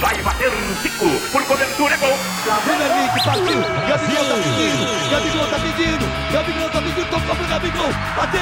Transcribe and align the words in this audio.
Vai 0.00 0.22
bater 0.22 0.48
um 0.48 0.74
Zico. 0.82 1.08
Por 1.32 1.44
cobertura, 1.44 1.94
é 1.94 1.96
gol. 1.98 2.18
Vem 2.64 2.80
Henrique, 2.80 3.24
partiu. 3.24 3.60
Gabigol 3.88 4.24
tá 4.24 4.34
pedindo. 4.36 5.10
Gabigol 5.10 5.46
tá 5.48 5.58
pedindo. 5.58 6.32
Gabigol 6.32 6.70
tá 6.70 6.82
pedindo. 6.82 7.10
Tocou 7.10 7.36
pro 7.36 7.46
Gabigol. 7.46 7.92
Bateu. 8.16 8.40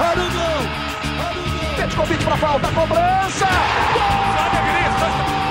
Arugão. 0.00 0.44
Arugão. 1.26 1.76
Petkovic 1.76 2.24
pra 2.24 2.36
falta. 2.36 2.68
Cobrança. 2.68 3.46
Gol! 3.94 5.43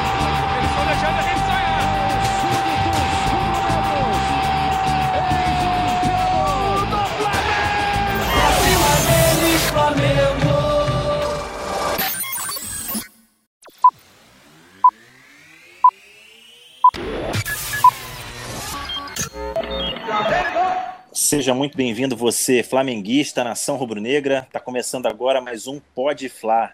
Seja 21.34 21.52
muito 21.52 21.76
bem-vindo 21.76 22.16
você, 22.16 22.62
flamenguista, 22.62 23.44
nação 23.44 23.76
rubro-negra. 23.76 24.46
Está 24.46 24.60
começando 24.60 25.08
agora 25.08 25.42
mais 25.42 25.66
um 25.66 25.80
Pode 25.80 26.30
Fla. 26.30 26.74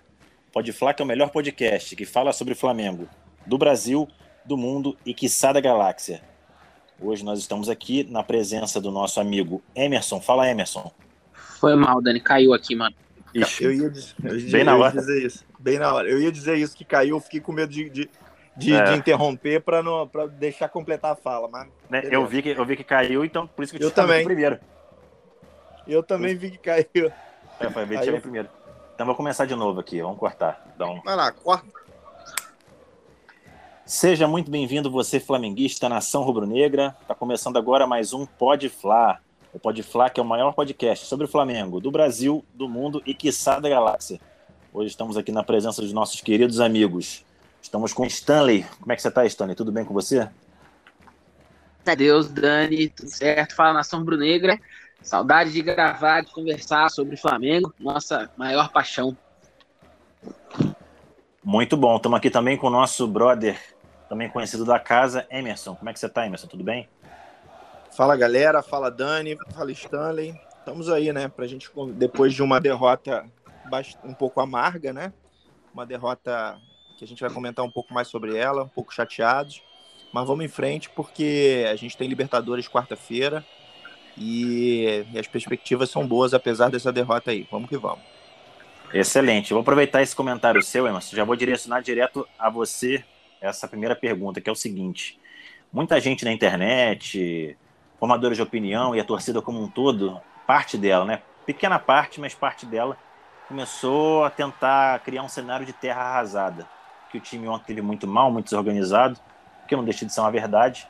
Pode 0.52 0.74
Fla 0.74 0.94
que 0.94 1.02
é 1.02 1.06
o 1.06 1.08
melhor 1.08 1.30
podcast 1.30 1.96
que 1.96 2.06
fala 2.06 2.34
sobre 2.34 2.54
o 2.54 2.58
Flamengo, 2.58 3.08
do 3.46 3.58
Brasil, 3.58 4.06
do 4.44 4.58
mundo 4.58 4.98
e 5.06 5.14
quiçá 5.14 5.54
da 5.54 5.62
galáxia. 5.62 6.22
Hoje 7.00 7.24
nós 7.24 7.40
estamos 7.40 7.70
aqui 7.70 8.04
na 8.04 8.22
presença 8.22 8.82
do 8.82 8.92
nosso 8.92 9.22
amigo 9.22 9.64
Emerson. 9.74 10.20
Fala, 10.20 10.50
Emerson. 10.50 10.92
Foi 11.62 11.74
mal, 11.76 12.02
Dani. 12.02 12.20
Caiu 12.20 12.54
aqui, 12.54 12.76
mano. 12.76 12.94
Ixi, 13.34 13.64
eu 13.64 13.72
ia, 13.72 13.90
dizer, 13.90 14.14
eu 14.22 14.38
ia, 14.38 14.52
Bem 14.52 14.66
na 14.66 14.74
eu 14.74 14.78
ia 14.78 14.84
hora. 14.84 15.00
dizer 15.00 15.26
isso. 15.26 15.46
Bem 15.58 15.80
na 15.80 15.94
hora. 15.94 16.10
Eu 16.10 16.22
ia 16.22 16.34
dizer 16.34 16.58
isso 16.58 16.76
que 16.76 16.84
caiu, 16.84 17.16
eu 17.16 17.22
fiquei 17.22 17.40
com 17.40 17.54
medo 17.54 17.72
de, 17.72 17.90
de, 17.90 18.10
de, 18.58 18.74
É. 18.74 18.84
de 18.84 18.98
interromper 18.98 19.62
para 19.62 19.82
não 19.84 20.08
para 20.08 20.28
deixar 20.28 20.68
completar 20.70 21.14
a 21.14 21.16
fala, 21.16 21.48
mas 21.48 21.68
Né. 21.90 22.02
Eu, 22.12 22.26
vi 22.28 22.42
que, 22.42 22.50
eu 22.50 22.66
vi 22.66 22.76
que 22.76 22.84
caiu, 22.84 23.24
então 23.26 23.48
por 23.48 23.64
isso 23.64 23.74
que 23.74 23.82
eu 23.82 23.88
Eu 23.88 23.92
te 23.92 23.96
também. 23.96 24.24
primeiro. 24.24 24.60
eu 25.88 26.04
também 26.04 26.36
vi 26.36 26.52
que 26.52 26.58
caiu. 26.58 27.12
É, 27.60 27.70
foi 27.70 27.84
Aí 27.84 28.00
te 28.02 28.08
eu- 28.10 28.22
primeiro. 28.22 28.50
Então 28.96 29.06
vou 29.06 29.16
começar 29.16 29.46
de 29.46 29.56
novo 29.56 29.80
aqui, 29.80 30.02
vamos 30.02 30.18
cortar. 30.20 30.74
Dá 30.78 30.86
um... 30.86 31.02
Vai 31.02 31.16
lá, 31.16 31.32
corta. 31.32 31.66
Seja 33.86 34.28
muito 34.28 34.52
bem-vindo, 34.52 34.92
você 34.92 35.20
flamenguista, 35.20 35.90
nação 35.90 36.22
rubro-negra. 36.22 36.96
Está 37.02 37.16
começando 37.16 37.58
agora 37.58 37.88
mais 37.88 38.14
um 38.14 38.26
Pode 38.26 38.70
Fla. 38.70 39.20
O 39.52 39.58
Pode 39.60 39.82
Fla 39.82 40.10
que 40.10 40.20
é 40.20 40.24
o 40.24 40.26
maior 40.26 40.54
podcast 40.54 41.06
sobre 41.08 41.26
o 41.26 41.30
Flamengo 41.30 41.80
do 41.80 41.90
Brasil, 41.90 42.46
do 42.54 42.70
mundo 42.70 43.02
e 43.06 43.14
quiçá 43.16 43.60
da 43.60 43.68
galáxia. 43.68 44.20
Hoje 44.72 44.90
estamos 44.90 45.18
aqui 45.18 45.32
na 45.32 45.44
presença 45.44 45.82
dos 45.82 45.92
nossos 45.92 46.22
queridos 46.22 46.60
amigos. 46.60 47.26
Estamos 47.62 47.94
com 47.94 48.06
Stanley. 48.06 48.66
Como 48.80 48.92
é 48.92 48.96
que 48.96 49.02
você 49.02 49.08
está, 49.10 49.26
Stanley? 49.26 49.56
Tudo 49.56 49.72
bem 49.72 49.86
com 49.86 49.94
você? 49.94 50.30
Adeus, 51.86 52.30
Dani. 52.30 52.90
Tudo 52.90 53.10
certo? 53.10 53.56
Fala, 53.56 53.74
Nação 53.74 54.04
Brunegra. 54.04 54.60
Saudade 55.02 55.52
de 55.52 55.62
gravar, 55.62 56.22
de 56.22 56.32
conversar 56.32 56.90
sobre 56.90 57.16
Flamengo. 57.16 57.74
Nossa 57.80 58.30
maior 58.38 58.70
paixão. 58.70 59.16
Muito 61.44 61.78
bom. 61.78 61.96
Estamos 61.96 62.18
aqui 62.18 62.30
também 62.30 62.58
com 62.58 62.68
o 62.68 62.70
nosso 62.70 63.08
brother, 63.08 63.60
também 64.08 64.30
conhecido 64.30 64.66
da 64.66 64.78
casa, 64.78 65.26
Emerson. 65.30 65.76
Como 65.76 65.90
é 65.90 65.94
que 65.94 66.00
você 66.00 66.06
está, 66.06 66.26
Emerson? 66.26 66.48
Tudo 66.48 66.64
bem? 66.64 66.88
Fala 67.96 68.16
galera, 68.16 68.62
fala 68.62 68.92
Dani, 68.92 69.38
fala 69.54 69.72
Stanley. 69.72 70.40
Estamos 70.60 70.90
aí, 70.90 71.12
né, 71.12 71.28
pra 71.28 71.48
gente 71.48 71.70
depois 71.94 72.34
de 72.34 72.44
uma 72.44 72.60
derrota 72.60 73.26
um 74.04 74.14
pouco 74.14 74.40
amarga, 74.42 74.94
né? 74.94 75.14
Uma 75.74 75.86
derrota 75.86 76.58
que 77.00 77.06
a 77.06 77.08
gente 77.08 77.22
vai 77.22 77.30
comentar 77.30 77.64
um 77.64 77.72
pouco 77.72 77.94
mais 77.94 78.10
sobre 78.10 78.36
ela, 78.36 78.64
um 78.64 78.68
pouco 78.68 78.94
chateados, 78.94 79.64
mas 80.12 80.28
vamos 80.28 80.44
em 80.44 80.50
frente 80.50 80.90
porque 80.90 81.66
a 81.72 81.76
gente 81.78 81.96
tem 81.96 82.10
Libertadores 82.10 82.68
quarta-feira 82.68 83.46
e, 84.18 85.06
e 85.14 85.18
as 85.18 85.26
perspectivas 85.26 85.90
são 85.90 86.06
boas 86.06 86.34
apesar 86.34 86.70
dessa 86.70 86.92
derrota 86.92 87.32
aí. 87.32 87.48
Vamos 87.50 87.70
que 87.70 87.78
vamos. 87.78 88.04
Excelente. 88.94 89.54
Vou 89.54 89.62
aproveitar 89.62 90.02
esse 90.02 90.14
comentário 90.14 90.62
seu, 90.62 90.86
Emerson. 90.86 91.16
Já 91.16 91.24
vou 91.24 91.38
direcionar 91.38 91.82
direto 91.82 92.28
a 92.38 92.50
você 92.50 93.04
essa 93.40 93.66
primeira 93.66 93.96
pergunta, 93.96 94.42
que 94.42 94.50
é 94.50 94.52
o 94.52 94.56
seguinte: 94.56 95.18
muita 95.72 96.02
gente 96.02 96.26
na 96.26 96.34
internet, 96.34 97.58
formadores 97.98 98.36
de 98.36 98.44
opinião 98.44 98.94
e 98.94 99.00
a 99.00 99.06
torcida 99.06 99.42
como 99.42 99.64
um 99.64 99.70
todo, 99.70 100.20
parte 100.46 100.78
dela, 100.78 101.06
né? 101.06 101.22
Pequena 101.46 101.80
parte, 101.80 102.20
mas 102.20 102.36
parte 102.36 102.66
dela 102.66 102.98
começou 103.48 104.26
a 104.26 104.30
tentar 104.30 105.00
criar 105.00 105.24
um 105.24 105.30
cenário 105.30 105.66
de 105.66 105.72
terra 105.72 106.02
arrasada. 106.02 106.68
Que 107.12 107.18
o 107.18 107.22
time 107.22 107.48
ontem 107.48 107.66
teve 107.68 107.82
muito 107.82 108.08
mal, 108.08 108.32
muito 108.32 108.46
desorganizado, 108.46 109.20
que 109.68 109.76
não 109.76 109.84
deixa 109.84 110.06
de 110.06 110.14
ser 110.14 110.22
uma 110.22 110.32
verdade. 110.32 110.88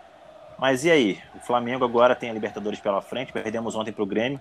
Mas 0.58 0.84
e 0.84 0.92
aí? 0.92 1.22
O 1.36 1.40
Flamengo 1.40 1.86
agora 1.86 2.16
tem 2.16 2.30
a 2.30 2.34
Libertadores 2.34 2.80
pela 2.80 3.02
frente, 3.02 3.32
perdemos 3.32 3.76
ontem 3.76 3.92
para 3.92 4.04
o 4.04 4.06
Grêmio. 4.06 4.40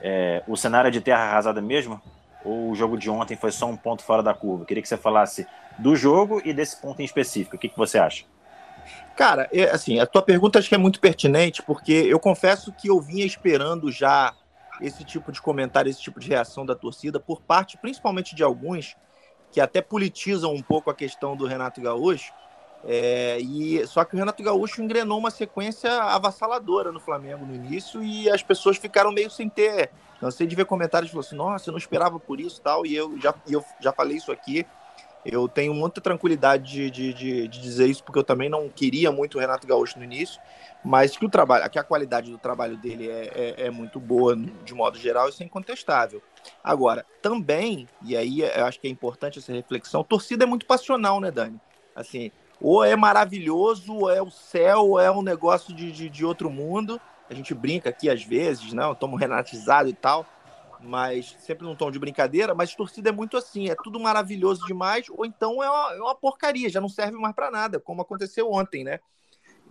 É, 0.00 0.42
o 0.46 0.56
cenário 0.56 0.88
é 0.88 0.90
de 0.90 1.00
terra 1.00 1.22
arrasada 1.22 1.60
mesmo? 1.60 2.00
ou 2.44 2.70
o 2.70 2.74
jogo 2.74 2.96
de 2.96 3.08
ontem 3.08 3.36
foi 3.36 3.52
só 3.52 3.66
um 3.66 3.76
ponto 3.76 4.02
fora 4.02 4.22
da 4.22 4.34
curva? 4.34 4.64
Queria 4.64 4.82
que 4.82 4.88
você 4.88 4.96
falasse 4.96 5.46
do 5.78 5.94
jogo 5.96 6.42
e 6.44 6.52
desse 6.52 6.80
ponto 6.80 7.00
em 7.00 7.04
específico. 7.04 7.56
O 7.56 7.58
que, 7.58 7.68
que 7.68 7.78
você 7.78 7.98
acha? 7.98 8.24
Cara, 9.16 9.48
é, 9.52 9.64
assim, 9.64 10.00
a 10.00 10.06
tua 10.06 10.22
pergunta 10.22 10.58
acho 10.58 10.68
que 10.68 10.74
é 10.74 10.78
muito 10.78 11.00
pertinente, 11.00 11.62
porque 11.62 11.92
eu 11.92 12.18
confesso 12.18 12.72
que 12.72 12.88
eu 12.88 13.00
vinha 13.00 13.24
esperando 13.24 13.90
já 13.92 14.34
esse 14.80 15.04
tipo 15.04 15.30
de 15.30 15.40
comentário, 15.40 15.88
esse 15.88 16.00
tipo 16.00 16.18
de 16.18 16.28
reação 16.28 16.66
da 16.66 16.74
torcida, 16.74 17.20
por 17.20 17.40
parte 17.42 17.76
principalmente 17.76 18.34
de 18.34 18.42
alguns 18.42 18.96
que 19.52 19.60
até 19.60 19.82
politizam 19.82 20.52
um 20.52 20.62
pouco 20.62 20.90
a 20.90 20.94
questão 20.94 21.36
do 21.36 21.46
Renato 21.46 21.80
Gaúcho. 21.80 22.32
é, 22.84 23.38
e 23.38 23.86
só 23.86 24.04
que 24.04 24.16
o 24.16 24.18
Renato 24.18 24.42
Gaúcho 24.42 24.82
engrenou 24.82 25.18
uma 25.18 25.30
sequência 25.30 25.92
avassaladora 26.02 26.90
no 26.90 26.98
Flamengo 26.98 27.46
no 27.46 27.54
início 27.54 28.02
e 28.02 28.28
as 28.28 28.42
pessoas 28.42 28.76
ficaram 28.76 29.12
meio 29.12 29.30
sem 29.30 29.48
ter. 29.48 29.90
Cansei 30.18 30.46
de 30.46 30.56
ver 30.56 30.64
comentários 30.64 31.10
falando 31.10 31.26
assim, 31.26 31.36
nossa, 31.36 31.68
eu 31.68 31.72
não 31.72 31.78
esperava 31.78 32.18
por 32.18 32.40
isso 32.40 32.60
tal, 32.60 32.86
e 32.86 32.94
eu 32.96 33.18
já, 33.20 33.34
eu 33.48 33.64
já 33.80 33.92
falei 33.92 34.16
isso 34.16 34.32
aqui. 34.32 34.66
Eu 35.24 35.46
tenho 35.48 35.72
muita 35.72 36.00
tranquilidade 36.00 36.64
de, 36.64 36.90
de, 36.90 37.14
de, 37.14 37.48
de 37.48 37.60
dizer 37.60 37.86
isso, 37.86 38.02
porque 38.02 38.18
eu 38.18 38.24
também 38.24 38.48
não 38.48 38.68
queria 38.68 39.12
muito 39.12 39.36
o 39.36 39.40
Renato 39.40 39.66
Gaúcho 39.66 39.98
no 39.98 40.04
início, 40.04 40.40
mas 40.84 41.16
que 41.16 41.24
o 41.24 41.28
trabalho, 41.28 41.68
que 41.70 41.78
a 41.78 41.84
qualidade 41.84 42.30
do 42.30 42.38
trabalho 42.38 42.76
dele 42.76 43.08
é, 43.08 43.30
é, 43.34 43.66
é 43.66 43.70
muito 43.70 44.00
boa 44.00 44.34
de 44.36 44.74
modo 44.74 44.98
geral, 44.98 45.28
isso 45.28 45.42
é 45.42 45.46
incontestável. 45.46 46.20
Agora, 46.62 47.06
também, 47.20 47.88
e 48.02 48.16
aí 48.16 48.40
eu 48.40 48.64
acho 48.64 48.80
que 48.80 48.86
é 48.86 48.90
importante 48.90 49.38
essa 49.38 49.52
reflexão, 49.52 50.04
torcida 50.04 50.44
é 50.44 50.46
muito 50.46 50.66
passional, 50.66 51.20
né, 51.20 51.30
Dani? 51.30 51.60
Assim, 51.94 52.30
ou 52.60 52.84
é 52.84 52.94
maravilhoso, 52.96 53.94
ou 53.94 54.10
é 54.10 54.22
o 54.22 54.30
céu, 54.30 54.90
ou 54.90 55.00
é 55.00 55.10
um 55.10 55.22
negócio 55.22 55.74
de, 55.74 55.90
de, 55.90 56.08
de 56.08 56.24
outro 56.24 56.48
mundo. 56.48 57.00
A 57.28 57.34
gente 57.34 57.54
brinca 57.54 57.90
aqui 57.90 58.08
às 58.08 58.22
vezes, 58.22 58.72
não, 58.72 58.92
estamos 58.92 59.18
renatizado 59.18 59.88
e 59.88 59.92
tal, 59.92 60.24
mas 60.80 61.36
sempre 61.40 61.66
num 61.66 61.74
tom 61.74 61.90
de 61.90 61.98
brincadeira. 61.98 62.54
Mas 62.54 62.74
torcida 62.74 63.08
é 63.08 63.12
muito 63.12 63.36
assim, 63.36 63.68
é 63.68 63.74
tudo 63.82 63.98
maravilhoso 63.98 64.64
demais, 64.66 65.06
ou 65.10 65.26
então 65.26 65.62
é 65.62 65.68
uma, 65.68 65.92
é 65.94 66.00
uma 66.00 66.14
porcaria, 66.14 66.68
já 66.68 66.80
não 66.80 66.88
serve 66.88 67.16
mais 67.18 67.34
para 67.34 67.50
nada, 67.50 67.80
como 67.80 68.02
aconteceu 68.02 68.50
ontem, 68.50 68.84
né? 68.84 69.00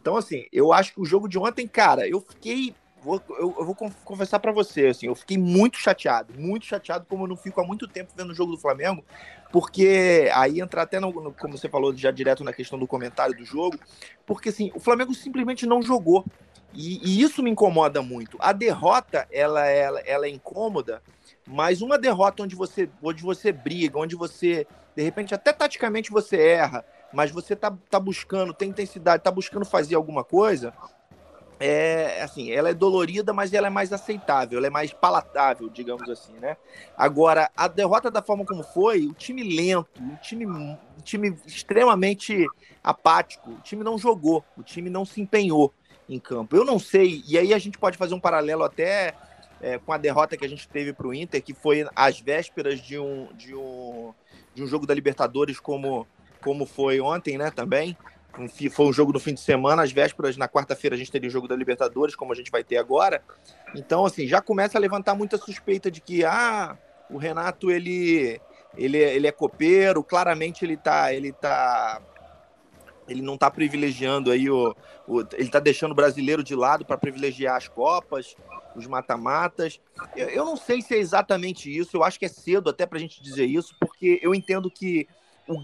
Então, 0.01 0.17
assim, 0.17 0.45
eu 0.51 0.73
acho 0.73 0.93
que 0.93 0.99
o 0.99 1.05
jogo 1.05 1.27
de 1.27 1.37
ontem, 1.37 1.67
cara, 1.67 2.07
eu 2.07 2.19
fiquei. 2.19 2.75
Vou, 3.03 3.19
eu, 3.31 3.55
eu 3.59 3.65
vou 3.65 3.73
con- 3.75 3.91
confessar 4.03 4.39
para 4.39 4.51
você, 4.51 4.87
assim, 4.87 5.07
eu 5.07 5.15
fiquei 5.15 5.35
muito 5.37 5.77
chateado, 5.77 6.33
muito 6.35 6.67
chateado, 6.67 7.05
como 7.07 7.23
eu 7.23 7.27
não 7.27 7.35
fico 7.35 7.59
há 7.59 7.65
muito 7.65 7.87
tempo 7.87 8.13
vendo 8.15 8.29
o 8.29 8.35
jogo 8.35 8.51
do 8.51 8.59
Flamengo, 8.59 9.03
porque 9.51 10.29
aí 10.35 10.59
entrar 10.61 10.83
até, 10.83 10.99
no, 10.99 11.11
no- 11.11 11.33
como 11.33 11.57
você 11.57 11.67
falou, 11.67 11.95
já 11.95 12.11
direto 12.11 12.43
na 12.43 12.53
questão 12.53 12.77
do 12.77 12.87
comentário 12.87 13.35
do 13.35 13.43
jogo, 13.43 13.79
porque 14.25 14.49
assim, 14.49 14.71
o 14.75 14.79
Flamengo 14.79 15.13
simplesmente 15.15 15.65
não 15.65 15.81
jogou. 15.81 16.25
E, 16.73 17.19
e 17.19 17.21
isso 17.21 17.43
me 17.43 17.49
incomoda 17.49 18.01
muito. 18.01 18.37
A 18.39 18.53
derrota, 18.53 19.27
ela, 19.31 19.65
ela, 19.67 19.99
ela 20.05 20.25
é 20.25 20.29
incômoda, 20.29 21.01
mas 21.45 21.81
uma 21.81 21.97
derrota 21.97 22.43
onde 22.43 22.55
você, 22.55 22.89
onde 23.01 23.21
você 23.23 23.51
briga, 23.51 23.97
onde 23.99 24.15
você, 24.15 24.65
de 24.95 25.03
repente, 25.03 25.33
até 25.33 25.51
taticamente 25.51 26.09
você 26.11 26.37
erra, 26.37 26.85
mas 27.11 27.29
você 27.29 27.55
tá, 27.57 27.75
tá 27.89 27.99
buscando, 27.99 28.53
tem 28.53 28.69
intensidade, 28.69 29.21
tá 29.23 29.31
buscando 29.31 29.65
fazer 29.65 29.95
alguma 29.95 30.23
coisa, 30.23 30.73
é 31.61 32.21
assim, 32.21 32.51
ela 32.51 32.69
é 32.69 32.73
dolorida, 32.73 33.33
mas 33.33 33.53
ela 33.53 33.67
é 33.67 33.69
mais 33.69 33.93
aceitável, 33.93 34.57
ela 34.57 34.67
é 34.67 34.69
mais 34.69 34.91
palatável, 34.91 35.69
digamos 35.69 36.09
assim, 36.09 36.33
né? 36.33 36.57
Agora, 36.97 37.49
a 37.55 37.67
derrota 37.67 38.09
da 38.09 38.21
forma 38.21 38.45
como 38.45 38.63
foi, 38.63 39.05
o 39.05 39.13
time 39.13 39.43
lento, 39.43 40.01
o 40.01 40.17
time, 40.17 40.45
um 40.45 40.77
time 41.03 41.37
extremamente 41.45 42.45
apático, 42.83 43.51
o 43.51 43.61
time 43.61 43.83
não 43.83 43.97
jogou, 43.97 44.43
o 44.57 44.63
time 44.63 44.89
não 44.89 45.05
se 45.05 45.21
empenhou 45.21 45.73
em 46.09 46.19
campo. 46.19 46.55
Eu 46.55 46.65
não 46.65 46.79
sei, 46.79 47.23
e 47.27 47.37
aí 47.37 47.53
a 47.53 47.59
gente 47.59 47.77
pode 47.77 47.97
fazer 47.97 48.13
um 48.13 48.19
paralelo 48.19 48.63
até 48.63 49.13
é, 49.61 49.77
com 49.77 49.93
a 49.93 49.97
derrota 49.97 50.35
que 50.35 50.45
a 50.45 50.49
gente 50.49 50.67
teve 50.67 50.91
para 50.91 51.07
o 51.07 51.13
Inter, 51.13 51.41
que 51.41 51.53
foi 51.53 51.87
às 51.95 52.19
vésperas 52.19 52.79
de 52.79 52.97
um, 52.97 53.27
de 53.33 53.55
um, 53.55 54.13
de 54.53 54.63
um 54.63 54.67
jogo 54.67 54.87
da 54.87 54.93
Libertadores, 54.93 55.59
como, 55.59 56.07
como 56.41 56.65
foi 56.65 56.99
ontem, 56.99 57.37
né? 57.37 57.51
Também. 57.51 57.95
Foi 58.71 58.85
um 58.85 58.93
jogo 58.93 59.11
no 59.11 59.19
fim 59.19 59.33
de 59.33 59.41
semana, 59.41 59.83
às 59.83 59.91
vésperas, 59.91 60.37
na 60.37 60.47
quarta-feira, 60.47 60.95
a 60.95 60.97
gente 60.97 61.11
teria 61.11 61.27
o 61.27 61.31
jogo 61.31 61.47
da 61.47 61.55
Libertadores, 61.55 62.15
como 62.15 62.31
a 62.31 62.35
gente 62.35 62.49
vai 62.49 62.63
ter 62.63 62.77
agora. 62.77 63.21
Então, 63.75 64.05
assim, 64.05 64.27
já 64.27 64.41
começa 64.41 64.77
a 64.77 64.81
levantar 64.81 65.15
muita 65.15 65.37
suspeita 65.37 65.91
de 65.91 65.99
que, 65.99 66.23
ah, 66.23 66.77
o 67.09 67.17
Renato, 67.17 67.69
ele, 67.69 68.39
ele, 68.77 69.03
é- 69.03 69.15
ele 69.15 69.27
é 69.27 69.31
copeiro, 69.31 70.03
claramente 70.03 70.63
ele 70.63 70.77
tá, 70.77 71.13
ele 71.13 71.33
tá 71.33 72.01
ele 73.07 73.21
não 73.21 73.33
está 73.33 73.51
privilegiando 73.51 74.31
aí 74.31 74.49
o, 74.49 74.75
o 75.07 75.21
ele 75.33 75.43
está 75.43 75.59
deixando 75.59 75.91
o 75.91 75.95
brasileiro 75.95 76.43
de 76.43 76.55
lado 76.55 76.85
para 76.85 76.97
privilegiar 76.97 77.57
as 77.57 77.67
copas, 77.67 78.35
os 78.75 78.87
mata-matas. 78.87 79.81
Eu, 80.15 80.29
eu, 80.29 80.45
não 80.45 80.55
sei 80.55 80.81
se 80.81 80.95
é 80.95 80.97
exatamente 80.97 81.75
isso. 81.75 81.97
Eu 81.97 82.03
acho 82.03 82.17
que 82.17 82.25
é 82.25 82.29
cedo 82.29 82.69
até 82.69 82.85
para 82.85 82.97
a 82.97 83.01
gente 83.01 83.21
dizer 83.21 83.45
isso, 83.45 83.75
porque 83.79 84.19
eu 84.21 84.33
entendo 84.33 84.71
que 84.71 85.07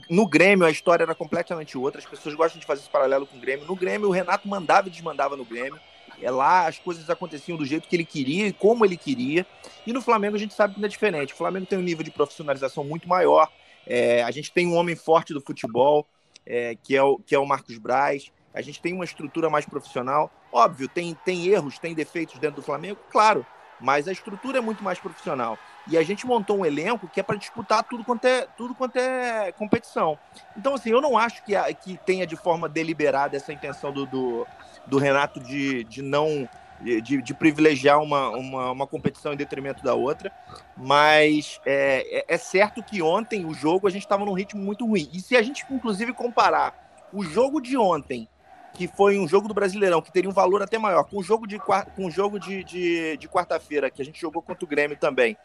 no 0.10 0.28
Grêmio 0.28 0.66
a 0.66 0.72
história 0.72 1.04
era 1.04 1.16
completamente 1.16 1.78
outra. 1.78 2.00
As 2.00 2.06
pessoas 2.06 2.36
gostam 2.36 2.60
de 2.60 2.66
fazer 2.66 2.82
esse 2.82 2.90
paralelo 2.90 3.26
com 3.26 3.38
o 3.38 3.40
Grêmio. 3.40 3.66
No 3.66 3.76
Grêmio 3.76 4.08
o 4.08 4.12
Renato 4.12 4.48
mandava 4.48 4.88
e 4.88 4.92
desmandava 4.92 5.36
no 5.36 5.46
Grêmio. 5.46 5.80
É 6.22 6.32
lá 6.32 6.68
as 6.68 6.80
coisas 6.80 7.10
aconteciam 7.10 7.58
do 7.58 7.66
jeito 7.66 7.88
que 7.88 7.96
ele 7.96 8.06
queria 8.06 8.48
e 8.48 8.54
como 8.54 8.86
ele 8.86 8.98
queria. 8.98 9.46
E 9.86 9.94
no 9.94 10.02
Flamengo 10.02 10.36
a 10.36 10.40
gente 10.40 10.54
sabe 10.54 10.74
que 10.74 10.80
não 10.80 10.86
é 10.86 10.90
diferente. 10.90 11.34
O 11.34 11.38
Flamengo 11.38 11.66
tem 11.66 11.78
um 11.78 11.84
nível 11.84 12.04
de 12.04 12.12
profissionalização 12.12 12.84
muito 12.84 13.08
maior. 13.08 13.52
É, 13.86 14.24
a 14.24 14.32
gente 14.32 14.52
tem 14.52 14.68
um 14.68 14.76
homem 14.76 14.96
forte 14.96 15.34
do 15.34 15.42
futebol 15.42 16.08
é, 16.46 16.76
que, 16.76 16.96
é 16.96 17.04
o, 17.04 17.20
que 17.20 17.36
é 17.36 17.40
o 17.40 17.46
Marcos 17.46 17.78
Braz. 17.78 18.32
A 18.54 18.62
gente 18.62 18.82
tem 18.82 18.94
uma 18.94 19.06
estrutura 19.06 19.50
mais 19.50 19.66
profissional. 19.66 20.32
Óbvio, 20.52 20.88
tem, 20.88 21.14
tem 21.26 21.48
erros, 21.48 21.78
tem 21.78 21.94
defeitos 21.94 22.40
dentro 22.40 22.58
do 22.58 22.62
Flamengo, 22.62 22.98
claro, 23.12 23.46
mas 23.80 24.08
a 24.08 24.12
estrutura 24.12 24.58
é 24.58 24.62
muito 24.62 24.84
mais 24.84 24.98
profissional. 24.98 25.60
E 25.90 25.98
a 25.98 26.04
gente 26.04 26.26
montou 26.26 26.60
um 26.60 26.66
elenco 26.66 27.08
que 27.08 27.20
é 27.20 27.24
para 27.24 27.38
disputar 27.38 27.84
tudo 27.84 28.04
quanto 28.04 28.26
é, 28.26 28.48
tudo 28.58 28.76
quanto 28.76 28.98
é 28.98 29.52
competição. 29.54 30.18
Então, 30.56 30.74
assim, 30.74 30.90
eu 30.90 31.02
não 31.02 31.18
acho 31.18 31.44
que, 31.44 31.54
que 31.76 31.98
tenha 32.06 32.28
de 32.28 32.36
forma 32.36 32.68
deliberada 32.68 33.38
essa 33.38 33.54
intenção 33.54 33.92
do, 33.92 34.06
do, 34.06 34.48
do 34.86 34.98
Renato 34.98 35.40
de, 35.40 35.84
de 35.86 36.02
não 36.02 36.48
de, 36.82 37.22
de, 37.22 37.34
privilegiar 37.34 38.00
uma, 38.02 38.30
uma, 38.30 38.72
uma, 38.72 38.88
competição 38.88 39.34
em 39.34 39.36
detrimento 39.36 39.84
da 39.84 39.96
outra, 39.96 40.32
mas 40.76 41.60
é, 41.66 42.20
é, 42.20 42.36
é 42.36 42.38
certo 42.38 42.84
que 42.84 43.02
ontem 43.02 43.46
o 43.46 43.54
jogo 43.54 43.88
a 43.88 43.90
gente 43.90 44.04
estava 44.04 44.24
num 44.24 44.34
ritmo 44.34 44.62
muito 44.62 44.86
ruim. 44.86 45.10
E 45.12 45.20
se 45.20 45.36
a 45.36 45.42
gente, 45.42 45.66
inclusive, 45.72 46.14
comparar 46.14 47.08
o 47.12 47.24
jogo 47.24 47.60
de 47.60 47.76
ontem, 47.78 48.28
que 48.74 48.88
foi 48.88 49.18
um 49.18 49.28
jogo 49.28 49.48
do 49.48 49.54
Brasileirão, 49.54 50.02
que 50.02 50.12
teria 50.12 50.30
um 50.30 50.34
valor 50.34 50.62
até 50.62 50.78
maior, 50.78 51.04
com 51.04 51.18
o 51.18 51.24
jogo 51.24 51.48
de, 51.48 51.58
com 51.58 52.06
o 52.06 52.12
jogo 52.12 52.40
de, 52.40 52.64
de, 52.64 53.18
de 53.18 53.28
quarta-feira, 53.28 53.90
que 53.90 54.02
a 54.02 54.06
gente 54.06 54.22
jogou 54.22 54.42
contra 54.42 54.64
o 54.64 54.68
Grêmio 54.68 54.96
também, 54.96 55.36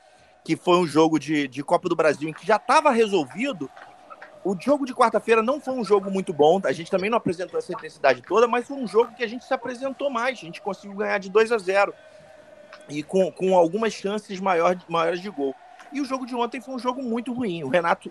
que 0.44 0.56
foi 0.56 0.76
um 0.78 0.86
jogo 0.86 1.18
de, 1.18 1.46
de 1.46 1.62
Copa 1.62 1.88
do 1.88 1.96
Brasil, 1.96 2.28
em 2.28 2.32
que 2.32 2.46
já 2.46 2.56
estava 2.56 2.90
resolvido, 2.90 3.70
o 4.44 4.56
jogo 4.58 4.84
de 4.84 4.92
quarta-feira 4.92 5.42
não 5.42 5.60
foi 5.60 5.74
um 5.74 5.84
jogo 5.84 6.10
muito 6.10 6.32
bom, 6.32 6.60
a 6.64 6.72
gente 6.72 6.90
também 6.90 7.08
não 7.08 7.18
apresentou 7.18 7.58
essa 7.58 7.72
intensidade 7.72 8.22
toda, 8.22 8.48
mas 8.48 8.66
foi 8.66 8.76
um 8.76 8.86
jogo 8.86 9.14
que 9.14 9.22
a 9.22 9.28
gente 9.28 9.44
se 9.44 9.54
apresentou 9.54 10.10
mais, 10.10 10.38
a 10.38 10.40
gente 10.40 10.60
conseguiu 10.60 10.96
ganhar 10.96 11.18
de 11.18 11.30
2 11.30 11.52
a 11.52 11.58
0 11.58 11.94
e 12.88 13.02
com, 13.02 13.30
com 13.30 13.56
algumas 13.56 13.92
chances 13.92 14.40
maior, 14.40 14.76
maiores 14.88 15.20
de 15.20 15.30
gol. 15.30 15.54
E 15.92 16.00
o 16.00 16.04
jogo 16.04 16.26
de 16.26 16.34
ontem 16.34 16.60
foi 16.60 16.74
um 16.74 16.78
jogo 16.78 17.02
muito 17.02 17.32
ruim. 17.32 17.62
O 17.62 17.68
Renato, 17.68 18.10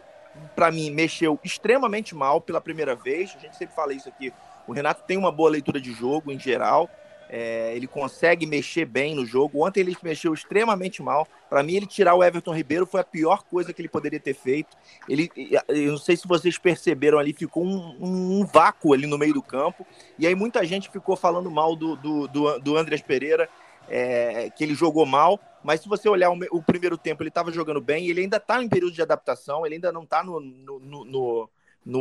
para 0.55 0.71
mim, 0.71 0.91
mexeu 0.91 1.37
extremamente 1.43 2.15
mal 2.15 2.39
pela 2.39 2.61
primeira 2.61 2.95
vez. 2.95 3.33
A 3.35 3.39
gente 3.39 3.57
sempre 3.57 3.75
fala 3.75 3.93
isso 3.93 4.07
aqui. 4.07 4.31
O 4.67 4.71
Renato 4.71 5.03
tem 5.03 5.17
uma 5.17 5.31
boa 5.31 5.49
leitura 5.49 5.81
de 5.81 5.91
jogo 5.91 6.31
em 6.31 6.39
geral. 6.39 6.89
É, 7.33 7.73
ele 7.73 7.87
consegue 7.87 8.45
mexer 8.45 8.83
bem 8.83 9.15
no 9.15 9.25
jogo. 9.25 9.65
Ontem 9.65 9.79
ele 9.79 9.95
mexeu 10.03 10.33
extremamente 10.33 11.01
mal. 11.01 11.25
Para 11.49 11.63
mim, 11.63 11.75
ele 11.75 11.85
tirar 11.85 12.13
o 12.13 12.21
Everton 12.21 12.53
Ribeiro 12.53 12.85
foi 12.85 12.99
a 12.99 13.05
pior 13.05 13.43
coisa 13.43 13.71
que 13.71 13.81
ele 13.81 13.87
poderia 13.87 14.19
ter 14.19 14.33
feito. 14.33 14.75
Ele, 15.07 15.31
eu 15.69 15.93
não 15.93 15.97
sei 15.97 16.17
se 16.17 16.27
vocês 16.27 16.57
perceberam 16.57 17.17
ali, 17.17 17.31
ficou 17.31 17.63
um, 17.65 17.95
um, 18.01 18.41
um 18.41 18.45
vácuo 18.45 18.93
ali 18.93 19.07
no 19.07 19.17
meio 19.17 19.33
do 19.33 19.41
campo. 19.41 19.87
E 20.19 20.27
aí 20.27 20.35
muita 20.35 20.65
gente 20.65 20.91
ficou 20.91 21.15
falando 21.15 21.49
mal 21.49 21.73
do, 21.73 21.95
do, 21.95 22.27
do, 22.27 22.59
do 22.59 22.77
Andrés 22.77 23.01
Pereira, 23.01 23.47
é, 23.87 24.49
que 24.49 24.61
ele 24.61 24.75
jogou 24.75 25.05
mal. 25.05 25.39
Mas 25.63 25.79
se 25.79 25.87
você 25.87 26.09
olhar 26.09 26.31
o, 26.31 26.37
o 26.51 26.61
primeiro 26.61 26.97
tempo, 26.97 27.23
ele 27.23 27.29
estava 27.29 27.49
jogando 27.49 27.79
bem. 27.79 28.09
Ele 28.09 28.19
ainda 28.19 28.37
está 28.37 28.61
em 28.61 28.67
período 28.67 28.91
de 28.91 29.01
adaptação. 29.01 29.65
Ele 29.65 29.75
ainda 29.75 29.89
não 29.89 30.03
está 30.03 30.21
no, 30.21 30.37
no, 30.41 30.79
no 30.79 31.05
no 31.05 31.49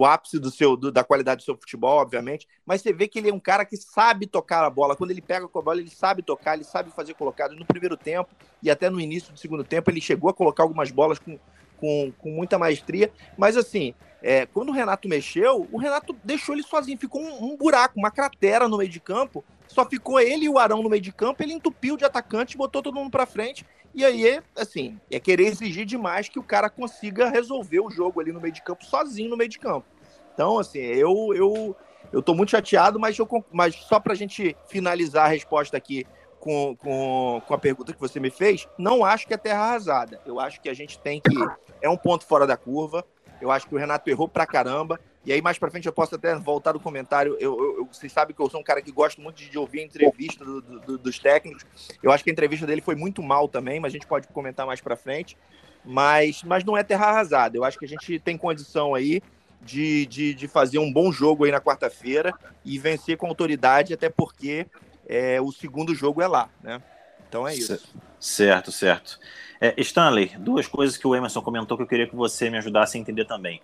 ápice 0.05 0.39
do 0.39 0.51
seu, 0.51 0.77
do, 0.77 0.93
da 0.93 1.03
qualidade 1.03 1.43
do 1.43 1.45
seu 1.45 1.57
futebol, 1.57 2.01
obviamente, 2.01 2.47
mas 2.67 2.83
você 2.83 2.93
vê 2.93 3.09
que 3.09 3.19
ele 3.19 3.31
é 3.31 3.35
um 3.35 3.41
cara 3.41 3.65
que 3.65 3.77
sabe 3.77 4.27
tocar 4.27 4.65
a 4.65 4.71
bola. 4.71 4.95
Quando 4.95 5.11
ele 5.11 5.23
pega 5.23 5.49
com 5.49 5.59
a 5.59 5.63
bola, 5.63 5.81
ele 5.81 5.91
sabe 5.91 6.23
tocar, 6.23 6.55
ele 6.55 6.65
sabe 6.65 6.91
fazer 6.91 7.15
colocado. 7.15 7.57
No 7.57 7.65
primeiro 7.65 7.97
tempo 7.97 8.31
e 8.63 8.71
até 8.71 8.91
no 8.91 9.01
início 9.01 9.33
do 9.33 9.39
segundo 9.39 9.65
tempo, 9.65 9.91
ele 9.91 10.01
chegou 10.01 10.29
a 10.29 10.35
colocar 10.35 10.63
algumas 10.63 10.91
bolas 10.91 11.19
com, 11.19 11.39
com, 11.79 12.13
com 12.19 12.31
muita 12.31 12.59
maestria, 12.59 13.11
mas 13.39 13.57
assim, 13.57 13.95
é, 14.23 14.45
quando 14.47 14.69
o 14.69 14.73
Renato 14.73 15.09
mexeu, 15.09 15.67
o 15.73 15.79
Renato 15.79 16.15
deixou 16.23 16.55
ele 16.55 16.63
sozinho, 16.63 16.99
ficou 16.99 17.23
um, 17.23 17.53
um, 17.53 17.57
buraco, 17.57 17.99
uma 17.99 18.11
cratera 18.11 18.69
no 18.69 18.77
meio 18.77 18.91
de 18.91 19.01
campo, 19.01 19.43
só 19.67 19.85
ficou 19.87 20.21
ele 20.21 20.45
e 20.45 20.49
o 20.49 20.59
Arão 20.59 20.83
no 20.83 20.91
meio 20.91 21.01
de 21.01 21.13
campo, 21.13 21.43
ele 21.43 21.55
entupiu 21.55 21.97
de 21.97 22.05
atacante, 22.05 22.57
botou 22.57 22.83
todo 22.83 22.95
mundo 22.95 23.11
para 23.11 23.25
frente, 23.25 23.65
e 23.95 24.05
aí, 24.05 24.41
assim, 24.57 24.99
é 25.11 25.19
querer 25.19 25.47
exigir 25.47 25.85
demais 25.85 26.29
que 26.29 26.39
o 26.39 26.43
cara 26.43 26.71
consiga 26.71 27.29
resolver 27.29 27.81
o 27.81 27.91
jogo 27.91 28.21
ali 28.21 28.33
no 28.33 28.41
meio 28.41 28.53
de 28.53 28.63
campo, 28.63 28.85
sozinho 28.85 29.31
no 29.31 29.37
meio 29.37 29.51
de 29.51 29.59
campo. 29.59 29.87
Então, 30.33 30.59
assim, 30.59 30.79
eu 30.79 31.35
eu, 31.35 31.77
eu 32.13 32.23
tô 32.23 32.35
muito 32.35 32.51
chateado, 32.51 32.99
mas, 32.99 33.19
eu, 33.19 33.29
mas 33.53 33.75
só 33.75 33.99
pra 33.99 34.15
gente 34.15 34.57
finalizar 34.69 35.27
a 35.27 35.29
resposta 35.29 35.77
aqui, 35.77 36.07
com, 36.41 36.75
com, 36.77 37.43
com 37.47 37.55
a 37.55 37.59
pergunta 37.59 37.93
que 37.93 38.01
você 38.01 38.19
me 38.19 38.31
fez, 38.31 38.67
não 38.79 39.05
acho 39.05 39.27
que 39.27 39.35
é 39.35 39.37
terra 39.37 39.61
arrasada. 39.61 40.21
Eu 40.25 40.41
acho 40.41 40.61
que 40.61 40.69
a 40.69 40.75
gente 40.75 40.99
tem 40.99 41.21
que. 41.21 41.37
É 41.83 41.89
um 41.89 41.97
ponto 41.97 42.25
fora 42.25 42.47
da 42.47 42.57
curva. 42.57 43.05
Eu 43.41 43.51
acho 43.51 43.69
que 43.69 43.75
o 43.75 43.79
Renato 43.79 44.09
errou 44.09 44.27
pra 44.27 44.47
caramba. 44.47 44.99
E 45.25 45.33
aí, 45.33 45.43
mais 45.43 45.59
pra 45.59 45.71
frente, 45.71 45.87
eu 45.87 45.93
posso 45.93 46.15
até 46.15 46.35
voltar 46.37 46.73
do 46.73 46.81
comentário. 46.81 47.37
Eu, 47.39 47.59
eu, 47.59 47.77
eu 47.79 47.85
vocês 47.87 48.11
sabem 48.11 48.35
que 48.35 48.41
eu 48.41 48.49
sou 48.49 48.61
um 48.61 48.65
cara 48.65 48.81
que 48.81 48.91
gosta 48.91 49.21
muito 49.21 49.37
de, 49.37 49.59
ouvir 49.59 49.81
a 49.81 49.85
entrevista 49.85 50.45
do, 50.45 50.61
do, 50.61 50.99
dos 50.99 51.19
técnicos. 51.19 51.65
Eu 52.03 52.11
acho 52.11 52.25
que 52.25 52.31
a 52.31 52.33
entrevista 52.33 52.67
dele 52.67 52.81
foi 52.81 52.95
muito 52.95 53.23
mal 53.23 53.47
também, 53.47 53.79
mas 53.79 53.93
a 53.93 53.95
gente 53.95 54.07
pode 54.07 54.29
comentar 54.29 54.67
mais 54.67 54.81
pra 54.81 54.97
frente. 54.97 55.37
Mas, 55.85 56.43
mas 56.43 56.65
não 56.65 56.77
é 56.77 56.83
terra 56.83 57.07
arrasada. 57.07 57.57
Eu 57.57 57.65
acho 57.65 57.79
que 57.79 57.85
a 57.85 57.89
gente 57.89 58.19
tem 58.19 58.37
condição 58.37 58.95
aí 58.95 59.23
de, 59.61 60.07
de, 60.07 60.35
de 60.35 60.49
fazer 60.49 60.79
um 60.79 60.91
bom 60.91 61.13
jogo 61.13 61.45
aí 61.45 61.51
na 61.51 61.61
quarta-feira 61.61 62.33
e 62.65 62.79
vencer 62.79 63.17
com 63.17 63.27
autoridade, 63.27 63.93
até 63.93 64.09
porque 64.09 64.67
é, 65.07 65.41
o 65.41 65.53
segundo 65.53 65.95
jogo 65.95 66.23
é 66.23 66.27
lá, 66.27 66.49
né? 66.63 66.83
Então 67.29 67.47
é 67.47 67.55
isso. 67.55 67.79
Certo, 68.19 68.73
certo. 68.73 69.19
É, 69.61 69.75
Stanley, 69.79 70.33
duas 70.39 70.67
coisas 70.67 70.97
que 70.97 71.07
o 71.07 71.15
Emerson 71.15 71.43
comentou 71.43 71.77
que 71.77 71.83
eu 71.83 71.87
queria 71.87 72.07
que 72.07 72.17
você 72.17 72.49
me 72.49 72.59
ajudasse 72.59 72.97
a 72.97 73.01
entender 73.01 73.27
também. 73.27 73.61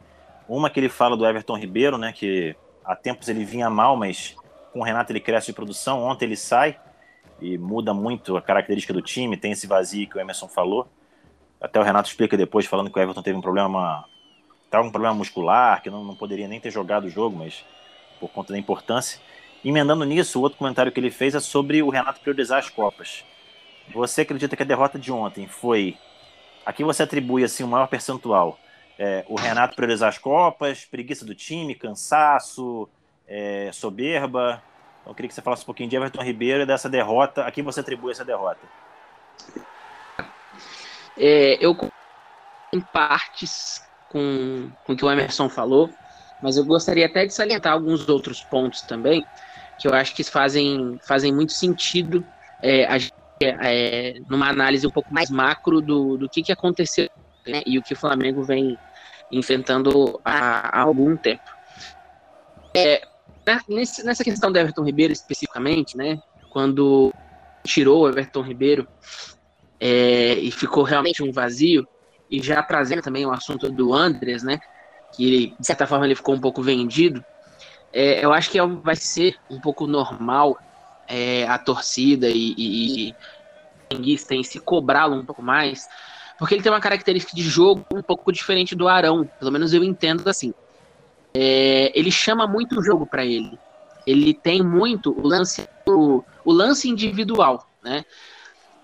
Uma 0.48 0.70
que 0.70 0.78
ele 0.80 0.88
fala 0.88 1.16
do 1.16 1.26
Everton 1.26 1.56
Ribeiro, 1.56 1.98
né? 1.98 2.12
Que 2.12 2.54
há 2.84 2.94
tempos 2.94 3.28
ele 3.28 3.44
vinha 3.44 3.68
mal, 3.68 3.96
mas 3.96 4.36
com 4.72 4.80
o 4.80 4.82
Renato 4.82 5.12
ele 5.12 5.20
cresce 5.20 5.48
de 5.48 5.52
produção. 5.52 6.02
Ontem 6.02 6.26
ele 6.26 6.36
sai 6.36 6.78
e 7.40 7.58
muda 7.58 7.92
muito 7.92 8.36
a 8.36 8.42
característica 8.42 8.92
do 8.92 9.02
time, 9.02 9.36
tem 9.36 9.52
esse 9.52 9.66
vazio 9.66 10.08
que 10.08 10.16
o 10.16 10.20
Emerson 10.20 10.48
falou. 10.48 10.88
Até 11.60 11.80
o 11.80 11.82
Renato 11.82 12.08
explica 12.08 12.36
depois, 12.36 12.66
falando 12.66 12.90
que 12.90 12.98
o 12.98 13.02
Everton 13.02 13.22
teve 13.22 13.36
um 13.36 13.40
problema, 13.40 14.04
estava 14.64 14.86
um 14.86 14.90
problema 14.90 15.14
muscular, 15.14 15.82
que 15.82 15.90
não, 15.90 16.04
não 16.04 16.14
poderia 16.14 16.46
nem 16.46 16.60
ter 16.60 16.70
jogado 16.70 17.04
o 17.04 17.10
jogo, 17.10 17.36
mas 17.36 17.64
por 18.20 18.28
conta 18.30 18.52
da 18.52 18.58
importância. 18.58 19.20
Emendando 19.64 20.04
nisso, 20.04 20.38
o 20.38 20.42
outro 20.42 20.58
comentário 20.58 20.92
que 20.92 21.00
ele 21.00 21.10
fez 21.10 21.34
é 21.34 21.40
sobre 21.40 21.82
o 21.82 21.88
Renato 21.88 22.20
priorizar 22.20 22.58
as 22.58 22.68
Copas. 22.68 23.24
Você 23.92 24.22
acredita 24.22 24.56
que 24.56 24.62
a 24.62 24.66
derrota 24.66 24.98
de 24.98 25.10
ontem 25.12 25.46
foi. 25.46 25.96
Aqui 26.64 26.84
você 26.84 27.02
atribui 27.02 27.44
assim 27.44 27.64
o 27.64 27.68
maior 27.68 27.86
percentual. 27.86 28.58
É, 28.98 29.24
o 29.28 29.36
Renato 29.36 29.76
priorizar 29.76 30.08
as 30.08 30.18
Copas, 30.18 30.84
preguiça 30.84 31.24
do 31.24 31.34
time, 31.34 31.74
cansaço, 31.74 32.88
é, 33.26 33.70
soberba. 33.72 34.62
Então, 35.00 35.12
eu 35.12 35.14
queria 35.14 35.28
que 35.28 35.34
você 35.34 35.42
falasse 35.42 35.62
um 35.62 35.66
pouquinho 35.66 35.88
de 35.88 35.96
Everton 35.96 36.22
Ribeiro 36.22 36.62
e 36.62 36.66
dessa 36.66 36.88
derrota. 36.88 37.42
A 37.42 37.50
quem 37.50 37.62
você 37.62 37.80
atribui 37.80 38.12
essa 38.12 38.24
derrota? 38.24 38.60
É, 41.16 41.64
eu 41.64 41.76
em 42.72 42.80
partes 42.80 43.82
com, 44.08 44.70
com 44.84 44.92
o 44.92 44.96
que 44.96 45.04
o 45.04 45.10
Emerson 45.10 45.48
falou, 45.48 45.90
mas 46.42 46.56
eu 46.56 46.64
gostaria 46.64 47.06
até 47.06 47.24
de 47.24 47.32
salientar 47.32 47.72
alguns 47.72 48.08
outros 48.08 48.42
pontos 48.42 48.82
também 48.82 49.24
que 49.78 49.86
eu 49.86 49.94
acho 49.94 50.14
que 50.14 50.24
fazem, 50.24 50.98
fazem 51.02 51.34
muito 51.34 51.52
sentido 51.52 52.24
é, 52.62 52.84
a, 52.86 52.96
é, 53.42 54.14
numa 54.28 54.48
análise 54.48 54.86
um 54.86 54.90
pouco 54.90 55.12
mais 55.12 55.30
macro 55.30 55.80
do, 55.80 56.16
do 56.16 56.28
que, 56.28 56.42
que 56.42 56.52
aconteceu 56.52 57.08
né, 57.46 57.62
e 57.66 57.78
o 57.78 57.82
que 57.82 57.92
o 57.92 57.96
Flamengo 57.96 58.42
vem 58.42 58.78
enfrentando 59.30 60.20
há, 60.24 60.78
há 60.78 60.82
algum 60.82 61.16
tempo. 61.16 61.42
É, 62.74 63.02
nesse, 63.68 64.04
nessa 64.04 64.22
questão 64.22 64.50
do 64.52 64.58
Everton 64.58 64.84
Ribeiro 64.84 65.12
especificamente, 65.12 65.96
né, 65.96 66.20
quando 66.50 67.12
tirou 67.64 68.02
o 68.02 68.08
Everton 68.08 68.42
Ribeiro 68.42 68.86
é, 69.80 70.34
e 70.34 70.50
ficou 70.50 70.82
realmente 70.82 71.22
um 71.22 71.32
vazio, 71.32 71.86
e 72.30 72.42
já 72.42 72.62
trazendo 72.62 73.02
também 73.02 73.24
o 73.24 73.32
assunto 73.32 73.70
do 73.70 73.94
Andres, 73.94 74.42
né, 74.42 74.60
que 75.12 75.26
ele, 75.26 75.56
de 75.58 75.66
certa 75.66 75.86
forma 75.86 76.04
ele 76.04 76.14
ficou 76.14 76.34
um 76.34 76.40
pouco 76.40 76.62
vendido, 76.62 77.24
é, 77.92 78.24
eu 78.24 78.32
acho 78.32 78.50
que 78.50 78.58
é 78.58 78.66
vai 78.66 78.96
ser 78.96 79.36
um 79.48 79.60
pouco 79.60 79.86
normal 79.86 80.58
é, 81.08 81.46
a 81.46 81.56
torcida 81.56 82.28
e, 82.28 82.54
e, 82.56 83.08
e 83.08 83.14
em 83.90 84.42
se 84.42 84.60
cobrá-lo 84.60 85.16
um 85.16 85.24
pouco 85.24 85.42
mais, 85.42 85.88
porque 86.38 86.54
ele 86.54 86.62
tem 86.62 86.72
uma 86.72 86.80
característica 86.80 87.34
de 87.34 87.42
jogo 87.42 87.84
um 87.94 88.02
pouco 88.02 88.30
diferente 88.30 88.74
do 88.74 88.88
Arão, 88.88 89.28
pelo 89.38 89.52
menos 89.52 89.72
eu 89.72 89.82
entendo 89.82 90.28
assim. 90.28 90.52
É, 91.34 91.92
ele 91.98 92.10
chama 92.10 92.46
muito 92.46 92.78
o 92.78 92.82
jogo 92.82 93.06
para 93.06 93.24
ele. 93.24 93.58
Ele 94.06 94.32
tem 94.32 94.62
muito 94.62 95.18
o 95.18 95.26
lance, 95.26 95.68
o, 95.86 96.22
o 96.44 96.52
lance 96.52 96.88
individual, 96.88 97.68
né? 97.82 98.04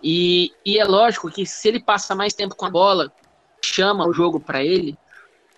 E, 0.02 0.52
e, 0.66 0.78
é 0.78 0.85
lógico 0.85 1.30
que 1.30 1.47
se 1.47 1.68
ele 1.68 1.80
passa 1.80 2.14
mais 2.14 2.35
tempo 2.35 2.56
com 2.56 2.66
a 2.66 2.71
bola, 2.71 3.12
chama 3.64 4.04
o 4.04 4.12
jogo 4.12 4.40
para 4.40 4.64
ele, 4.64 4.99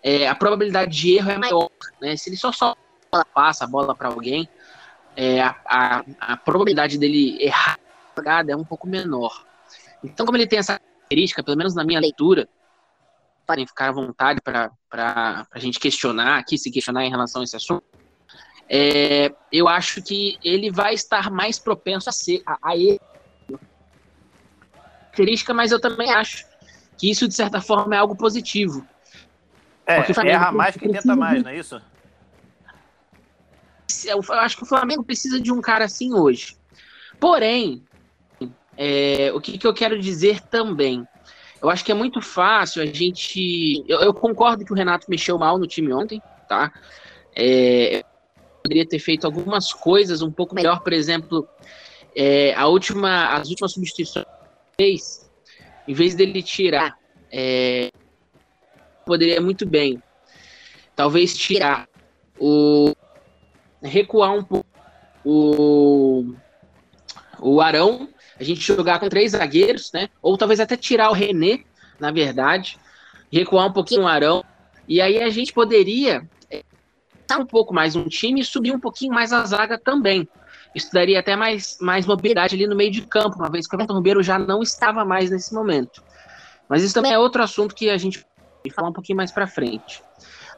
é, 0.02 0.28
a 0.28 0.34
probabilidade 0.34 0.94
de 0.94 1.16
erro 1.16 1.30
é 1.30 1.38
maior. 1.38 1.70
Né? 1.98 2.14
Se 2.14 2.28
ele 2.28 2.36
só 2.36 2.50
ela 3.10 3.24
passa 3.24 3.64
a 3.64 3.66
bola 3.66 3.94
para 3.94 4.08
alguém, 4.08 4.46
é, 5.16 5.40
a, 5.40 5.56
a, 5.64 6.04
a, 6.20 6.36
probabilidade 6.36 6.98
dele 6.98 7.38
errar 7.40 7.78
é 8.46 8.54
um 8.54 8.64
pouco 8.64 8.86
menor. 8.86 9.44
Então, 10.02 10.26
como 10.26 10.36
ele 10.36 10.46
tem 10.46 10.58
essa 10.58 10.78
característica, 11.04 11.42
pelo 11.42 11.56
menos 11.56 11.75
na 11.75 11.84
minha 11.84 12.00
leitura, 12.00 12.49
podem 13.46 13.66
ficar 13.66 13.88
à 13.88 13.92
vontade 13.92 14.40
para 14.40 14.70
a 15.50 15.58
gente 15.58 15.78
questionar 15.78 16.38
aqui, 16.38 16.56
se 16.56 16.70
questionar 16.70 17.04
em 17.04 17.11
relação 17.11 17.42
a 17.42 17.44
esse 17.44 17.56
assunto. 17.56 17.84
É, 18.68 19.32
eu 19.52 19.68
acho 19.68 20.02
que 20.02 20.38
ele 20.42 20.70
vai 20.70 20.94
estar 20.94 21.30
mais 21.30 21.58
propenso 21.58 22.08
a 22.08 22.12
ser 22.12 22.42
a, 22.46 22.70
a 22.70 22.76
ele. 22.76 23.00
Característica, 25.12 25.52
mas 25.52 25.70
eu 25.70 25.80
também 25.80 26.11
acho 26.11 26.44
que 26.96 27.11
isso, 27.11 27.28
de 27.28 27.34
certa 27.34 27.61
forma, 27.61 27.94
é 27.94 27.99
algo 27.99 28.16
positivo. 28.16 28.87
É, 29.87 29.96
erra 30.26 30.50
mais 30.50 30.76
que 30.76 30.88
tenta 30.88 31.14
mais, 31.14 31.42
não 31.42 31.50
é 31.50 31.58
isso? 31.58 31.80
Eu 34.06 34.20
acho 34.32 34.56
que 34.56 34.62
o 34.62 34.66
Flamengo 34.66 35.04
precisa 35.04 35.38
de 35.38 35.52
um 35.52 35.61
cara 35.61 35.84
assim 35.84 36.14
hoje. 36.14 36.56
Porém, 37.20 37.84
é, 38.76 39.32
o 39.32 39.40
que, 39.40 39.58
que, 39.58 39.66
eu 39.66 39.74
quero 39.74 39.98
dizer 39.98 40.40
também? 40.40 41.06
Eu 41.62 41.70
acho 41.70 41.84
que 41.84 41.92
é 41.92 41.94
muito 41.94 42.20
fácil 42.20 42.82
a 42.82 42.86
gente. 42.86 43.84
Eu, 43.88 44.00
eu 44.00 44.14
concordo 44.14 44.64
que 44.64 44.72
o 44.72 44.76
Renato 44.76 45.06
mexeu 45.08 45.38
mal 45.38 45.58
no 45.58 45.66
time 45.66 45.92
ontem, 45.92 46.20
tá? 46.48 46.72
É, 47.34 48.04
poderia 48.62 48.86
ter 48.86 48.98
feito 48.98 49.26
algumas 49.26 49.72
coisas 49.72 50.22
um 50.22 50.30
pouco 50.30 50.54
melhor, 50.54 50.80
por 50.80 50.92
exemplo, 50.92 51.46
é, 52.16 52.54
a 52.54 52.66
última, 52.66 53.34
as 53.34 53.48
últimas 53.50 53.72
substituições 53.72 54.26
fez, 54.76 55.30
em 55.86 55.94
vez 55.94 56.14
dele 56.14 56.42
tirar, 56.42 56.96
é, 57.30 57.90
poderia 59.04 59.40
muito 59.40 59.66
bem, 59.66 60.02
talvez 60.96 61.36
tirar 61.36 61.88
o 62.38 62.94
recuar 63.82 64.32
um 64.32 64.42
pouco 64.42 64.66
o, 65.24 66.34
o 67.40 67.60
Arão, 67.60 68.08
a 68.38 68.44
gente 68.44 68.60
jogar 68.60 68.98
com 68.98 69.08
três 69.08 69.32
zagueiros, 69.32 69.90
né? 69.92 70.08
Ou 70.20 70.36
talvez 70.36 70.60
até 70.60 70.76
tirar 70.76 71.10
o 71.10 71.14
René, 71.14 71.60
na 71.98 72.10
verdade, 72.10 72.78
recuar 73.30 73.66
um 73.66 73.72
pouquinho 73.72 74.02
o 74.02 74.06
Arão, 74.06 74.44
e 74.88 75.00
aí 75.00 75.22
a 75.22 75.30
gente 75.30 75.52
poderia 75.52 76.28
estar 76.50 77.36
é, 77.36 77.42
um 77.42 77.46
pouco 77.46 77.72
mais 77.72 77.96
um 77.96 78.06
time 78.06 78.40
e 78.40 78.44
subir 78.44 78.72
um 78.72 78.80
pouquinho 78.80 79.12
mais 79.12 79.32
a 79.32 79.44
zaga 79.44 79.78
também. 79.78 80.28
Isso 80.74 80.90
daria 80.92 81.20
até 81.20 81.36
mais, 81.36 81.78
mais 81.80 82.04
mobilidade 82.04 82.54
ali 82.56 82.66
no 82.66 82.74
meio 82.74 82.90
de 82.90 83.02
campo, 83.02 83.36
uma 83.36 83.50
vez 83.50 83.66
que 83.66 83.74
o 83.74 83.76
Everton 83.76 83.96
Ribeiro 83.96 84.22
já 84.22 84.38
não 84.38 84.60
estava 84.60 85.04
mais 85.04 85.30
nesse 85.30 85.54
momento. 85.54 86.02
Mas 86.68 86.82
isso 86.82 86.94
também 86.94 87.12
é 87.12 87.18
outro 87.18 87.42
assunto 87.42 87.74
que 87.74 87.88
a 87.88 87.96
gente 87.96 88.18
vai 88.64 88.72
falar 88.74 88.88
um 88.88 88.92
pouquinho 88.92 89.16
mais 89.16 89.30
para 89.30 89.46
frente. 89.46 90.02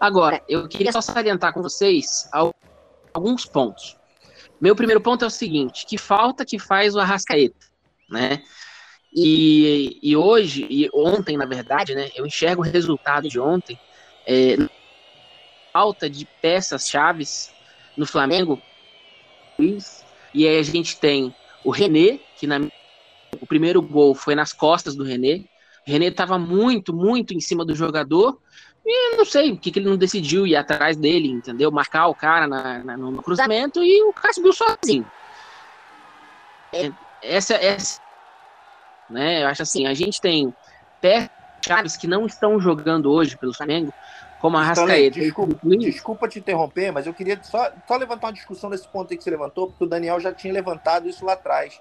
Agora, 0.00 0.42
eu 0.48 0.68
queria 0.68 0.92
só 0.92 1.00
salientar 1.00 1.52
com 1.52 1.62
vocês 1.62 2.28
alguns 3.12 3.44
pontos. 3.44 3.95
Meu 4.60 4.74
primeiro 4.74 5.00
ponto 5.00 5.24
é 5.24 5.28
o 5.28 5.30
seguinte: 5.30 5.86
que 5.86 5.98
falta 5.98 6.44
que 6.44 6.58
faz 6.58 6.94
o 6.94 7.00
Arrascaeta, 7.00 7.66
né? 8.10 8.42
E, 9.14 9.98
e 10.02 10.16
hoje, 10.16 10.66
e 10.68 10.90
ontem, 10.92 11.36
na 11.36 11.46
verdade, 11.46 11.94
né? 11.94 12.10
Eu 12.14 12.26
enxergo 12.26 12.62
o 12.62 12.64
resultado 12.64 13.28
de 13.28 13.40
ontem. 13.40 13.78
É, 14.26 14.56
falta 15.72 16.08
de 16.08 16.26
peças 16.40 16.88
chaves 16.88 17.52
no 17.96 18.06
Flamengo. 18.06 18.60
E 19.58 20.46
aí 20.46 20.58
a 20.58 20.62
gente 20.62 20.98
tem 20.98 21.34
o 21.64 21.70
René, 21.70 22.18
que 22.36 22.46
na, 22.46 22.60
o 23.40 23.46
primeiro 23.46 23.80
gol 23.80 24.14
foi 24.14 24.34
nas 24.34 24.52
costas 24.52 24.94
do 24.94 25.04
René. 25.04 25.44
René 25.84 26.06
estava 26.06 26.38
muito, 26.38 26.94
muito 26.94 27.32
em 27.32 27.40
cima 27.40 27.64
do 27.64 27.74
jogador 27.74 28.38
e 28.86 29.16
não 29.16 29.24
sei 29.24 29.50
o 29.50 29.58
que, 29.58 29.72
que 29.72 29.80
ele 29.80 29.88
não 29.88 29.96
decidiu 29.96 30.46
ir 30.46 30.54
atrás 30.54 30.96
dele, 30.96 31.28
entendeu? 31.28 31.72
Marcar 31.72 32.06
o 32.06 32.14
cara 32.14 32.46
na, 32.46 32.84
na, 32.84 32.96
no 32.96 33.20
cruzamento 33.20 33.82
e 33.82 34.02
o 34.04 34.12
cara 34.12 34.32
subiu 34.32 34.52
sozinho. 34.52 35.04
É, 36.72 36.92
essa, 37.20 37.54
essa, 37.54 38.00
né? 39.10 39.42
Eu 39.42 39.48
acho 39.48 39.62
assim, 39.62 39.86
a 39.86 39.94
gente 39.94 40.20
tem 40.20 40.54
pé 41.00 41.28
chaves 41.66 41.96
que 41.96 42.06
não 42.06 42.26
estão 42.26 42.60
jogando 42.60 43.10
hoje 43.10 43.36
pelo 43.36 43.52
Flamengo, 43.52 43.92
como 44.40 44.56
a 44.56 44.62
Rascaeta. 44.62 45.18
Desculpa, 45.18 45.58
desculpa 45.64 46.28
te 46.28 46.38
interromper, 46.38 46.92
mas 46.92 47.06
eu 47.06 47.14
queria 47.14 47.40
só, 47.42 47.72
só 47.88 47.96
levantar 47.96 48.28
uma 48.28 48.32
discussão 48.32 48.70
nesse 48.70 48.86
ponto 48.86 49.10
aí 49.10 49.16
que 49.16 49.24
você 49.24 49.30
levantou, 49.30 49.66
porque 49.66 49.82
o 49.82 49.88
Daniel 49.88 50.20
já 50.20 50.32
tinha 50.32 50.52
levantado 50.52 51.08
isso 51.08 51.24
lá 51.24 51.32
atrás. 51.32 51.80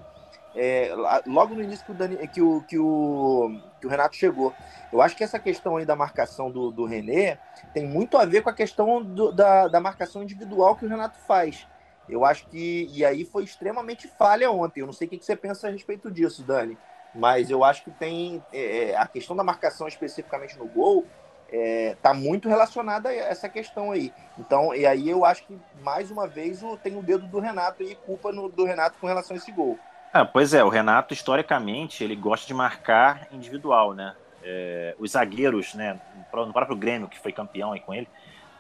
É, 0.55 0.91
logo 1.25 1.53
no 1.53 1.61
início 1.61 1.85
que 1.85 1.91
o, 1.91 1.95
Dani, 1.95 2.27
que, 2.29 2.41
o, 2.41 2.61
que, 2.61 2.79
o, 2.79 3.59
que 3.79 3.87
o 3.87 3.89
Renato 3.89 4.15
chegou. 4.15 4.53
Eu 4.91 5.01
acho 5.01 5.15
que 5.15 5.23
essa 5.23 5.37
questão 5.37 5.77
aí 5.77 5.85
da 5.85 5.95
marcação 5.95 6.49
do, 6.49 6.71
do 6.71 6.85
René 6.85 7.37
tem 7.73 7.85
muito 7.85 8.17
a 8.17 8.25
ver 8.25 8.41
com 8.41 8.49
a 8.49 8.53
questão 8.53 9.03
do, 9.03 9.31
da, 9.31 9.67
da 9.67 9.79
marcação 9.79 10.23
individual 10.23 10.75
que 10.75 10.85
o 10.85 10.89
Renato 10.89 11.17
faz. 11.27 11.67
Eu 12.07 12.23
acho 12.23 12.47
que. 12.47 12.89
E 12.91 13.03
aí 13.03 13.25
foi 13.25 13.43
extremamente 13.43 14.07
falha 14.07 14.49
ontem. 14.49 14.81
Eu 14.81 14.85
não 14.85 14.93
sei 14.93 15.07
o 15.07 15.09
que 15.09 15.23
você 15.23 15.35
pensa 15.35 15.67
a 15.67 15.71
respeito 15.71 16.09
disso, 16.09 16.43
Dani. 16.43 16.77
Mas 17.13 17.49
eu 17.49 17.63
acho 17.63 17.83
que 17.83 17.91
tem. 17.91 18.43
É, 18.53 18.91
é 18.91 18.97
a 18.97 19.07
questão 19.07 19.35
da 19.35 19.43
marcação 19.43 19.87
especificamente 19.87 20.57
no 20.57 20.65
gol 20.65 21.05
é, 21.51 21.95
muito 22.15 22.49
relacionada 22.49 23.09
a 23.09 23.13
essa 23.13 23.47
questão 23.47 23.91
aí. 23.91 24.13
Então, 24.37 24.73
e 24.73 24.85
aí 24.85 25.09
eu 25.09 25.23
acho 25.23 25.45
que, 25.45 25.57
mais 25.81 26.11
uma 26.11 26.27
vez, 26.27 26.61
tem 26.83 26.97
o 26.97 27.03
dedo 27.03 27.27
do 27.27 27.39
Renato 27.39 27.83
e 27.83 27.95
culpa 27.95 28.31
no, 28.31 28.49
do 28.49 28.65
Renato 28.65 28.97
com 28.99 29.07
relação 29.07 29.35
a 29.35 29.37
esse 29.37 29.51
gol. 29.51 29.77
Ah, 30.17 30.23
pois 30.23 30.53
é, 30.53 30.63
o 30.63 30.69
Renato, 30.69 31.13
historicamente, 31.13 32.01
ele 32.01 32.15
gosta 32.15 32.47
de 32.47 32.53
marcar 32.53 33.27
individual, 33.33 33.93
né? 33.93 34.15
é, 34.45 34.95
os 34.99 35.11
zagueiros, 35.11 35.73
né, 35.73 35.99
no 36.31 36.53
próprio 36.53 36.77
Grêmio, 36.77 37.07
que 37.07 37.19
foi 37.19 37.31
campeão 37.31 37.73
aí 37.73 37.79
com 37.79 37.93
ele, 37.93 38.07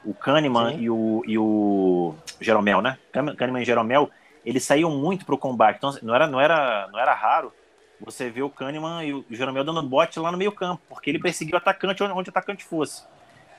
o 0.03 0.13
Kahneman 0.13 0.77
e 0.79 0.89
o, 0.89 1.23
e 1.25 1.37
o 1.37 2.15
Jeromel, 2.41 2.81
né? 2.81 2.97
Kahneman 3.11 3.61
e 3.61 3.65
Jeromel, 3.65 4.09
eles 4.43 4.63
saíam 4.63 4.91
muito 4.91 5.25
para 5.25 5.33
o 5.33 5.37
combate. 5.37 5.77
Então, 5.77 5.97
não 6.03 6.13
era, 6.13 6.27
não, 6.27 6.39
era, 6.39 6.87
não 6.91 6.99
era 6.99 7.13
raro 7.13 7.51
você 7.99 8.29
ver 8.29 8.43
o 8.43 8.49
Kahneman 8.49 9.03
e 9.03 9.13
o 9.13 9.25
Jeromel 9.31 9.63
dando 9.63 9.81
bote 9.81 10.19
lá 10.19 10.31
no 10.31 10.37
meio 10.37 10.51
campo, 10.51 10.83
porque 10.87 11.09
ele 11.09 11.19
perseguiu 11.19 11.55
o 11.55 11.57
atacante 11.57 12.03
onde, 12.03 12.13
onde 12.13 12.29
o 12.29 12.31
atacante 12.31 12.63
fosse. 12.63 13.03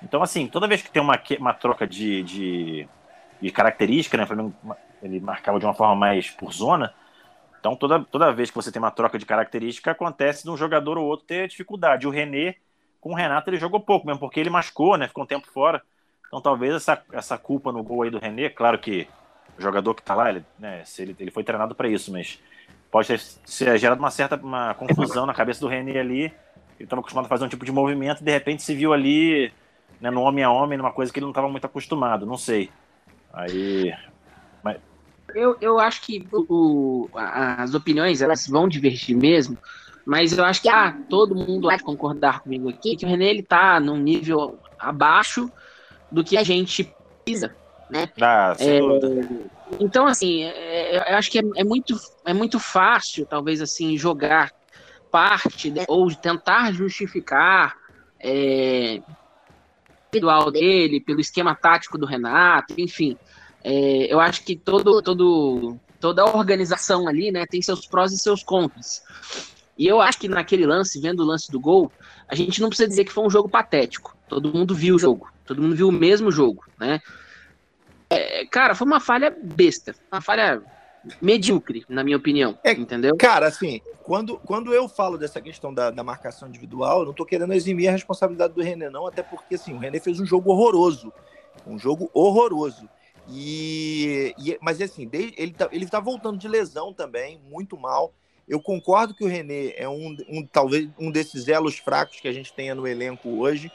Então, 0.03 0.23
assim, 0.23 0.47
toda 0.47 0.69
vez 0.69 0.83
que 0.83 0.91
tem 0.91 1.03
uma, 1.03 1.21
uma 1.41 1.53
troca 1.53 1.85
de, 1.85 2.23
de, 2.23 2.88
de 3.41 3.50
característica, 3.50 4.17
né? 4.17 4.26
Ele 5.03 5.19
marcava 5.19 5.59
de 5.59 5.65
uma 5.65 5.75
forma 5.75 5.97
mais 5.97 6.31
por 6.31 6.53
zona, 6.53 6.95
então, 7.66 7.75
toda, 7.75 8.04
toda 8.04 8.32
vez 8.32 8.49
que 8.49 8.54
você 8.54 8.70
tem 8.70 8.80
uma 8.80 8.92
troca 8.92 9.18
de 9.18 9.26
característica, 9.26 9.90
acontece 9.90 10.44
de 10.44 10.50
um 10.50 10.56
jogador 10.56 10.96
ou 10.96 11.04
outro 11.04 11.26
ter 11.26 11.49
dificuldade. 11.49 12.06
O 12.06 12.11
René, 12.11 12.54
com 13.00 13.11
o 13.11 13.14
Renato, 13.14 13.50
ele 13.50 13.56
jogou 13.56 13.80
pouco 13.80 14.06
mesmo, 14.06 14.20
porque 14.20 14.38
ele 14.38 14.50
machucou, 14.50 14.96
né? 14.96 15.08
Ficou 15.08 15.25
um 15.25 15.26
tempo 15.26 15.49
fora. 15.49 15.82
Então, 16.28 16.40
talvez 16.40 16.76
essa, 16.76 17.02
essa 17.12 17.37
culpa 17.37 17.73
no 17.73 17.82
gol 17.82 18.02
aí 18.02 18.11
do 18.11 18.20
René, 18.20 18.49
claro 18.49 18.78
que 18.78 19.08
o 19.58 19.61
jogador 19.61 19.94
que 19.94 20.02
tá 20.02 20.14
lá, 20.14 20.30
ele, 20.30 20.44
né, 20.56 20.85
se 20.85 21.02
ele, 21.02 21.16
ele 21.18 21.30
foi 21.32 21.42
treinado 21.42 21.75
para 21.75 21.88
isso, 21.88 22.12
mas 22.12 22.40
pode 22.88 23.08
ter, 23.08 23.18
ser 23.18 23.76
gerado 23.78 23.99
uma 23.99 24.12
certa 24.12 24.37
uma 24.37 24.73
confusão 24.75 25.26
na 25.26 25.35
cabeça 25.35 25.58
do 25.58 25.66
René 25.66 25.99
ali. 25.99 26.23
Ele 26.23 26.85
estava 26.85 27.00
acostumado 27.00 27.26
a 27.26 27.28
fazer 27.28 27.46
um 27.46 27.49
tipo 27.49 27.64
de 27.64 27.73
movimento 27.73 28.20
e 28.20 28.25
de 28.25 28.30
repente 28.30 28.62
se 28.62 28.76
viu 28.76 28.92
ali 28.92 29.52
né, 30.00 30.08
no 30.08 30.20
homem 30.20 30.44
a 30.44 30.52
homem, 30.52 30.78
numa 30.78 30.92
coisa 30.92 31.12
que 31.12 31.18
ele 31.18 31.25
não 31.25 31.32
estava 31.32 31.49
muito 31.49 31.64
acostumado, 31.64 32.25
não 32.26 32.37
sei. 32.37 32.70
Aí. 33.32 33.92
Eu, 35.35 35.56
eu 35.61 35.78
acho 35.78 36.02
que 36.02 36.26
o, 36.33 37.09
as 37.14 37.75
opiniões 37.75 38.23
elas 38.23 38.47
vão 38.47 38.68
divergir 38.68 39.16
mesmo, 39.16 39.59
mas 40.04 40.37
eu 40.37 40.45
acho 40.45 40.62
que 40.62 40.68
ah, 40.68 40.97
todo 41.11 41.35
mundo 41.35 41.66
vai 41.66 41.78
concordar 41.78 42.40
comigo 42.40 42.68
aqui 42.68 42.97
que 42.97 43.04
o 43.04 43.09
René 43.09 43.26
ele 43.26 43.42
tá 43.42 43.80
num 43.80 43.97
nível 43.97 44.59
abaixo 44.78 45.50
do 46.11 46.23
que 46.23 46.37
a 46.37 46.42
gente 46.42 46.95
precisa, 47.25 47.54
né? 47.90 48.09
Ah, 48.21 48.54
é, 48.59 48.78
então 49.80 50.06
assim, 50.06 50.45
é, 50.45 50.97
é, 50.97 51.12
eu 51.12 51.16
acho 51.16 51.30
que 51.30 51.38
é, 51.38 51.42
é, 51.56 51.64
muito 51.64 51.97
é 52.25 52.33
muito 52.33 52.61
fácil 52.61 53.26
talvez 53.26 53.61
assim 53.61 53.99
jogar 53.99 54.52
parte 55.11 55.71
de, 55.71 55.85
ou 55.88 56.09
tentar 56.14 56.73
justificar 56.73 57.75
é, 58.21 59.00
individual 60.16 60.50
dele 60.50 61.00
pelo 61.00 61.21
esquema 61.21 61.54
tático 61.54 61.99
do 61.99 62.06
Renato, 62.06 62.75
enfim. 62.78 63.16
É, 63.68 64.06
eu 64.12 64.20
acho 64.20 64.44
que 64.44 64.54
todo, 64.54 65.02
todo, 65.02 65.76
toda 66.00 66.23
a 66.23 66.37
organização 66.37 67.08
ali 67.08 67.32
né, 67.32 67.44
tem 67.46 67.61
seus 67.61 67.85
prós 67.85 68.12
e 68.12 68.18
seus 68.18 68.44
contras. 68.44 69.02
E 69.76 69.88
eu 69.88 70.00
acho 70.00 70.20
que 70.20 70.28
naquele 70.28 70.64
lance, 70.64 71.00
vendo 71.00 71.25
o 71.25 71.26
lance 71.26 71.50
do 71.50 71.58
gol, 71.58 71.90
a 72.28 72.35
gente 72.37 72.61
não 72.61 72.68
precisa 72.68 72.88
dizer 72.88 73.04
que 73.04 73.12
foi 73.12 73.25
um 73.25 73.30
jogo 73.30 73.49
patético. 73.49 74.16
Todo 74.28 74.54
mundo 74.54 74.73
viu 74.73 74.94
o 74.94 74.99
jogo, 75.00 75.28
todo 75.44 75.61
mundo 75.61 75.75
viu 75.75 75.88
o 75.88 75.92
mesmo 75.92 76.30
jogo, 76.30 76.64
né? 76.78 77.00
É, 78.08 78.46
cara, 78.46 78.76
foi 78.76 78.87
uma 78.87 79.00
falha 79.00 79.37
besta, 79.42 79.96
uma 80.12 80.20
falha 80.20 80.62
medíocre, 81.20 81.85
na 81.88 82.04
minha 82.04 82.16
opinião, 82.16 82.56
é, 82.62 82.70
entendeu? 82.70 83.16
Cara, 83.16 83.49
assim, 83.49 83.80
quando, 84.04 84.38
quando 84.38 84.73
eu 84.73 84.88
falo 84.88 85.18
dessa 85.18 85.40
questão 85.40 85.75
da, 85.75 85.90
da 85.90 86.04
marcação 86.04 86.49
individual, 86.49 87.00
eu 87.00 87.06
não 87.06 87.12
tô 87.12 87.26
querendo 87.26 87.52
eximir 87.52 87.88
a 87.88 87.92
responsabilidade 87.92 88.54
do 88.54 88.62
René, 88.62 88.88
não, 88.90 89.08
até 89.08 89.25
porque, 89.25 89.56
assim, 89.56 89.75
o 89.75 89.78
René 89.78 89.99
fez 89.99 90.20
um 90.20 90.26
jogo 90.26 90.52
horroroso, 90.52 91.12
um 91.66 91.76
jogo 91.76 92.08
horroroso. 92.14 92.88
E, 93.28 94.35
e 94.38 94.59
mas 94.61 94.80
assim, 94.80 95.09
ele 95.12 95.52
tá, 95.52 95.68
ele 95.73 95.87
tá 95.87 96.00
voltando 96.00 96.38
de 96.38 96.49
lesão 96.49 96.92
também, 96.92 97.40
muito 97.49 97.76
mal. 97.76 98.12
Eu 98.49 98.61
concordo 98.61 99.14
que 99.14 99.25
o 99.25 99.28
René 99.28 99.73
é 99.76 99.88
um, 99.88 100.16
um 100.28 100.47
talvez 100.47 100.88
um 100.99 101.11
desses 101.11 101.49
elos 101.49 101.78
fracos 101.78 102.21
que 102.21 102.28
a 102.28 102.33
gente 102.33 102.52
tenha 102.52 102.75
no 102.75 102.87
elenco 102.87 103.28
hoje, 103.40 103.73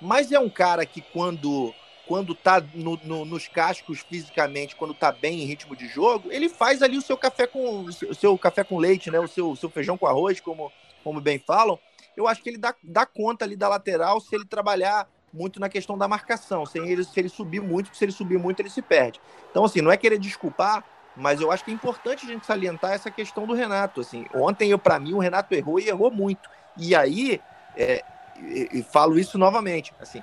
mas 0.00 0.32
é 0.32 0.38
um 0.38 0.48
cara 0.48 0.86
que 0.86 1.00
quando 1.00 1.74
quando 2.06 2.34
tá 2.34 2.62
no, 2.74 2.98
no, 3.02 3.24
nos 3.24 3.48
cascos 3.48 4.00
fisicamente, 4.00 4.76
quando 4.76 4.92
tá 4.92 5.10
bem 5.10 5.40
em 5.40 5.46
ritmo 5.46 5.74
de 5.74 5.88
jogo, 5.88 6.30
ele 6.30 6.48
faz 6.48 6.82
ali 6.82 6.98
o 6.98 7.02
seu 7.02 7.16
café 7.16 7.46
com 7.46 7.84
o 7.84 8.14
seu 8.14 8.36
café 8.36 8.62
com 8.62 8.78
leite, 8.78 9.10
né? 9.10 9.18
O 9.18 9.28
seu, 9.28 9.56
seu 9.56 9.70
feijão 9.70 9.96
com 9.96 10.06
arroz, 10.06 10.40
como, 10.40 10.70
como 11.02 11.20
bem 11.20 11.38
falam. 11.38 11.78
Eu 12.16 12.28
acho 12.28 12.42
que 12.42 12.50
ele 12.50 12.58
dá, 12.58 12.74
dá 12.82 13.06
conta 13.06 13.44
ali 13.44 13.56
da 13.56 13.68
lateral 13.68 14.20
se 14.20 14.34
ele 14.34 14.44
trabalhar 14.44 15.08
muito 15.34 15.58
na 15.58 15.68
questão 15.68 15.98
da 15.98 16.06
marcação. 16.06 16.64
Sem 16.64 16.88
ele, 16.88 17.02
se 17.02 17.18
ele 17.18 17.28
subir 17.28 17.60
muito, 17.60 17.94
se 17.94 18.04
ele 18.04 18.12
subir 18.12 18.38
muito, 18.38 18.60
ele 18.60 18.70
se 18.70 18.80
perde. 18.80 19.20
Então, 19.50 19.64
assim, 19.64 19.80
não 19.80 19.90
é 19.90 19.96
querer 19.96 20.18
desculpar, 20.18 20.84
mas 21.16 21.40
eu 21.40 21.50
acho 21.50 21.64
que 21.64 21.72
é 21.72 21.74
importante 21.74 22.24
a 22.24 22.28
gente 22.28 22.46
salientar 22.46 22.92
essa 22.92 23.10
questão 23.10 23.46
do 23.46 23.52
Renato. 23.52 24.00
Assim, 24.00 24.26
ontem, 24.32 24.70
eu 24.70 24.78
para 24.78 24.98
mim, 24.98 25.12
o 25.12 25.18
Renato 25.18 25.52
errou 25.54 25.80
e 25.80 25.88
errou 25.88 26.10
muito. 26.10 26.48
E 26.76 26.94
aí, 26.94 27.40
é, 27.76 28.04
e, 28.38 28.68
e 28.72 28.82
falo 28.82 29.18
isso 29.18 29.36
novamente, 29.36 29.92
assim, 30.00 30.22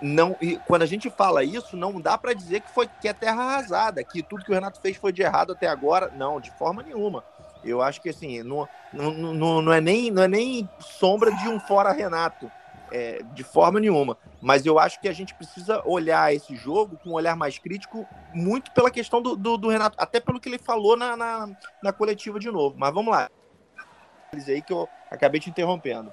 não, 0.00 0.36
quando 0.66 0.82
a 0.82 0.86
gente 0.86 1.08
fala 1.08 1.44
isso, 1.44 1.76
não 1.76 2.00
dá 2.00 2.18
para 2.18 2.34
dizer 2.34 2.60
que 2.60 2.70
foi 2.70 2.88
que 3.00 3.06
é 3.06 3.12
terra 3.12 3.40
arrasada, 3.40 4.02
que 4.02 4.20
tudo 4.20 4.44
que 4.44 4.50
o 4.50 4.54
Renato 4.54 4.80
fez 4.80 4.96
foi 4.96 5.12
de 5.12 5.22
errado 5.22 5.52
até 5.52 5.68
agora. 5.68 6.12
Não, 6.16 6.40
de 6.40 6.50
forma 6.50 6.82
nenhuma. 6.82 7.22
Eu 7.64 7.80
acho 7.80 8.00
que 8.00 8.08
assim, 8.08 8.42
não, 8.42 8.68
não, 8.92 9.12
não, 9.12 9.62
não, 9.62 9.72
é, 9.72 9.80
nem, 9.80 10.10
não 10.10 10.24
é 10.24 10.28
nem 10.28 10.68
sombra 10.80 11.30
de 11.30 11.48
um 11.48 11.60
fora 11.60 11.92
Renato, 11.92 12.50
é, 12.92 13.22
de 13.34 13.42
forma 13.42 13.80
nenhuma. 13.80 14.16
Mas 14.40 14.66
eu 14.66 14.78
acho 14.78 15.00
que 15.00 15.08
a 15.08 15.12
gente 15.12 15.34
precisa 15.34 15.82
olhar 15.86 16.32
esse 16.34 16.54
jogo 16.54 16.98
com 17.02 17.10
um 17.10 17.14
olhar 17.14 17.34
mais 17.34 17.58
crítico, 17.58 18.06
muito 18.34 18.70
pela 18.72 18.90
questão 18.90 19.22
do, 19.22 19.34
do, 19.34 19.56
do 19.56 19.68
Renato, 19.68 19.96
até 19.98 20.20
pelo 20.20 20.38
que 20.38 20.48
ele 20.48 20.58
falou 20.58 20.96
na, 20.96 21.16
na, 21.16 21.48
na 21.82 21.92
coletiva 21.92 22.38
de 22.38 22.50
novo. 22.50 22.76
Mas 22.78 22.92
vamos 22.92 23.10
lá. 23.10 23.30
aí 24.32 24.60
que 24.60 24.72
eu 24.72 24.88
acabei 25.10 25.40
te 25.40 25.48
interrompendo. 25.48 26.12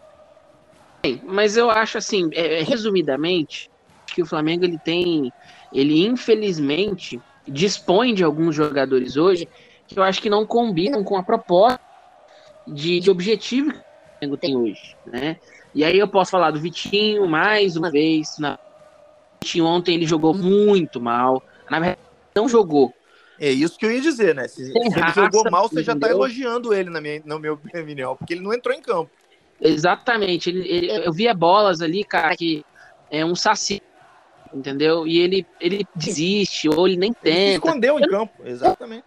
Mas 1.24 1.58
eu 1.58 1.70
acho 1.70 1.98
assim, 1.98 2.30
é, 2.34 2.62
resumidamente, 2.64 3.70
que 4.08 4.22
o 4.22 4.26
Flamengo 4.26 4.64
ele 4.64 4.78
tem, 4.78 5.32
ele 5.74 6.06
infelizmente 6.06 7.22
dispõe 7.48 8.14
de 8.14 8.24
alguns 8.24 8.56
jogadores 8.56 9.18
hoje 9.18 9.48
que 9.88 9.98
eu 9.98 10.04
acho 10.04 10.22
que 10.22 10.30
não 10.30 10.46
combinam 10.46 11.04
com 11.04 11.18
a 11.18 11.24
proposta 11.24 11.80
de, 12.68 13.00
de 13.00 13.10
objetivo 13.10 13.72
que 13.72 13.78
o 13.80 13.84
Flamengo 14.20 14.38
tem 14.38 14.56
hoje, 14.56 14.96
né? 15.06 15.38
E 15.80 15.84
aí 15.86 15.98
eu 15.98 16.10
posso 16.10 16.32
falar 16.32 16.52
do 16.52 16.60
Vitinho 16.60 17.26
mais 17.26 17.78
uma 17.78 17.90
vez. 17.90 18.38
Na... 18.38 18.56
O 18.56 18.58
Vitinho 19.42 19.66
ontem 19.66 19.96
ele 19.96 20.06
jogou 20.06 20.34
muito 20.34 21.00
mal. 21.00 21.42
Na 21.72 21.80
verdade, 21.80 22.02
não 22.36 22.50
jogou. 22.50 22.94
É 23.40 23.50
isso 23.50 23.80
que 23.80 23.86
eu 23.86 23.92
ia 23.94 24.02
dizer, 24.02 24.36
né? 24.36 24.46
Se, 24.50 24.66
se 24.66 24.78
ele 24.78 25.12
jogou 25.16 25.50
mal, 25.50 25.70
você 25.70 25.82
já 25.82 25.96
tá 25.96 26.10
elogiando 26.10 26.74
ele, 26.74 26.90
na 26.90 27.00
minha, 27.00 27.22
no 27.24 27.40
meu 27.40 27.54
opinião, 27.54 28.18
porque 28.18 28.34
ele 28.34 28.42
não 28.42 28.54
entrou 28.54 28.76
em 28.76 28.82
campo. 28.82 29.10
Exatamente. 29.62 30.50
Ele, 30.50 30.68
ele, 30.68 31.08
eu 31.08 31.14
via 31.14 31.34
bolas 31.34 31.82
ali, 31.82 32.04
cara, 32.04 32.36
que 32.36 32.66
é 33.10 33.24
um 33.24 33.34
saci 33.34 33.82
entendeu? 34.54 35.08
E 35.08 35.18
ele, 35.20 35.48
ele 35.62 35.88
desiste, 35.96 36.68
ou 36.68 36.88
ele 36.88 36.98
nem 36.98 37.14
tenta. 37.14 37.30
Ele 37.30 37.54
escondeu 37.54 38.00
em 38.00 38.08
campo, 38.10 38.34
exatamente. 38.44 39.06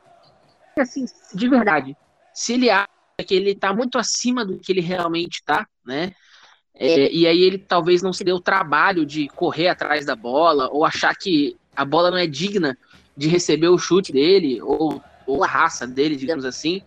Assim, 0.78 1.04
de 1.34 1.48
verdade, 1.48 1.96
se 2.32 2.54
ele 2.54 2.70
acha 2.70 2.88
que 3.26 3.34
ele 3.34 3.54
tá 3.54 3.74
muito 3.74 3.98
acima 3.98 4.42
do 4.42 4.58
que 4.58 4.72
ele 4.72 4.80
realmente 4.80 5.42
tá, 5.44 5.66
né? 5.84 6.12
É, 6.74 7.12
e 7.12 7.26
aí 7.26 7.42
ele 7.42 7.58
talvez 7.58 8.02
não 8.02 8.12
se 8.12 8.24
deu 8.24 8.36
o 8.36 8.40
trabalho 8.40 9.04
de 9.04 9.28
correr 9.28 9.68
atrás 9.68 10.06
da 10.06 10.16
bola, 10.16 10.68
ou 10.70 10.84
achar 10.84 11.14
que 11.14 11.56
a 11.76 11.84
bola 11.84 12.10
não 12.10 12.18
é 12.18 12.26
digna 12.26 12.76
de 13.16 13.28
receber 13.28 13.68
o 13.68 13.78
chute 13.78 14.12
dele, 14.12 14.60
ou, 14.62 15.02
ou 15.26 15.44
a 15.44 15.46
raça 15.46 15.86
dele, 15.86 16.16
digamos 16.16 16.44
assim. 16.44 16.82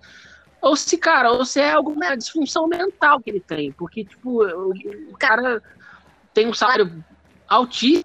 Ou 0.62 0.76
se, 0.76 0.98
cara, 0.98 1.32
ou 1.32 1.46
se 1.46 1.60
é 1.60 1.72
alguma 1.72 2.16
disfunção 2.16 2.68
mental 2.68 3.22
que 3.22 3.30
ele 3.30 3.40
tem, 3.40 3.72
porque, 3.72 4.04
tipo, 4.04 4.44
o, 4.44 4.74
o 5.12 5.18
cara 5.18 5.62
tem 6.34 6.48
um 6.48 6.54
salário 6.54 7.04
altíssimo 7.48 8.04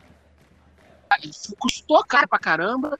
custou 1.58 2.04
caro 2.04 2.28
pra 2.28 2.38
caramba, 2.38 2.98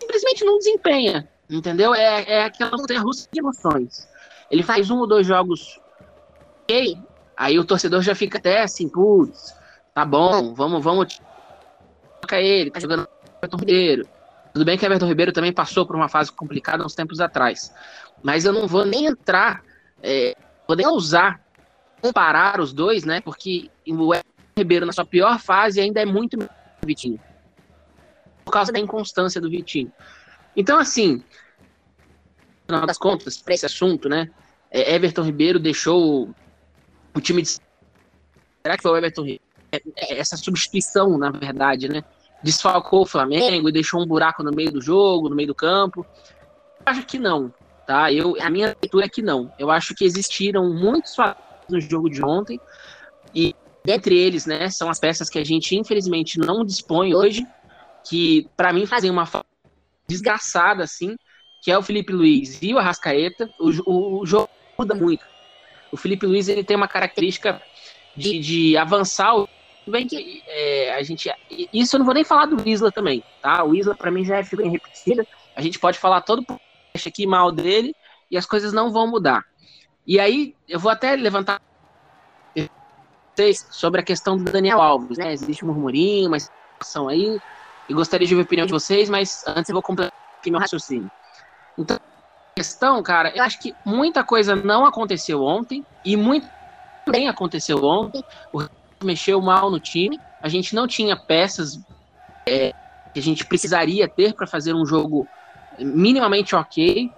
simplesmente 0.00 0.44
não 0.44 0.58
desempenha, 0.58 1.28
entendeu? 1.48 1.94
É, 1.94 2.24
é 2.26 2.44
aquela 2.44 2.76
montanha 2.76 3.00
russa 3.00 3.28
de 3.32 3.38
emoções. 3.38 4.08
Ele 4.50 4.62
faz 4.62 4.90
um 4.90 4.98
ou 4.98 5.06
dois 5.06 5.26
jogos 5.26 5.80
ok, 6.62 6.98
aí 7.36 7.58
o 7.58 7.64
torcedor 7.64 8.02
já 8.02 8.14
fica 8.14 8.38
até 8.38 8.62
assim, 8.62 8.88
putz, 8.88 9.54
tá 9.94 10.04
bom, 10.04 10.54
vamos, 10.54 10.82
vamos, 10.82 11.20
toca 12.20 12.40
ele, 12.40 12.70
tá 12.70 12.80
jogando 12.80 13.08
Everton 13.38 13.56
Ribeiro. 13.58 14.08
Tudo 14.52 14.64
bem 14.64 14.78
que 14.78 14.86
Everton 14.86 15.06
Ribeiro 15.06 15.32
também 15.32 15.52
passou 15.52 15.86
por 15.86 15.94
uma 15.94 16.08
fase 16.08 16.32
complicada 16.32 16.84
uns 16.84 16.94
tempos 16.94 17.20
atrás, 17.20 17.72
mas 18.22 18.44
eu 18.44 18.52
não 18.52 18.66
vou 18.66 18.84
nem 18.84 19.06
entrar, 19.06 19.62
é, 20.02 20.34
vou 20.66 20.76
nem 20.76 20.86
usar 20.86 21.40
comparar 22.00 22.60
os 22.60 22.72
dois, 22.72 23.04
né? 23.04 23.20
Porque 23.20 23.70
o 23.86 24.14
Everton 24.14 24.30
Ribeiro 24.56 24.86
na 24.86 24.92
sua 24.92 25.04
pior 25.04 25.38
fase 25.38 25.80
ainda 25.80 26.00
é 26.00 26.06
muito 26.06 26.38
Vitinho 26.84 27.20
por 28.46 28.52
causa 28.52 28.72
da 28.72 28.78
inconstância 28.78 29.40
do 29.40 29.50
Vitinho. 29.50 29.92
Então, 30.56 30.78
assim, 30.78 31.16
no 31.16 32.76
final 32.76 32.86
das 32.86 32.96
contas, 32.96 33.36
para 33.38 33.54
esse 33.54 33.66
assunto, 33.66 34.08
né? 34.08 34.30
É, 34.70 34.94
Everton 34.94 35.22
Ribeiro 35.22 35.58
deixou 35.58 36.32
o 37.16 37.20
time 37.20 37.42
de. 37.42 37.48
Será 37.48 38.76
que 38.76 38.82
foi 38.82 38.92
o 38.92 38.96
Everton? 38.96 39.26
É, 39.26 39.38
é, 39.72 40.18
essa 40.18 40.36
substituição, 40.36 41.16
na 41.16 41.30
verdade, 41.30 41.88
né? 41.88 42.04
Desfalcou 42.42 43.02
o 43.02 43.06
Flamengo 43.06 43.68
e 43.68 43.72
deixou 43.72 44.00
um 44.02 44.06
buraco 44.06 44.42
no 44.42 44.52
meio 44.52 44.70
do 44.70 44.80
jogo, 44.80 45.28
no 45.28 45.34
meio 45.34 45.48
do 45.48 45.54
campo. 45.54 46.06
Eu 46.80 46.92
acho 46.92 47.06
que 47.06 47.18
não, 47.18 47.52
tá? 47.86 48.12
Eu, 48.12 48.36
a 48.40 48.50
minha 48.50 48.76
leitura 48.80 49.06
é 49.06 49.08
que 49.08 49.22
não. 49.22 49.50
Eu 49.58 49.70
acho 49.70 49.94
que 49.94 50.04
existiram 50.04 50.68
muitos 50.72 51.14
fatores 51.14 51.46
no 51.68 51.80
jogo 51.80 52.10
de 52.10 52.22
ontem 52.22 52.60
e 53.34 53.56
dentre 53.82 54.16
eles, 54.16 54.46
né, 54.46 54.68
são 54.68 54.90
as 54.90 55.00
peças 55.00 55.30
que 55.30 55.38
a 55.38 55.44
gente 55.44 55.74
infelizmente 55.76 56.38
não 56.38 56.64
dispõe 56.64 57.14
hoje 57.14 57.46
que 58.08 58.48
para 58.56 58.72
mim 58.72 58.86
fazem 58.86 59.10
uma 59.10 59.28
desgraçada 60.06 60.84
assim, 60.84 61.16
que 61.62 61.70
é 61.70 61.78
o 61.78 61.82
Felipe 61.82 62.12
Luiz 62.12 62.60
e 62.62 62.72
o 62.72 62.78
Arrascaeta, 62.78 63.50
o, 63.58 63.70
o, 63.90 64.20
o 64.20 64.26
jogo 64.26 64.48
muda 64.78 64.94
muito. 64.94 65.24
O 65.92 65.96
Felipe 65.96 66.26
Luiz 66.26 66.48
ele 66.48 66.64
tem 66.64 66.76
uma 66.76 66.88
característica 66.88 67.60
de, 68.16 68.38
de 68.38 68.76
avançar 68.76 69.36
o 69.36 69.48
bem 69.86 70.06
que 70.06 70.42
é, 70.48 70.94
a 70.94 71.02
gente 71.02 71.30
isso 71.72 71.94
eu 71.94 71.98
não 71.98 72.06
vou 72.06 72.14
nem 72.14 72.24
falar 72.24 72.46
do 72.46 72.68
Isla 72.68 72.90
também, 72.90 73.22
tá? 73.40 73.62
O 73.62 73.74
Isla 73.74 73.94
para 73.94 74.10
mim 74.10 74.24
já 74.24 74.38
é 74.38 74.44
figura 74.44 74.68
repetida. 74.68 75.26
A 75.54 75.62
gente 75.62 75.78
pode 75.78 75.98
falar 75.98 76.22
todo 76.22 76.44
podcast 76.44 77.08
aqui 77.08 77.26
mal 77.26 77.52
dele 77.52 77.94
e 78.30 78.36
as 78.36 78.46
coisas 78.46 78.72
não 78.72 78.92
vão 78.92 79.06
mudar. 79.06 79.44
E 80.06 80.18
aí 80.18 80.54
eu 80.68 80.78
vou 80.80 80.90
até 80.90 81.14
levantar 81.14 81.60
sobre 83.70 84.00
a 84.00 84.04
questão 84.04 84.36
do 84.36 84.50
Daniel 84.50 84.80
Alves, 84.80 85.18
né? 85.18 85.32
Existe 85.32 85.64
um 85.64 85.68
murmurinho, 85.68 86.28
uma 86.28 86.40
situação 86.40 87.08
aí 87.08 87.38
e 87.88 87.94
gostaria 87.94 88.26
de 88.26 88.34
ouvir 88.34 88.42
a 88.42 88.46
opinião 88.46 88.66
de 88.66 88.72
vocês, 88.72 89.08
mas 89.08 89.44
antes 89.46 89.68
eu 89.68 89.74
vou 89.74 89.82
completar 89.82 90.12
aqui 90.38 90.50
meu 90.50 90.58
raciocínio. 90.58 91.10
Então, 91.78 91.98
questão, 92.56 93.02
cara, 93.02 93.30
eu 93.36 93.42
acho 93.42 93.58
que 93.58 93.76
muita 93.84 94.24
coisa 94.24 94.56
não 94.56 94.86
aconteceu 94.86 95.42
ontem 95.42 95.84
e 96.02 96.16
muito 96.16 96.48
bem 97.06 97.28
aconteceu 97.28 97.84
ontem. 97.84 98.24
O 98.50 98.64
mexeu 99.04 99.42
mal 99.42 99.70
no 99.70 99.78
time, 99.78 100.18
a 100.40 100.48
gente 100.48 100.74
não 100.74 100.86
tinha 100.86 101.14
peças 101.14 101.78
é, 102.48 102.72
que 103.12 103.20
a 103.20 103.22
gente 103.22 103.44
precisaria 103.44 104.08
ter 104.08 104.32
para 104.32 104.46
fazer 104.46 104.74
um 104.74 104.86
jogo 104.86 105.28
minimamente 105.78 106.56
ok. 106.56 107.10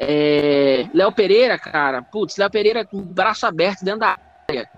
É, 0.00 0.88
Léo 0.94 1.12
Pereira, 1.12 1.58
cara, 1.58 2.00
putz, 2.00 2.38
Léo 2.38 2.50
Pereira 2.50 2.82
com 2.86 2.96
o 2.96 3.02
braço 3.02 3.46
aberto 3.46 3.84
dentro 3.84 4.00
da 4.00 4.16
área, 4.48 4.70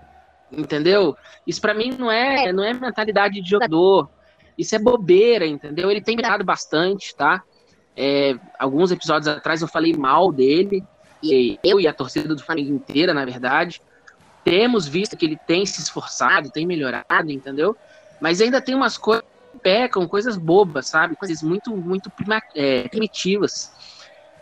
entendeu? 0.51 1.15
Isso 1.47 1.61
para 1.61 1.73
mim 1.73 1.95
não 1.97 2.11
é, 2.11 2.51
não 2.51 2.65
é 2.65 2.73
mentalidade 2.73 3.41
de 3.41 3.49
jogador. 3.49 4.09
Isso 4.57 4.75
é 4.75 4.79
bobeira, 4.79 5.47
entendeu? 5.47 5.89
Ele 5.89 6.01
tem 6.01 6.17
melhorado 6.17 6.43
bastante, 6.43 7.15
tá? 7.15 7.41
É, 7.95 8.35
alguns 8.57 8.91
episódios 8.91 9.27
atrás 9.27 9.61
eu 9.61 9.67
falei 9.67 9.93
mal 9.93 10.31
dele, 10.31 10.83
e 11.21 11.59
eu 11.63 11.79
e 11.79 11.87
a 11.87 11.93
torcida 11.93 12.33
do 12.33 12.43
Flamengo 12.43 12.73
inteira, 12.73 13.13
na 13.13 13.25
verdade. 13.25 13.81
Temos 14.43 14.87
visto 14.87 15.15
que 15.15 15.25
ele 15.25 15.37
tem 15.45 15.65
se 15.65 15.81
esforçado, 15.81 16.49
tem 16.49 16.65
melhorado, 16.65 17.31
entendeu? 17.31 17.77
Mas 18.19 18.41
ainda 18.41 18.61
tem 18.61 18.73
umas 18.73 18.97
coisas 18.97 19.23
que 19.53 19.59
pecam, 19.59 20.07
coisas 20.07 20.35
bobas, 20.35 20.87
sabe? 20.87 21.15
Coisas 21.15 21.43
muito, 21.43 21.75
muito 21.75 22.09
prima, 22.09 22.41
é, 22.55 22.87
primitivas. 22.87 23.71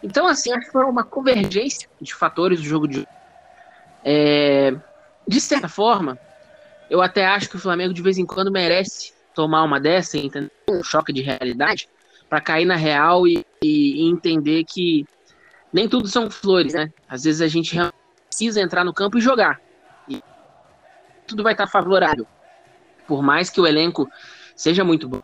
Então, 0.02 0.26
assim, 0.26 0.54
acho 0.54 0.68
que 0.68 0.72
foi 0.72 0.86
uma 0.86 1.04
convergência 1.04 1.90
de 2.00 2.14
fatores 2.14 2.60
do 2.60 2.66
jogo 2.66 2.88
de 2.88 3.06
é, 4.04 4.74
De 5.28 5.42
certa 5.42 5.68
forma, 5.68 6.18
eu 6.90 7.02
até 7.02 7.26
acho 7.26 7.50
que 7.50 7.58
o 7.58 7.60
Flamengo 7.60 7.94
de 7.94 8.02
vez 8.02 8.18
em 8.18 8.26
quando 8.26 8.52
merece 8.52 9.14
tomar 9.36 9.64
uma 9.64 9.80
dessa, 9.80 10.18
entender 10.18 10.52
um 10.70 10.82
choque 10.84 11.12
de 11.12 11.22
realidade, 11.22 11.90
para 12.30 12.39
cair 12.39 12.65
na 12.65 12.76
real 12.76 13.28
e, 13.28 13.44
e, 13.62 14.08
entender 14.08 14.63
que 14.63 15.06
nem 15.74 15.89
tudo 15.89 16.08
são 16.08 16.30
flores, 16.30 16.74
né? 16.74 16.94
Às 17.08 17.24
vezes 17.24 17.42
a 17.42 17.48
gente 17.48 17.76
precisa 18.28 18.62
entrar 18.62 18.86
no 18.86 18.94
campo 18.94 19.18
e 19.18 19.22
jogar. 19.22 19.60
E 20.08 20.22
tudo 21.28 21.44
vai 21.44 21.54
estar 21.54 21.68
favorável. 21.68 22.28
Por 23.08 23.24
mais 23.24 23.50
que 23.50 23.60
o 23.60 23.65
elenco 23.65 24.08
seja 24.56 24.84
muito 24.84 25.10
bom, 25.10 25.22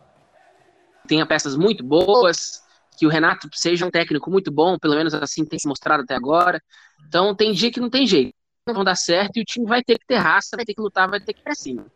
tenha 1.06 1.24
peças 1.24 1.56
muito 1.56 1.84
boas, 1.84 2.62
que 2.98 3.06
o 3.06 3.08
Renato 3.08 3.48
seja 3.52 3.86
um 3.86 3.90
técnico 3.90 4.30
muito 4.30 4.50
bom, 4.50 4.76
pelo 4.78 4.96
menos 4.96 5.14
assim 5.14 5.44
tem 5.44 5.58
se 5.58 5.68
mostrado 5.68 6.02
até 6.02 6.14
agora. 6.14 6.60
Então 7.06 7.34
tem 7.34 7.52
dia 7.52 7.70
que 7.70 7.78
não 7.78 7.90
tem 7.90 8.06
jeito, 8.06 8.34
não 8.66 8.74
vão 8.74 8.84
dar 8.84 8.96
certo 8.96 9.36
e 9.36 9.42
o 9.42 9.44
time 9.44 9.66
vai 9.66 9.82
ter 9.84 9.98
que 9.98 10.06
ter 10.06 10.16
raça, 10.16 10.56
vai 10.56 10.64
ter 10.64 10.74
que 10.74 10.80
lutar, 10.80 11.08
vai 11.08 11.20
ter 11.20 11.32
que 11.32 11.40
ir 11.40 11.44
pra 11.44 11.54
cima. 11.54 11.86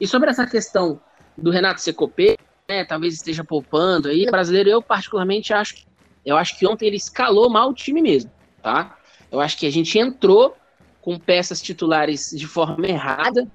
E 0.00 0.06
sobre 0.06 0.30
essa 0.30 0.46
questão 0.46 1.00
do 1.36 1.50
Renato 1.50 1.80
ser 1.80 1.92
copeiro, 1.92 2.42
né, 2.68 2.84
talvez 2.84 3.14
esteja 3.14 3.44
poupando 3.44 4.08
aí. 4.08 4.26
O 4.26 4.30
brasileiro, 4.30 4.68
eu 4.68 4.82
particularmente 4.82 5.52
acho 5.52 5.86
eu 6.24 6.36
acho 6.36 6.58
que 6.58 6.66
ontem 6.66 6.86
ele 6.86 6.96
escalou 6.96 7.48
mal 7.48 7.70
o 7.70 7.74
time 7.74 8.02
mesmo, 8.02 8.32
tá? 8.60 8.98
Eu 9.30 9.40
acho 9.40 9.56
que 9.56 9.64
a 9.64 9.70
gente 9.70 9.96
entrou 9.96 10.56
com 11.00 11.16
peças 11.20 11.62
titulares 11.62 12.32
de 12.32 12.48
forma 12.48 12.84
errada. 12.84 13.46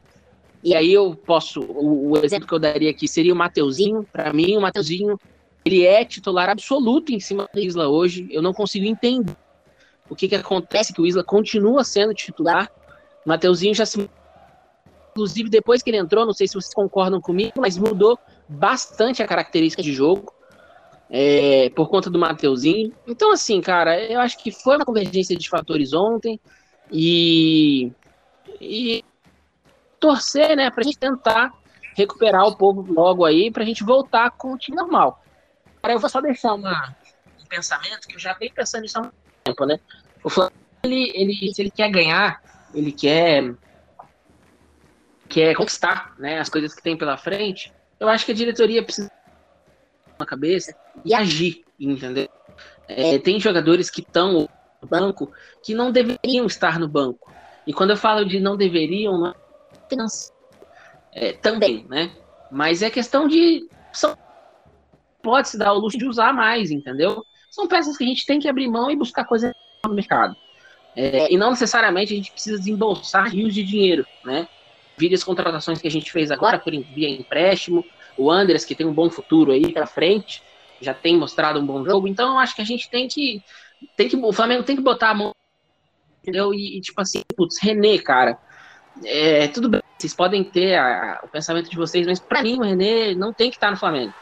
E 0.64 0.74
aí 0.74 0.94
eu 0.94 1.14
posso, 1.14 1.62
o, 1.62 2.12
o 2.12 2.18
exemplo 2.24 2.48
que 2.48 2.54
eu 2.54 2.60
daria 2.60 2.90
aqui 2.90 3.10
seria 3.10 3.34
o 3.34 3.36
Mateuzinho. 3.36 4.08
Para 4.10 4.32
mim, 4.32 4.56
o 4.56 4.62
Mateuzinho, 4.62 5.20
ele 5.66 5.86
é 5.86 6.06
titular 6.06 6.50
absoluto 6.50 7.12
em 7.12 7.20
cima 7.20 7.50
da 7.54 7.60
Isla 7.60 7.90
hoje. 7.90 8.26
Eu 8.32 8.42
não 8.42 8.54
consigo 8.54 8.86
entender 8.86 9.36
o 10.10 10.16
que 10.16 10.30
que 10.30 10.36
acontece 10.36 10.94
que 10.94 11.02
o 11.02 11.06
Isla 11.06 11.26
continua 11.26 11.84
sendo 11.84 12.14
titular. 12.14 12.72
O 13.26 13.30
Mateuzinho 13.30 13.76
já 13.76 13.86
se 13.86 14.10
inclusive 15.12 15.50
depois 15.50 15.84
que 15.84 15.90
ele 15.90 15.98
entrou, 15.98 16.26
não 16.26 16.34
sei 16.34 16.48
se 16.48 16.54
vocês 16.54 16.74
concordam 16.74 17.20
comigo, 17.20 17.54
mas 17.58 17.78
mudou 17.78 18.18
bastante 18.48 19.22
a 19.22 19.28
característica 19.28 19.82
de 19.82 19.94
jogo 19.94 20.34
é, 21.10 21.70
por 21.72 21.90
conta 21.90 22.10
do 22.10 22.18
Mateuzinho. 22.18 22.94
Então, 23.06 23.32
assim, 23.32 23.60
cara, 23.62 24.02
eu 24.04 24.20
acho 24.20 24.38
que 24.38 24.52
foi 24.52 24.78
uma 24.78 24.86
convergência 24.86 25.38
de 25.38 25.50
fatores 25.50 25.94
ontem 25.94 26.40
e, 26.92 27.92
e 28.60 29.04
torcer, 30.00 30.56
né, 30.56 30.72
pra 30.72 30.84
gente 30.84 30.98
tentar 30.98 31.54
recuperar 31.96 32.46
o 32.46 32.56
povo 32.56 32.92
logo 32.92 33.26
aí, 33.26 33.52
pra 33.52 33.66
gente 33.66 33.84
voltar 33.84 34.32
com 34.32 34.54
o 34.54 34.58
time 34.58 34.78
normal. 34.78 35.22
Agora, 35.78 35.96
eu 35.96 36.00
vou 36.00 36.10
só 36.10 36.22
deixar 36.22 36.54
uma, 36.54 36.96
um 37.42 37.46
pensamento 37.46 38.08
que 38.08 38.16
eu 38.16 38.20
já 38.20 38.34
venho 38.34 38.54
pensando 38.54 38.84
nisso 38.84 38.98
há 38.98 39.02
um 39.02 39.12
tempo, 39.44 39.66
né? 39.66 39.80
O 40.24 40.30
Flamengo, 40.30 40.56
ele, 40.84 41.12
ele, 41.14 41.54
se 41.54 41.62
ele 41.62 41.72
quer 41.72 41.90
ganhar, 41.90 42.42
ele 42.74 42.92
quer 42.92 43.54
quer 45.28 45.56
conquistar 45.56 46.14
né, 46.20 46.40
as 46.40 46.50
coisas 46.50 46.76
que 46.76 46.84
tem 46.84 46.98
pela 46.98 47.18
frente, 47.18 47.72
eu 48.02 48.10
acho 48.10 48.26
que 48.26 48.32
a 48.32 48.36
diretoria 48.36 48.82
precisa 48.82 49.12
na 50.20 50.26
cabeça 50.26 50.76
e 51.06 51.14
agir, 51.14 51.64
entendeu? 51.80 52.28
É, 52.88 53.20
tem 53.20 53.40
jogadores 53.40 53.92
que 53.92 54.02
estão 54.02 54.50
no 54.82 54.88
banco 54.88 55.32
que 55.64 55.76
não 55.76 55.92
deveriam 55.92 56.48
estar 56.48 56.80
no 56.80 56.88
banco. 56.88 57.32
E 57.66 57.72
quando 57.72 57.92
eu 57.92 57.98
falo 57.98 58.26
de 58.26 58.40
não 58.40 58.58
deveriam, 58.58 59.20
não 59.20 59.28
é, 59.28 59.36
é 61.14 61.34
também, 61.34 61.86
né? 61.88 62.12
Mas 62.52 62.82
é 62.82 62.90
questão 62.90 63.28
de. 63.28 63.70
São, 63.94 64.18
pode 65.22 65.50
se 65.50 65.58
dar 65.60 65.72
o 65.72 65.78
luxo 65.78 66.00
de 66.00 66.08
usar 66.08 66.34
mais, 66.34 66.72
entendeu? 66.72 67.24
São 67.52 67.68
peças 67.68 67.96
que 67.96 68.04
a 68.04 68.08
gente 68.08 68.26
tem 68.26 68.40
que 68.40 68.50
abrir 68.50 68.68
mão 68.68 68.90
e 68.90 68.96
buscar 68.96 69.26
coisas 69.26 69.54
no 69.86 69.94
mercado. 69.94 70.36
É, 70.96 71.32
e 71.32 71.38
não 71.38 71.52
necessariamente 71.52 72.14
a 72.14 72.18
gente 72.18 72.32
precisa 72.32 72.58
desembolsar 72.58 73.30
rios 73.30 73.54
de 73.54 73.64
dinheiro, 73.64 74.08
né? 74.26 74.48
Vira 75.02 75.16
as 75.16 75.24
contratações 75.24 75.82
que 75.82 75.88
a 75.88 75.92
gente 75.92 76.12
fez 76.12 76.30
agora 76.30 76.60
por 76.60 76.72
via 76.72 77.10
empréstimo, 77.10 77.84
o 78.16 78.30
Andres, 78.30 78.64
que 78.64 78.76
tem 78.76 78.86
um 78.86 78.94
bom 78.94 79.10
futuro 79.10 79.52
aí 79.52 79.74
pra 79.74 79.88
frente, 79.88 80.44
já 80.80 80.94
tem 80.94 81.18
mostrado 81.18 81.60
um 81.60 81.66
bom 81.66 81.84
jogo. 81.84 82.08
Então, 82.08 82.38
acho 82.38 82.56
que 82.56 82.62
a 82.62 82.66
gente 82.66 82.88
tem 82.88 83.08
que. 83.08 83.44
Tem 83.98 84.08
que 84.08 84.16
o 84.16 84.32
Flamengo 84.32 84.62
tem 84.62 84.76
que 84.76 84.82
botar 84.84 85.10
a 85.10 85.16
mão. 85.16 85.34
Entendeu? 86.22 86.54
E, 86.54 86.78
e 86.78 86.82
tipo 86.82 87.02
assim, 87.02 87.24
putz, 87.36 87.58
René, 87.60 87.98
cara. 87.98 88.38
É, 89.04 89.48
tudo 89.48 89.70
bem, 89.70 89.82
vocês 89.98 90.14
podem 90.14 90.44
ter 90.44 90.76
a, 90.76 91.14
a, 91.14 91.26
o 91.26 91.28
pensamento 91.28 91.68
de 91.68 91.76
vocês, 91.76 92.06
mas 92.06 92.20
pra 92.20 92.44
mim 92.44 92.60
o 92.60 92.62
René 92.62 93.16
não 93.16 93.34
tem 93.34 93.50
que 93.50 93.56
estar 93.56 93.72
no 93.72 93.78
Flamengo. 93.78 94.14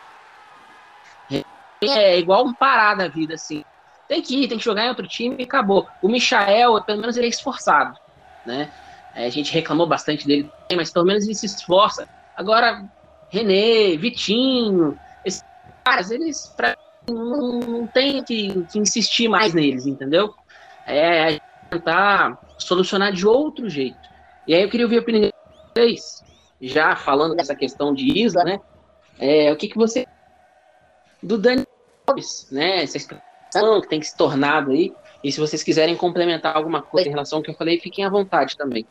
É 1.81 2.17
igual 2.17 2.45
um 2.45 2.53
parar 2.53 2.95
da 2.95 3.09
vida, 3.09 3.33
assim. 3.33 3.65
Tem 4.07 4.21
que 4.21 4.43
ir, 4.43 4.47
tem 4.47 4.57
que 4.57 4.63
jogar 4.63 4.85
em 4.85 4.89
outro 4.89 5.07
time 5.07 5.35
e 5.39 5.43
acabou. 5.43 5.87
O 6.01 6.07
Michael, 6.07 6.81
pelo 6.83 7.01
menos 7.01 7.17
ele 7.17 7.27
é 7.27 7.29
esforçado, 7.29 7.99
né? 8.45 8.71
É, 9.15 9.25
a 9.25 9.29
gente 9.29 9.53
reclamou 9.53 9.87
bastante 9.87 10.25
dele, 10.25 10.49
mas 10.75 10.91
pelo 10.91 11.05
menos 11.05 11.23
ele 11.25 11.35
se 11.35 11.45
esforça. 11.45 12.07
Agora, 12.35 12.85
René, 13.29 13.97
Vitinho, 13.97 14.97
esses 15.25 15.43
caras, 15.83 16.11
eles 16.11 16.53
pra, 16.55 16.77
não, 17.07 17.59
não 17.59 17.87
tem 17.87 18.23
que, 18.23 18.63
que, 18.65 18.79
insistir 18.79 19.27
mais 19.27 19.53
neles, 19.53 19.85
entendeu? 19.85 20.33
É 20.85 21.39
tentar 21.69 22.39
solucionar 22.57 23.11
de 23.13 23.27
outro 23.27 23.69
jeito. 23.69 23.97
E 24.47 24.53
aí 24.53 24.63
eu 24.63 24.69
queria 24.69 24.85
ouvir 24.85 24.97
a 24.97 25.01
opinião 25.01 25.29
de 25.29 25.33
vocês, 25.73 26.23
já 26.61 26.95
falando 26.95 27.35
dessa 27.35 27.55
questão 27.55 27.93
de 27.93 28.05
Isla, 28.19 28.43
né? 28.43 28.59
É, 29.19 29.51
o 29.51 29.55
que, 29.55 29.67
que 29.67 29.77
você. 29.77 30.05
Do 31.21 31.37
Dani 31.37 31.65
Alves, 32.07 32.47
né? 32.51 32.83
Essa 32.83 32.97
expressão 32.97 33.81
que 33.81 33.89
tem 33.89 33.99
que 33.99 34.07
se 34.07 34.17
tornado 34.17 34.71
aí. 34.71 34.93
E 35.23 35.31
se 35.31 35.39
vocês 35.39 35.63
quiserem 35.63 35.95
complementar 35.95 36.55
alguma 36.55 36.81
coisa 36.81 37.07
em 37.07 37.11
relação 37.11 37.39
ao 37.39 37.43
que 37.43 37.51
eu 37.51 37.55
falei, 37.55 37.79
fiquem 37.79 38.05
à 38.05 38.09
vontade 38.09 38.55
também. 38.55 38.85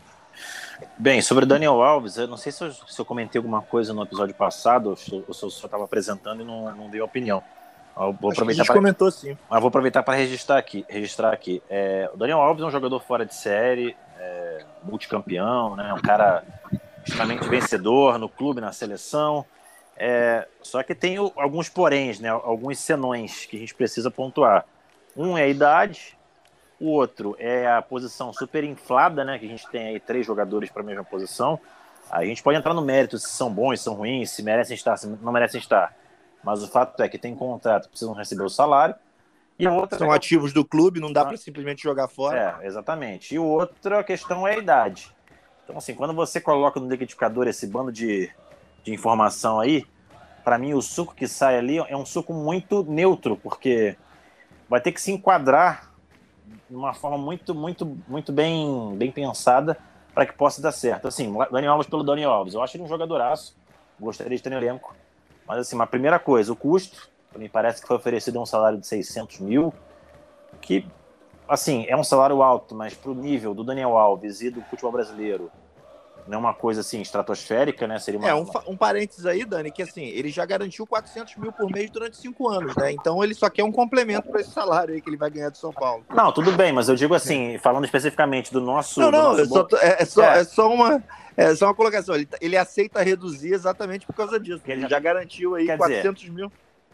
Bem, 0.96 1.20
sobre 1.20 1.44
o 1.44 1.46
Daniel 1.46 1.82
Alves, 1.82 2.16
eu 2.16 2.28
não 2.28 2.36
sei 2.36 2.52
se 2.52 2.62
eu, 2.62 2.72
se 2.72 3.00
eu 3.00 3.04
comentei 3.04 3.38
alguma 3.38 3.62
coisa 3.62 3.92
no 3.92 4.02
episódio 4.02 4.34
passado, 4.34 4.90
ou 4.90 4.96
se 4.96 5.12
eu 5.12 5.50
só 5.50 5.66
estava 5.66 5.84
apresentando 5.84 6.42
e 6.42 6.44
não, 6.44 6.74
não 6.74 6.90
dei 6.90 7.00
opinião. 7.00 7.42
Eu 7.96 8.12
vou 8.12 8.30
aproveitar 8.30 8.42
a 8.42 8.64
gente 8.64 8.66
pra, 8.66 8.74
comentou 8.76 9.10
sim. 9.10 9.36
Mas 9.50 9.60
vou 9.60 9.68
aproveitar 9.68 10.02
para 10.04 10.14
registrar 10.14 10.58
aqui. 10.58 10.84
Registrar 10.88 11.32
aqui. 11.32 11.60
É, 11.68 12.08
o 12.14 12.16
Daniel 12.16 12.40
Alves 12.40 12.62
é 12.62 12.66
um 12.66 12.70
jogador 12.70 13.00
fora 13.00 13.26
de 13.26 13.34
série, 13.34 13.96
é, 14.18 14.64
multicampeão, 14.84 15.74
né, 15.74 15.92
um 15.92 16.00
cara 16.00 16.44
extremamente 17.04 17.48
vencedor 17.48 18.18
no 18.18 18.28
clube, 18.28 18.60
na 18.60 18.72
seleção. 18.72 19.44
É, 19.96 20.46
só 20.62 20.80
que 20.84 20.94
tem 20.94 21.16
alguns 21.16 21.68
poréns, 21.68 22.20
né, 22.20 22.28
alguns 22.28 22.78
senões 22.78 23.46
que 23.46 23.56
a 23.56 23.60
gente 23.60 23.74
precisa 23.74 24.10
pontuar. 24.10 24.64
Um 25.16 25.36
é 25.36 25.42
a 25.42 25.48
idade, 25.48 26.17
o 26.80 26.90
outro 26.90 27.34
é 27.38 27.70
a 27.70 27.82
posição 27.82 28.32
super 28.32 28.62
inflada, 28.64 29.24
né? 29.24 29.38
Que 29.38 29.46
a 29.46 29.48
gente 29.48 29.68
tem 29.68 29.88
aí 29.88 30.00
três 30.00 30.24
jogadores 30.24 30.70
para 30.70 30.82
a 30.82 30.84
mesma 30.84 31.04
posição. 31.04 31.58
A 32.10 32.24
gente 32.24 32.42
pode 32.42 32.58
entrar 32.58 32.72
no 32.72 32.82
mérito 32.82 33.18
se 33.18 33.28
são 33.28 33.52
bons, 33.52 33.80
se 33.80 33.84
são 33.84 33.94
ruins, 33.94 34.30
se 34.30 34.42
merecem 34.42 34.74
estar, 34.74 34.96
se 34.96 35.06
não 35.06 35.32
merecem 35.32 35.60
estar. 35.60 35.94
Mas 36.42 36.62
o 36.62 36.68
fato 36.68 37.02
é 37.02 37.08
que 37.08 37.18
tem 37.18 37.34
contrato, 37.34 37.88
precisam 37.88 38.14
receber 38.14 38.44
o 38.44 38.48
salário. 38.48 38.94
E 39.58 39.66
a 39.66 39.72
outra 39.72 39.98
são 39.98 40.12
é... 40.12 40.16
ativos 40.16 40.52
do 40.52 40.64
clube, 40.64 41.00
não 41.00 41.12
dá 41.12 41.24
para 41.24 41.36
simplesmente 41.36 41.82
jogar 41.82 42.08
fora. 42.08 42.58
É, 42.62 42.66
exatamente. 42.66 43.34
E 43.34 43.38
outra 43.38 44.04
questão 44.04 44.46
é 44.46 44.54
a 44.54 44.58
idade. 44.58 45.12
Então, 45.64 45.76
assim, 45.76 45.94
quando 45.94 46.14
você 46.14 46.40
coloca 46.40 46.78
no 46.78 46.88
liquidificador 46.88 47.48
esse 47.48 47.66
bando 47.66 47.90
de, 47.90 48.30
de 48.84 48.94
informação 48.94 49.58
aí, 49.58 49.84
para 50.44 50.56
mim 50.56 50.72
o 50.72 50.80
suco 50.80 51.14
que 51.14 51.26
sai 51.26 51.58
ali 51.58 51.76
é 51.76 51.96
um 51.96 52.06
suco 52.06 52.32
muito 52.32 52.84
neutro, 52.84 53.36
porque 53.36 53.96
vai 54.68 54.80
ter 54.80 54.92
que 54.92 55.00
se 55.00 55.10
enquadrar 55.12 55.87
de 56.68 56.76
uma 56.76 56.94
forma 56.94 57.18
muito, 57.18 57.54
muito, 57.54 57.98
muito 58.06 58.32
bem, 58.32 58.94
bem 58.96 59.10
pensada 59.10 59.76
para 60.14 60.26
que 60.26 60.32
possa 60.32 60.60
dar 60.60 60.72
certo. 60.72 61.08
Assim, 61.08 61.32
Daniel 61.50 61.72
Alves 61.72 61.86
pelo 61.86 62.02
Daniel 62.02 62.30
Alves, 62.30 62.54
eu 62.54 62.62
acho 62.62 62.76
ele 62.76 62.84
um 62.84 62.88
jogadoraço, 62.88 63.56
gostaria 63.98 64.36
de 64.36 64.42
ter 64.42 64.50
no 64.50 64.56
elenco, 64.56 64.94
mas 65.46 65.58
assim, 65.58 65.76
uma 65.76 65.86
primeira 65.86 66.18
coisa, 66.18 66.52
o 66.52 66.56
custo, 66.56 67.08
me 67.36 67.48
parece 67.48 67.80
que 67.80 67.86
foi 67.86 67.96
oferecido 67.96 68.40
um 68.40 68.46
salário 68.46 68.78
de 68.78 68.86
600 68.86 69.38
mil, 69.40 69.72
que, 70.60 70.86
assim, 71.48 71.86
é 71.88 71.96
um 71.96 72.04
salário 72.04 72.42
alto, 72.42 72.74
mas 72.74 72.94
para 72.94 73.10
o 73.10 73.14
nível 73.14 73.54
do 73.54 73.62
Daniel 73.62 73.96
Alves 73.96 74.40
e 74.40 74.50
do 74.50 74.60
futebol 74.62 74.92
brasileiro, 74.92 75.50
não 76.28 76.36
é 76.36 76.38
uma 76.38 76.54
coisa 76.54 76.82
assim 76.82 77.00
estratosférica, 77.00 77.86
né? 77.86 77.98
Seria 77.98 78.20
uma, 78.20 78.28
é, 78.28 78.34
um, 78.34 78.46
um 78.66 78.76
parênteses 78.76 79.24
aí, 79.24 79.44
Dani, 79.44 79.70
que 79.70 79.82
assim, 79.82 80.04
ele 80.04 80.28
já 80.28 80.44
garantiu 80.44 80.86
400 80.86 81.36
mil 81.36 81.50
por 81.50 81.70
mês 81.70 81.90
durante 81.90 82.16
cinco 82.16 82.48
anos, 82.48 82.76
né? 82.76 82.92
Então 82.92 83.24
ele 83.24 83.34
só 83.34 83.48
quer 83.48 83.64
um 83.64 83.72
complemento 83.72 84.28
para 84.28 84.40
esse 84.40 84.50
salário 84.50 84.94
aí 84.94 85.00
que 85.00 85.08
ele 85.08 85.16
vai 85.16 85.30
ganhar 85.30 85.50
de 85.50 85.58
São 85.58 85.72
Paulo. 85.72 86.04
Não, 86.10 86.30
tudo 86.30 86.52
bem, 86.52 86.72
mas 86.72 86.88
eu 86.88 86.94
digo 86.94 87.14
assim, 87.14 87.58
falando 87.58 87.84
especificamente 87.84 88.52
do 88.52 88.60
nosso. 88.60 89.00
Não, 89.00 89.10
não, 89.10 89.36
nosso 89.36 89.40
é, 89.40 89.46
só, 89.46 89.66
é, 89.78 90.02
é, 90.02 90.04
só, 90.04 90.22
é. 90.22 90.38
é 90.40 90.44
só 90.44 90.72
uma. 90.72 91.02
É 91.36 91.54
só 91.54 91.66
uma 91.66 91.74
colocação. 91.74 92.16
Ele, 92.16 92.28
ele 92.40 92.56
aceita 92.56 93.00
reduzir 93.00 93.52
exatamente 93.52 94.04
por 94.04 94.12
causa 94.12 94.40
disso. 94.40 94.60
Ele 94.66 94.82
já, 94.82 94.88
já 94.88 94.98
garantiu 94.98 95.54
aí 95.54 95.66
400 95.76 96.20
dizer, 96.20 96.32
mil. 96.34 96.50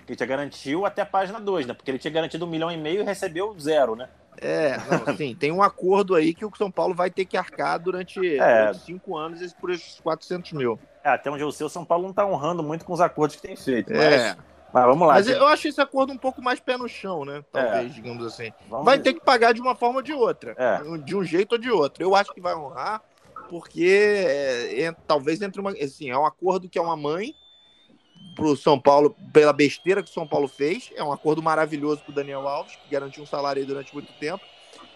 Ele 0.06 0.18
já 0.18 0.26
garantiu 0.26 0.84
até 0.84 1.00
a 1.00 1.06
página 1.06 1.40
2, 1.40 1.66
né? 1.66 1.72
Porque 1.72 1.90
ele 1.90 1.98
tinha 1.98 2.12
garantido 2.12 2.44
um 2.44 2.48
milhão 2.48 2.70
e 2.70 2.76
meio 2.76 3.00
e 3.00 3.04
recebeu 3.04 3.56
zero, 3.58 3.96
né? 3.96 4.08
É, 4.40 4.76
não, 4.78 5.14
sim, 5.16 5.34
tem 5.34 5.52
um 5.52 5.62
acordo 5.62 6.14
aí 6.14 6.34
que 6.34 6.44
o 6.44 6.52
São 6.56 6.70
Paulo 6.70 6.94
vai 6.94 7.10
ter 7.10 7.24
que 7.24 7.36
arcar 7.36 7.78
durante 7.78 8.38
é. 8.38 8.72
cinco 8.74 9.16
anos 9.16 9.52
por 9.54 9.70
esses 9.70 10.00
400 10.00 10.52
mil. 10.52 10.78
É, 11.02 11.10
até 11.10 11.30
onde 11.30 11.42
eu 11.42 11.52
sei, 11.52 11.66
o 11.66 11.70
São 11.70 11.84
Paulo 11.84 12.04
não 12.04 12.10
está 12.10 12.26
honrando 12.26 12.62
muito 12.62 12.84
com 12.84 12.92
os 12.92 13.00
acordos 13.00 13.36
que 13.36 13.42
tem 13.42 13.56
feito. 13.56 13.92
É. 13.92 14.28
Mas, 14.28 14.38
mas 14.72 14.86
vamos 14.86 15.06
lá. 15.06 15.14
Mas 15.14 15.26
gente. 15.26 15.38
eu 15.38 15.46
acho 15.46 15.68
esse 15.68 15.80
acordo 15.80 16.12
um 16.12 16.18
pouco 16.18 16.42
mais 16.42 16.58
pé 16.58 16.76
no 16.76 16.88
chão, 16.88 17.24
né? 17.24 17.44
Talvez, 17.52 17.92
é. 17.92 17.94
digamos 17.94 18.24
assim. 18.26 18.52
Vamos 18.68 18.84
vai 18.84 18.96
ver. 18.96 19.02
ter 19.02 19.14
que 19.14 19.20
pagar 19.20 19.52
de 19.52 19.60
uma 19.60 19.74
forma 19.74 19.96
ou 19.96 20.02
de 20.02 20.12
outra. 20.12 20.54
É. 20.58 20.98
De 20.98 21.14
um 21.14 21.22
jeito 21.22 21.52
ou 21.52 21.58
de 21.58 21.70
outro. 21.70 22.02
Eu 22.02 22.16
acho 22.16 22.32
que 22.32 22.40
vai 22.40 22.54
honrar, 22.54 23.02
porque 23.48 24.26
é, 24.26 24.82
é 24.82 24.92
talvez 25.06 25.42
entre 25.42 25.60
uma. 25.60 25.70
Assim, 25.70 26.10
é 26.10 26.18
um 26.18 26.26
acordo 26.26 26.68
que 26.68 26.78
é 26.78 26.82
uma 26.82 26.96
mãe 26.96 27.34
pro 28.34 28.56
São 28.56 28.78
Paulo, 28.78 29.16
pela 29.32 29.52
besteira 29.52 30.02
que 30.02 30.10
o 30.10 30.12
São 30.12 30.26
Paulo 30.26 30.48
fez. 30.48 30.90
É 30.96 31.02
um 31.02 31.12
acordo 31.12 31.42
maravilhoso 31.42 32.02
pro 32.02 32.12
Daniel 32.12 32.48
Alves, 32.48 32.76
que 32.76 32.90
garantiu 32.90 33.22
um 33.22 33.26
salário 33.26 33.60
aí 33.60 33.66
durante 33.66 33.92
muito 33.94 34.12
tempo. 34.14 34.44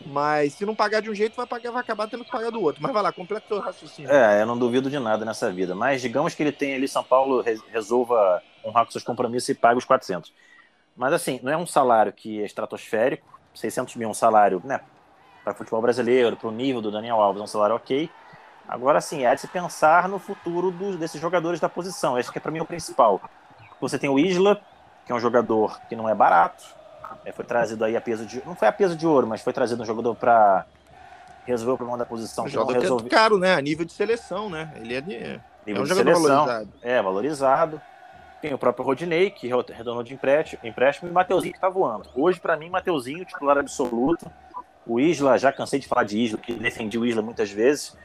Mas 0.06 0.54
se 0.54 0.64
não 0.64 0.74
pagar 0.74 1.00
de 1.00 1.10
um 1.10 1.14
jeito, 1.14 1.36
vai, 1.36 1.46
pagar, 1.46 1.70
vai 1.70 1.80
acabar 1.80 2.08
tendo 2.08 2.24
que 2.24 2.30
pagar 2.30 2.50
do 2.50 2.62
outro. 2.62 2.82
Mas 2.82 2.92
vai 2.92 3.02
lá, 3.02 3.12
completa 3.12 3.54
o 3.54 3.58
raciocínio. 3.58 4.10
É, 4.10 4.42
eu 4.42 4.46
não 4.46 4.56
duvido 4.56 4.88
de 4.88 4.98
nada 4.98 5.24
nessa 5.24 5.50
vida. 5.50 5.74
Mas 5.74 6.00
digamos 6.00 6.34
que 6.34 6.42
ele 6.42 6.52
tem 6.52 6.74
ali, 6.74 6.86
São 6.86 7.02
Paulo 7.02 7.44
resolva 7.70 8.42
honrar 8.64 8.84
com 8.84 8.92
seus 8.92 9.04
compromissos 9.04 9.48
e 9.48 9.54
pague 9.54 9.78
os 9.78 9.84
400. 9.84 10.32
Mas 10.96 11.12
assim, 11.12 11.40
não 11.42 11.52
é 11.52 11.56
um 11.56 11.66
salário 11.66 12.12
que 12.12 12.40
é 12.40 12.44
estratosférico. 12.44 13.26
600 13.54 13.96
mil 13.96 14.08
é 14.08 14.10
um 14.10 14.14
salário, 14.14 14.62
né? 14.64 14.80
Para 15.42 15.54
futebol 15.54 15.82
brasileiro, 15.82 16.36
para 16.36 16.48
o 16.48 16.52
nível 16.52 16.80
do 16.80 16.90
Daniel 16.90 17.20
Alves, 17.20 17.40
é 17.40 17.44
um 17.44 17.48
salário 17.48 17.74
ok. 17.74 18.08
Agora 18.68 19.00
sim, 19.00 19.24
é 19.24 19.34
de 19.34 19.40
se 19.40 19.48
pensar 19.48 20.08
no 20.08 20.18
futuro 20.18 20.70
dos, 20.70 20.96
desses 20.96 21.20
jogadores 21.20 21.58
da 21.58 21.68
posição. 21.68 22.18
Esse 22.18 22.30
que 22.30 22.36
é 22.38 22.40
para 22.40 22.52
mim 22.52 22.60
o 22.60 22.66
principal. 22.66 23.20
você 23.80 23.98
tem 23.98 24.10
o 24.10 24.18
Isla, 24.18 24.60
que 25.06 25.12
é 25.12 25.14
um 25.14 25.20
jogador 25.20 25.80
que 25.88 25.96
não 25.96 26.06
é 26.06 26.14
barato, 26.14 26.64
é, 27.24 27.32
foi 27.32 27.44
trazido 27.44 27.84
aí 27.84 27.96
a 27.96 28.00
peso 28.00 28.26
de. 28.26 28.42
Não 28.46 28.54
foi 28.54 28.68
a 28.68 28.72
peso 28.72 28.94
de 28.94 29.06
ouro, 29.06 29.26
mas 29.26 29.40
foi 29.40 29.52
trazido 29.52 29.82
um 29.82 29.86
jogador 29.86 30.14
para 30.14 30.66
resolver 31.46 31.72
o 31.72 31.76
problema 31.76 31.98
da 31.98 32.04
posição. 32.04 32.44
Um 32.44 32.48
jogador 32.48 32.80
resolve... 32.80 33.06
é 33.06 33.10
caro, 33.10 33.38
né? 33.38 33.54
A 33.54 33.60
nível 33.60 33.84
de 33.84 33.92
seleção, 33.92 34.50
né? 34.50 34.72
Ele 34.76 34.94
é, 34.94 35.00
de... 35.00 35.08
nível 35.08 35.40
é 35.66 35.80
um 35.80 35.82
de 35.82 35.88
jogador 35.88 36.14
seleção, 36.14 36.46
valorizado. 36.46 36.72
É, 36.82 37.02
valorizado. 37.02 37.80
Tem 38.40 38.54
o 38.54 38.58
próprio 38.58 38.84
Rodinei, 38.84 39.30
que 39.30 39.48
retornou 39.48 40.02
de 40.02 40.14
empréstimo, 40.14 40.60
empréstimo 40.62 41.08
e 41.08 41.10
o 41.10 41.14
Mateuzinho, 41.14 41.52
que 41.52 41.60
tá 41.60 41.68
voando. 41.68 42.08
Hoje, 42.14 42.38
para 42.38 42.56
mim, 42.56 42.70
Mateuzinho, 42.70 43.24
titular 43.24 43.58
absoluto. 43.58 44.30
O 44.86 45.00
Isla, 45.00 45.36
já 45.36 45.52
cansei 45.52 45.80
de 45.80 45.88
falar 45.88 46.04
de 46.04 46.18
Isla, 46.18 46.38
que 46.38 46.52
defendi 46.52 46.96
o 46.98 47.04
Isla 47.04 47.20
muitas 47.20 47.50
vezes. 47.50 47.96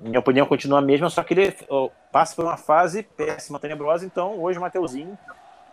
Minha 0.00 0.20
opinião 0.20 0.46
continua 0.46 0.78
a 0.78 0.82
mesma, 0.82 1.08
só 1.08 1.22
que 1.22 1.34
ele 1.34 1.56
passa 2.12 2.34
por 2.34 2.44
uma 2.44 2.56
fase 2.56 3.02
péssima, 3.02 3.58
tenebrosa. 3.58 4.04
Então, 4.04 4.38
hoje, 4.42 4.58
o 4.58 4.62
Mateuzinho, 4.62 5.16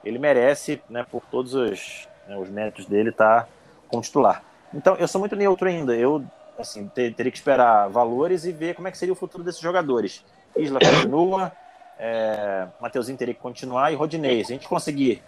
ele 0.03 0.17
merece, 0.17 0.81
né, 0.89 1.05
por 1.09 1.23
todos 1.29 1.53
os, 1.53 2.07
né, 2.27 2.37
os 2.37 2.49
méritos 2.49 2.85
dele, 2.85 3.09
estar 3.09 3.41
tá 3.41 3.47
como 3.87 4.01
titular. 4.01 4.43
Então, 4.73 4.95
eu 4.95 5.07
sou 5.07 5.19
muito 5.19 5.35
neutro 5.35 5.67
ainda. 5.67 5.95
Eu 5.95 6.23
assim, 6.57 6.87
ter, 6.87 7.13
teria 7.13 7.31
que 7.31 7.37
esperar 7.37 7.89
valores 7.89 8.45
e 8.45 8.51
ver 8.51 8.75
como 8.75 8.87
é 8.87 8.91
que 8.91 8.97
seria 8.97 9.13
o 9.13 9.15
futuro 9.15 9.43
desses 9.43 9.61
jogadores. 9.61 10.23
Isla 10.55 10.79
continua, 10.79 11.51
é, 11.97 12.67
Mateuzinho 12.79 13.17
teria 13.17 13.33
que 13.33 13.39
continuar 13.39 13.91
e 13.91 13.95
Rodinei. 13.95 14.43
Se 14.43 14.51
a 14.53 14.55
gente 14.55 14.67
conseguir 14.67 15.21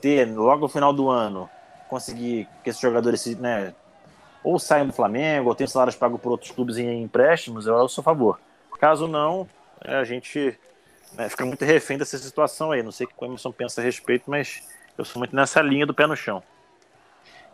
ter 0.00 0.24
logo 0.26 0.62
no 0.62 0.68
final 0.68 0.92
do 0.92 1.08
ano, 1.08 1.48
conseguir 1.88 2.48
que 2.62 2.70
esses 2.70 2.80
jogadores 2.80 3.24
né, 3.38 3.74
ou 4.42 4.58
saiam 4.58 4.86
do 4.86 4.92
Flamengo, 4.92 5.48
ou 5.48 5.54
tenham 5.54 5.68
salários 5.68 5.96
pagos 5.96 6.20
por 6.20 6.30
outros 6.30 6.50
clubes 6.50 6.76
em 6.78 7.02
empréstimos, 7.02 7.66
eu, 7.66 7.88
sou 7.88 8.02
a 8.02 8.04
favor. 8.04 8.40
Caso 8.78 9.06
não, 9.06 9.48
é, 9.84 9.96
a 9.96 10.04
gente 10.04 10.58
né, 11.14 11.28
fica 11.28 11.44
muito 11.44 11.64
refém 11.64 11.96
dessa 11.96 12.18
situação 12.18 12.72
aí. 12.72 12.82
Não 12.82 12.92
sei 12.92 13.06
o 13.06 13.08
que 13.08 13.14
o 13.16 13.24
Emerson 13.24 13.52
pensa 13.52 13.80
a 13.80 13.84
respeito, 13.84 14.30
mas 14.30 14.68
eu 14.98 15.04
sou 15.04 15.20
muito 15.20 15.34
nessa 15.34 15.60
linha 15.62 15.86
do 15.86 15.94
pé 15.94 16.06
no 16.06 16.16
chão. 16.16 16.42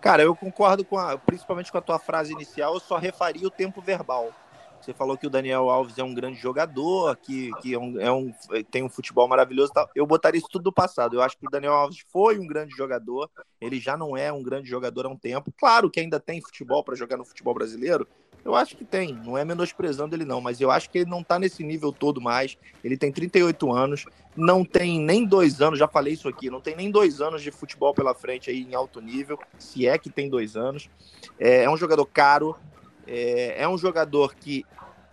Cara, 0.01 0.23
eu 0.23 0.35
concordo 0.35 0.85
com 0.85 0.97
a, 0.97 1.19
principalmente 1.19 1.73
com 1.73 1.79
a 1.79 1.83
tua 1.83 1.99
frase 1.99 2.33
inicial, 2.33 2.75
eu 2.75 2.81
só 2.81 2.97
refaria 2.97 3.47
o 3.47 3.51
tempo 3.51 3.81
verbal. 3.81 4.33
Você 4.81 4.93
falou 4.93 5.17
que 5.17 5.27
o 5.27 5.31
Daniel 5.31 5.69
Alves 5.69 5.99
é 5.99 6.03
um 6.03 6.15
grande 6.15 6.39
jogador, 6.39 7.17
que, 7.17 7.51
que 7.61 7.75
é 7.75 7.79
um, 7.79 8.01
é 8.01 8.13
um, 8.13 8.33
tem 8.71 8.83
um 8.83 8.89
futebol 8.89 9.29
maravilhoso. 9.29 9.73
Tal. 9.73 9.89
Eu 9.95 10.07
botaria 10.07 10.39
isso 10.39 10.49
tudo 10.51 10.65
do 10.65 10.73
passado. 10.73 11.17
Eu 11.17 11.23
acho 11.23 11.37
que 11.37 11.47
o 11.47 11.51
Daniel 11.51 11.73
Alves 11.73 12.05
foi 12.11 12.39
um 12.39 12.47
grande 12.47 12.75
jogador, 12.75 13.31
ele 13.61 13.79
já 13.79 13.97
não 13.97 14.17
é 14.17 14.33
um 14.33 14.43
grande 14.43 14.69
jogador 14.69 15.07
há 15.07 15.09
um 15.09 15.17
tempo. 15.17 15.53
Claro 15.59 15.91
que 15.91 16.01
ainda 16.01 16.21
tem 16.21 16.41
futebol 16.41 16.83
para 16.85 16.95
jogar 16.95 17.17
no 17.17 17.25
futebol 17.25 17.55
brasileiro, 17.55 18.07
eu 18.45 18.55
acho 18.55 18.77
que 18.77 18.85
tem, 18.85 19.13
não 19.13 19.37
é 19.37 19.45
menosprezando 19.45 20.15
ele 20.15 20.25
não, 20.25 20.41
mas 20.41 20.61
eu 20.61 20.71
acho 20.71 20.89
que 20.89 20.99
ele 20.99 21.11
não 21.11 21.23
tá 21.23 21.39
nesse 21.39 21.63
nível 21.63 21.93
todo 21.93 22.21
mais. 22.21 22.57
Ele 22.83 22.97
tem 22.97 23.13
38 23.13 23.71
anos, 23.73 24.07
não 24.35 24.65
tem 24.65 25.01
nem 25.01 25.25
dois 25.25 25.61
anos, 25.61 25.79
já 25.79 25.89
falei 25.89 26.15
isso 26.15 26.29
aqui, 26.29 26.49
não 26.49 26.61
tem 26.61 26.75
nem 26.75 26.91
dois 26.91 27.21
anos 27.21 27.43
de 27.43 27.51
futebol 27.51 27.93
pela 27.93 28.15
frente 28.15 28.49
aí 28.49 28.63
em 28.63 28.75
alto 28.75 29.01
nível, 29.01 29.39
se 29.59 29.87
é 29.87 29.99
que 29.99 30.09
tem 30.09 30.31
dois 30.31 30.57
anos. 30.57 30.89
É, 31.39 31.65
é 31.65 31.71
um 31.71 31.77
jogador 31.77 32.07
caro, 32.07 32.57
é, 33.09 33.63
é 33.63 33.69
um 33.69 33.79
jogador 33.79 34.35
que 34.35 34.65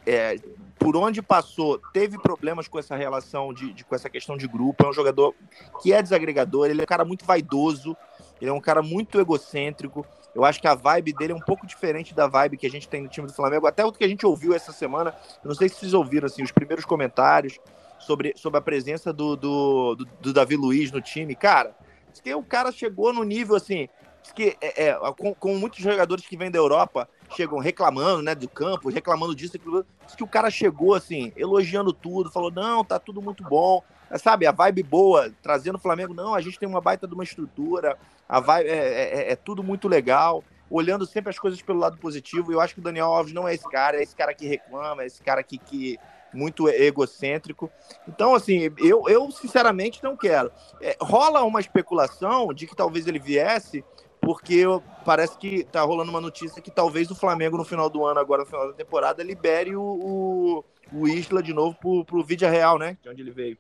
é, 0.06 0.38
por 0.78 0.96
onde 0.96 1.22
passou, 1.22 1.80
teve 1.94 2.18
problemas 2.20 2.68
com 2.68 2.78
essa 2.78 2.96
relação, 2.96 3.54
de, 3.54 3.74
de, 3.74 3.84
com 3.84 3.96
essa 3.96 4.10
questão 4.10 4.38
de 4.38 4.48
grupo. 4.48 4.86
É 4.86 4.90
um 4.90 4.94
jogador 4.94 5.34
que 5.82 5.92
é 5.92 6.02
desagregador, 6.02 6.68
ele 6.68 6.82
é 6.82 6.84
um 6.84 6.88
cara 6.88 7.06
muito 7.06 7.26
vaidoso, 7.26 7.98
ele 8.40 8.50
é 8.50 8.54
um 8.54 8.62
cara 8.62 8.84
muito 8.84 9.20
egocêntrico. 9.20 10.06
Eu 10.36 10.44
acho 10.44 10.60
que 10.60 10.68
a 10.68 10.76
vibe 10.76 11.14
dele 11.14 11.32
é 11.32 11.36
um 11.36 11.40
pouco 11.40 11.66
diferente 11.66 12.14
da 12.14 12.28
vibe 12.28 12.58
que 12.58 12.68
a 12.68 12.70
gente 12.70 12.90
tem 12.90 13.02
no 13.02 13.08
time 13.08 13.26
do 13.26 13.34
Flamengo. 13.34 13.66
Até 13.66 13.86
o 13.86 13.92
que 13.92 14.04
a 14.04 14.08
gente 14.08 14.26
ouviu 14.26 14.54
essa 14.54 14.74
semana, 14.74 15.16
eu 15.44 15.48
não 15.48 15.56
sei 15.56 15.70
se 15.70 15.76
vocês 15.76 15.94
ouviram 15.94 16.26
assim, 16.26 16.44
os 16.44 16.52
primeiros 16.52 16.86
comentários 16.86 17.58
sobre, 17.98 18.34
sobre 18.36 18.60
a 18.60 18.62
presença 18.62 19.14
do, 19.14 19.36
do, 19.36 19.96
do, 19.96 20.06
do 20.06 20.34
Davi 20.34 20.58
Luiz 20.58 20.92
no 20.92 21.02
time. 21.02 21.34
Cara, 21.36 21.74
que 22.22 22.34
o 22.36 22.44
cara 22.44 22.72
chegou 22.72 23.14
no 23.14 23.24
nível 23.24 23.56
assim, 23.56 23.88
que 24.34 24.58
é, 24.62 24.88
é 24.88 25.00
com, 25.18 25.34
com, 25.34 25.56
muitos 25.56 25.80
jogadores 25.80 26.26
que 26.26 26.38
vêm 26.38 26.52
da 26.52 26.58
Europa 26.58 27.08
chegam 27.36 27.60
reclamando, 27.60 28.22
né, 28.22 28.36
do 28.36 28.48
campo, 28.48 28.90
reclamando 28.90 29.36
disso, 29.36 29.58
aquilo, 29.58 29.86
que 30.16 30.24
o 30.24 30.28
cara 30.28 30.50
chegou 30.50 30.94
assim, 30.94 31.32
elogiando 31.36 31.92
tudo, 31.92 32.32
falou: 32.32 32.52
"Não, 32.52 32.84
tá 32.84 33.00
tudo 33.00 33.22
muito 33.22 33.44
bom". 33.44 33.84
Sabe, 34.18 34.46
a 34.46 34.52
vibe 34.52 34.84
boa, 34.84 35.32
trazendo 35.42 35.76
o 35.76 35.82
Flamengo, 35.82 36.14
não, 36.14 36.36
a 36.36 36.42
gente 36.42 36.60
tem 36.60 36.70
uma 36.70 36.80
baita 36.80 37.08
de 37.08 37.14
uma 37.14 37.24
estrutura, 37.24 37.98
a 38.30 38.40
vibe, 38.40 38.70
é, 38.70 38.74
é, 38.74 39.20
é, 39.20 39.32
é 39.32 39.36
tudo 39.36 39.64
muito 39.64 39.88
legal, 39.88 40.44
olhando 40.70 41.06
sempre 41.06 41.30
as 41.30 41.40
coisas 41.40 41.62
pelo 41.62 41.80
lado 41.80 41.98
positivo. 41.98 42.52
Eu 42.52 42.62
acho 42.62 42.74
que 42.74 42.80
o 42.80 42.84
Daniel 42.84 43.08
Alves 43.08 43.34
não 43.34 43.48
é 43.48 43.54
esse 43.54 43.68
cara, 43.70 43.98
é 43.98 44.04
esse 44.04 44.16
cara 44.16 44.34
que 44.34 44.46
reclama, 44.48 45.04
é 45.04 45.08
esse 45.08 45.22
cara 45.22 45.42
que, 45.44 45.58
que 45.58 45.98
muito 46.34 46.68
egocêntrico. 46.70 47.72
Então, 48.08 48.36
assim, 48.36 48.72
eu, 48.78 49.08
eu 49.08 49.32
sinceramente 49.32 50.04
não 50.04 50.16
quero. 50.16 50.52
É, 50.82 50.96
rola 51.00 51.44
uma 51.44 51.60
especulação 51.60 52.54
de 52.54 52.68
que 52.68 52.76
talvez 52.76 53.08
ele 53.08 53.20
viesse, 53.20 53.84
porque 54.26 54.64
parece 55.06 55.38
que 55.38 55.64
tá 55.64 55.84
rolando 55.84 56.10
uma 56.10 56.20
notícia 56.20 56.60
que 56.60 56.72
talvez 56.72 57.12
o 57.12 57.16
Flamengo 57.16 57.58
no 57.58 57.64
final 57.64 57.88
do 57.88 58.04
ano, 58.04 58.20
agora 58.20 58.42
no 58.42 58.48
final 58.48 58.68
da 58.68 58.74
temporada, 58.74 59.22
libere 59.22 59.76
o, 59.76 59.84
o, 59.84 60.66
o 60.92 61.08
Isla 61.08 61.44
de 61.44 61.54
novo 61.54 61.78
pro, 61.80 62.04
pro 62.04 62.24
Vídeo 62.24 62.50
Real, 62.50 62.80
né? 62.80 62.98
De 63.04 63.10
onde 63.10 63.22
ele 63.22 63.30
veio. 63.30 63.56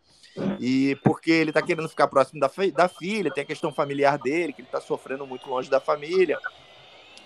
E 0.59 0.97
porque 1.03 1.31
ele 1.31 1.51
tá 1.51 1.61
querendo 1.61 1.87
ficar 1.87 2.07
próximo 2.07 2.39
da, 2.39 2.49
da 2.73 2.87
filha, 2.87 3.31
tem 3.31 3.43
a 3.43 3.47
questão 3.47 3.71
familiar 3.71 4.17
dele, 4.17 4.53
que 4.53 4.61
ele 4.61 4.67
tá 4.67 4.81
sofrendo 4.81 5.25
muito 5.27 5.47
longe 5.47 5.69
da 5.69 5.79
família. 5.79 6.39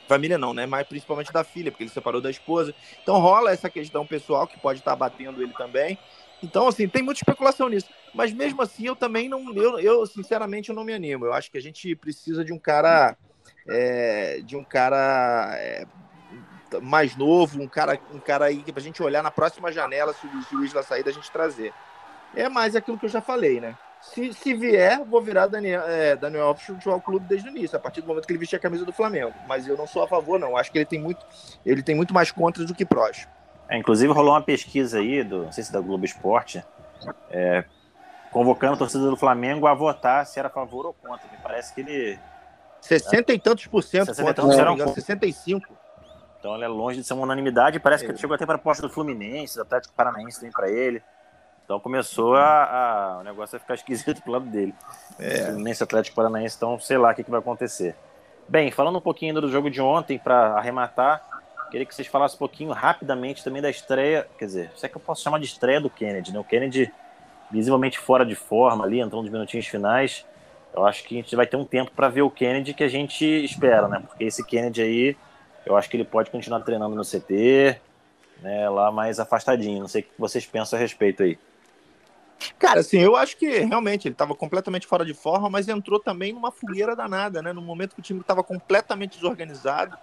Família 0.05 0.37
não, 0.37 0.53
né? 0.53 0.65
Mas 0.65 0.85
principalmente 0.85 1.31
da 1.31 1.45
filha, 1.45 1.71
porque 1.71 1.83
ele 1.85 1.91
separou 1.91 2.19
da 2.19 2.29
esposa. 2.29 2.75
Então 3.01 3.19
rola 3.19 3.51
essa 3.51 3.69
questão 3.69 4.05
pessoal 4.05 4.45
que 4.47 4.59
pode 4.59 4.79
estar 4.79 4.91
tá 4.91 4.97
batendo 4.97 5.41
ele 5.41 5.53
também. 5.53 5.97
Então, 6.41 6.67
assim, 6.67 6.87
tem 6.87 7.03
muita 7.03 7.19
especulação 7.19 7.69
nisso. 7.69 7.89
Mas 8.13 8.33
mesmo 8.33 8.61
assim, 8.61 8.85
eu 8.85 8.95
também 8.95 9.29
não. 9.29 9.53
Eu, 9.53 9.79
eu 9.79 10.05
sinceramente, 10.05 10.69
eu 10.69 10.75
não 10.75 10.83
me 10.83 10.93
animo. 10.93 11.25
Eu 11.25 11.33
acho 11.33 11.51
que 11.51 11.57
a 11.57 11.61
gente 11.61 11.95
precisa 11.95 12.43
de 12.43 12.53
um 12.53 12.59
cara. 12.59 13.17
É, 13.67 14.41
de 14.43 14.55
um 14.55 14.63
cara 14.63 15.51
é, 15.57 15.85
mais 16.81 17.15
novo, 17.15 17.61
um 17.61 17.67
cara, 17.67 17.99
um 18.13 18.19
cara 18.19 18.45
aí 18.45 18.61
que 18.63 18.71
pra 18.71 18.81
gente 18.81 19.01
olhar 19.01 19.21
na 19.21 19.31
próxima 19.31 19.71
janela, 19.71 20.13
se 20.13 20.25
o 20.27 20.41
juiz 20.49 20.73
da 20.73 20.83
saída, 20.83 21.09
a 21.09 21.13
gente 21.13 21.31
trazer 21.31 21.73
é 22.35 22.47
mais 22.47 22.75
aquilo 22.75 22.97
que 22.97 23.05
eu 23.05 23.09
já 23.09 23.21
falei, 23.21 23.59
né? 23.59 23.75
Se, 24.01 24.31
se 24.33 24.53
vier, 24.53 25.03
vou 25.03 25.21
virar 25.21 25.47
Daniel, 25.47 25.83
é, 25.85 26.15
Daniel 26.15 26.47
Alves 26.47 26.63
Futebol 26.63 27.01
Clube 27.01 27.25
desde 27.27 27.49
o 27.49 27.51
início, 27.51 27.75
a 27.75 27.79
partir 27.79 28.01
do 28.01 28.07
momento 28.07 28.25
que 28.25 28.31
ele 28.31 28.39
vestir 28.39 28.55
a 28.55 28.59
camisa 28.59 28.85
do 28.85 28.93
Flamengo. 28.93 29.33
Mas 29.47 29.67
eu 29.67 29.75
não 29.75 29.85
sou 29.85 30.03
a 30.03 30.07
favor, 30.07 30.39
não. 30.39 30.55
Acho 30.55 30.71
que 30.71 30.77
ele 30.77 30.85
tem 30.85 30.99
muito, 30.99 31.25
ele 31.65 31.83
tem 31.83 31.95
muito 31.95 32.13
mais 32.13 32.31
contras 32.31 32.65
do 32.65 32.73
que 32.73 32.85
prós. 32.85 33.27
É, 33.67 33.77
inclusive 33.77 34.11
rolou 34.13 34.33
uma 34.33 34.41
pesquisa 34.41 34.99
aí, 34.99 35.23
do, 35.23 35.45
não 35.45 35.51
sei 35.51 35.63
se 35.63 35.71
da 35.71 35.81
Globo 35.81 36.05
Esporte, 36.05 36.63
é, 37.29 37.65
convocando 38.31 38.75
a 38.75 38.77
torcida 38.77 39.09
do 39.09 39.17
Flamengo 39.17 39.67
a 39.67 39.73
votar 39.73 40.25
se 40.25 40.39
era 40.39 40.47
a 40.47 40.51
favor 40.51 40.85
ou 40.85 40.93
contra. 40.93 41.29
Me 41.29 41.37
parece 41.43 41.73
que 41.73 41.81
ele. 41.81 42.19
60 42.81 43.33
e 43.33 43.39
tantos 43.39 43.67
por 43.67 43.83
cento 43.83 44.07
60 44.07 44.41
contra, 44.41 44.65
não, 44.65 44.75
não, 44.75 44.93
65. 44.93 45.67
Então 46.39 46.55
ele 46.55 46.63
é 46.63 46.67
longe 46.67 46.99
de 46.99 47.03
ser 47.03 47.13
uma 47.13 47.23
unanimidade. 47.23 47.79
Parece 47.79 48.05
é. 48.05 48.13
que 48.13 48.17
chegou 48.17 48.35
até 48.35 48.45
para 48.45 48.55
a 48.55 48.57
proposta 48.57 48.87
do 48.87 48.93
Fluminense, 48.93 49.55
do 49.55 49.61
Atlético 49.61 49.93
Paranaense 49.93 50.39
tem 50.39 50.51
para 50.51 50.69
ele. 50.69 51.01
Então 51.65 51.79
começou 51.79 52.35
a, 52.35 52.63
a, 52.63 53.17
o 53.19 53.23
negócio 53.23 53.57
a 53.57 53.59
ficar 53.59 53.75
esquisito 53.75 54.21
pro 54.21 54.31
lado 54.31 54.45
dele. 54.45 54.73
É. 55.19 55.51
Nesse 55.51 55.83
Atlético 55.83 56.15
Paranaense, 56.15 56.55
então 56.55 56.79
sei 56.79 56.97
lá 56.97 57.11
o 57.11 57.15
que, 57.15 57.23
que 57.23 57.31
vai 57.31 57.39
acontecer. 57.39 57.95
Bem, 58.47 58.71
falando 58.71 58.97
um 58.97 59.01
pouquinho 59.01 59.31
ainda 59.31 59.41
do 59.41 59.51
jogo 59.51 59.69
de 59.69 59.79
ontem, 59.79 60.17
para 60.17 60.53
arrematar, 60.57 61.21
queria 61.69 61.85
que 61.85 61.93
vocês 61.93 62.07
falassem 62.07 62.35
um 62.35 62.39
pouquinho 62.39 62.71
rapidamente 62.71 63.43
também 63.43 63.61
da 63.61 63.69
estreia, 63.69 64.27
quer 64.39 64.45
dizer, 64.45 64.71
se 64.75 64.85
é 64.85 64.89
que 64.89 64.97
eu 64.97 65.01
posso 65.01 65.21
chamar 65.21 65.37
de 65.37 65.45
estreia 65.45 65.79
do 65.79 65.89
Kennedy, 65.89 66.33
né? 66.33 66.39
O 66.39 66.43
Kennedy 66.43 66.91
visivelmente 67.51 67.99
fora 67.99 68.25
de 68.25 68.35
forma 68.35 68.83
ali, 68.83 68.99
entrando 68.99 69.21
nos 69.21 69.31
minutinhos 69.31 69.67
finais. 69.67 70.25
Eu 70.73 70.85
acho 70.85 71.03
que 71.03 71.15
a 71.15 71.21
gente 71.21 71.35
vai 71.35 71.47
ter 71.47 71.57
um 71.57 71.65
tempo 71.65 71.91
para 71.91 72.09
ver 72.09 72.21
o 72.21 72.29
Kennedy 72.29 72.73
que 72.73 72.83
a 72.83 72.87
gente 72.87 73.25
espera, 73.25 73.87
né? 73.87 74.03
Porque 74.07 74.23
esse 74.23 74.45
Kennedy 74.45 74.81
aí, 74.81 75.17
eu 75.65 75.75
acho 75.75 75.89
que 75.89 75.97
ele 75.97 76.05
pode 76.05 76.29
continuar 76.29 76.59
treinando 76.61 76.95
no 76.95 77.03
CT, 77.03 77.79
né, 78.41 78.69
lá 78.69 78.91
mais 78.91 79.19
afastadinho. 79.19 79.79
Não 79.79 79.87
sei 79.87 80.01
o 80.01 80.03
que 80.05 80.11
vocês 80.17 80.45
pensam 80.45 80.77
a 80.77 80.81
respeito 80.81 81.23
aí. 81.23 81.37
Cara, 82.57 82.79
assim, 82.79 82.99
eu 82.99 83.15
acho 83.15 83.35
que 83.35 83.47
realmente 83.59 84.07
ele 84.07 84.13
estava 84.13 84.33
completamente 84.33 84.87
fora 84.87 85.03
de 85.03 85.13
forma, 85.13 85.49
mas 85.49 85.67
entrou 85.67 85.99
também 85.99 86.31
numa 86.31 86.51
fogueira 86.51 86.95
danada, 86.95 87.41
né? 87.41 87.51
No 87.51 87.61
momento 87.61 87.95
que 87.95 87.99
o 87.99 88.03
time 88.03 88.21
estava 88.21 88.43
completamente 88.43 89.17
desorganizado. 89.17 89.97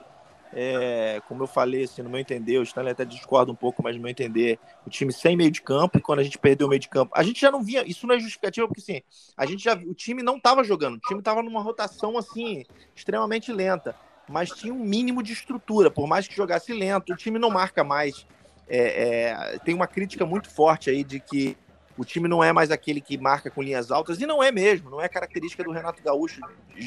É, 0.53 1.21
como 1.29 1.43
eu 1.43 1.47
falei, 1.47 1.85
assim, 1.85 2.03
no 2.03 2.09
meu 2.09 2.21
entender, 2.21 2.59
o 2.59 2.63
Stanley 2.63 2.93
até 2.93 3.05
discorda 3.05 3.53
um 3.53 3.55
pouco, 3.55 3.83
mas 3.83 3.97
no 3.97 4.03
meu 4.03 4.11
entender, 4.11 4.59
o 4.87 4.91
time 4.91 5.13
sem 5.13 5.37
meio 5.37 5.51
de 5.51 5.61
campo, 5.61 5.99
e 5.99 6.01
quando 6.01 6.21
a 6.21 6.23
gente 6.23 6.39
perdeu 6.39 6.67
o 6.67 6.71
meio 6.71 6.81
de 6.81 6.89
campo, 6.89 7.13
a 7.15 7.23
gente 7.23 7.41
já 7.41 7.51
não 7.51 7.63
via, 7.63 7.87
isso 7.87 8.07
não 8.07 8.15
é 8.15 8.19
justificativa, 8.19 8.67
porque 8.67 8.81
assim, 8.81 9.03
a 9.37 9.45
gente 9.45 9.63
já, 9.63 9.75
o 9.75 9.93
time 9.93 10.23
não 10.23 10.37
estava 10.37 10.65
jogando, 10.65 10.97
o 10.97 11.01
time 11.01 11.21
estava 11.21 11.43
numa 11.43 11.61
rotação, 11.61 12.17
assim, 12.17 12.65
extremamente 12.95 13.53
lenta, 13.53 13.95
mas 14.29 14.51
tinha 14.51 14.73
um 14.73 14.79
mínimo 14.79 15.23
de 15.23 15.33
estrutura, 15.33 15.91
por 15.91 16.07
mais 16.07 16.27
que 16.27 16.35
jogasse 16.35 16.73
lento, 16.73 17.13
o 17.13 17.17
time 17.17 17.39
não 17.39 17.51
marca 17.51 17.85
mais. 17.85 18.27
É, 18.69 19.29
é, 19.55 19.59
tem 19.61 19.75
uma 19.75 19.87
crítica 19.87 20.27
muito 20.27 20.51
forte 20.51 20.91
aí 20.91 21.05
de 21.05 21.21
que 21.21 21.57
o 21.97 22.05
time 22.05 22.29
não 22.29 22.43
é 22.43 22.53
mais 22.53 22.71
aquele 22.71 23.01
que 23.01 23.17
marca 23.17 23.51
com 23.51 23.63
linhas 23.63 23.91
altas, 23.91 24.21
e 24.21 24.27
não 24.27 24.43
é 24.43 24.53
mesmo, 24.53 24.91
não 24.91 25.01
é 25.01 25.09
característica 25.09 25.65
do 25.65 25.71
Renato 25.71 26.03
Gaúcho 26.03 26.41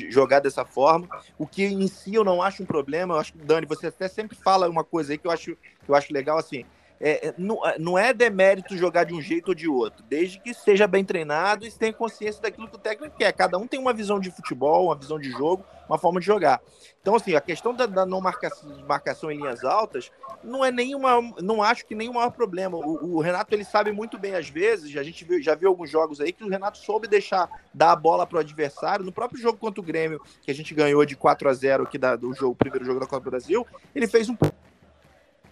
jogar 0.10 0.40
dessa 0.40 0.64
forma. 0.64 1.08
O 1.38 1.48
que 1.48 1.64
em 1.64 1.88
si 1.88 2.16
eu 2.16 2.24
não 2.24 2.42
acho 2.42 2.64
um 2.64 2.66
problema, 2.66 3.16
eu 3.16 3.20
acho 3.20 3.34
que, 3.34 3.40
Dani, 3.40 3.66
você 3.66 3.88
até 3.88 4.08
sempre 4.08 4.38
fala 4.38 4.70
uma 4.70 4.84
coisa 4.84 5.12
aí 5.12 5.18
que 5.18 5.28
eu 5.28 5.32
acho, 5.32 5.56
que 5.56 5.90
eu 5.90 5.96
acho 5.96 6.14
legal, 6.14 6.38
assim, 6.38 6.66
é, 7.02 7.34
não, 7.38 7.66
é, 7.66 7.80
não 7.80 7.98
é 7.98 8.14
demérito 8.14 8.76
jogar 8.78 9.06
de 9.06 9.14
um 9.14 9.22
jeito 9.22 9.50
ou 9.50 9.56
de 9.56 9.70
outro, 9.70 10.04
desde 10.10 10.40
que 10.40 10.54
seja 10.54 10.86
bem 10.86 11.06
treinado 11.06 11.66
e 11.66 11.72
tenha 11.72 11.94
consciência 11.94 12.42
daquilo 12.42 12.68
que 12.68 12.76
o 12.76 12.80
técnico 12.80 13.18
quer. 13.18 13.32
Cada 13.32 13.58
um 13.58 13.68
tem 13.68 13.80
uma 13.80 13.94
visão 13.94 14.20
de 14.20 14.30
futebol, 14.30 14.88
uma 14.88 14.96
visão 14.96 15.18
de 15.18 15.30
jogo, 15.30 15.64
uma 15.88 15.98
forma 15.98 16.20
de 16.20 16.26
jogar. 16.26 16.62
Então, 17.02 17.16
assim, 17.16 17.34
a 17.34 17.42
questão 17.42 17.74
da, 17.74 17.86
da 17.86 18.06
não 18.06 18.20
marcação, 18.20 18.70
marcação 18.88 19.32
em 19.32 19.38
linhas 19.38 19.64
altas 19.64 20.12
não 20.44 20.64
é 20.64 20.72
nenhuma. 20.72 21.22
Não 21.42 21.64
acho 21.64 21.86
que 21.86 21.96
o 21.96 22.14
maior 22.14 22.32
problema. 22.32 22.78
O, 22.78 23.16
o, 23.16 23.22
Renato 23.22 23.56
ele 23.56 23.64
sabe 23.64 23.92
muito 23.92 24.18
bem, 24.18 24.36
às 24.36 24.50
vezes, 24.50 24.96
a 24.98 25.04
gente 25.04 25.24
viu, 25.24 25.42
já 25.42 25.56
viu 25.56 25.70
alguns 25.70 25.90
jogos 25.90 26.20
aí 26.20 26.34
que 26.34 26.44
o 26.44 26.50
Renato 26.50 26.78
soube 26.78 27.08
deixar 27.08 27.50
dar 27.74 27.94
a 27.94 27.96
bola 27.96 28.28
para 28.28 28.38
o 28.38 28.40
adversário. 28.40 29.06
No 29.06 29.12
próprio 29.12 29.42
jogo 29.42 29.58
contra 29.58 29.80
o 29.80 29.84
Grêmio, 29.84 30.22
que 30.42 30.52
a 30.52 30.54
gente 30.54 30.74
ganhou 30.74 31.06
de 31.06 31.16
4 31.16 31.50
a 31.50 31.54
0 31.54 31.84
aqui 31.84 31.98
da, 31.98 32.16
do 32.16 32.34
jogo, 32.34 32.56
primeiro 32.56 32.86
jogo 32.86 33.00
da 33.00 33.08
Copa 33.08 33.24
do 33.24 33.32
Brasil, 33.32 33.66
ele 33.96 34.08
fez 34.08 34.30
um 34.30 34.36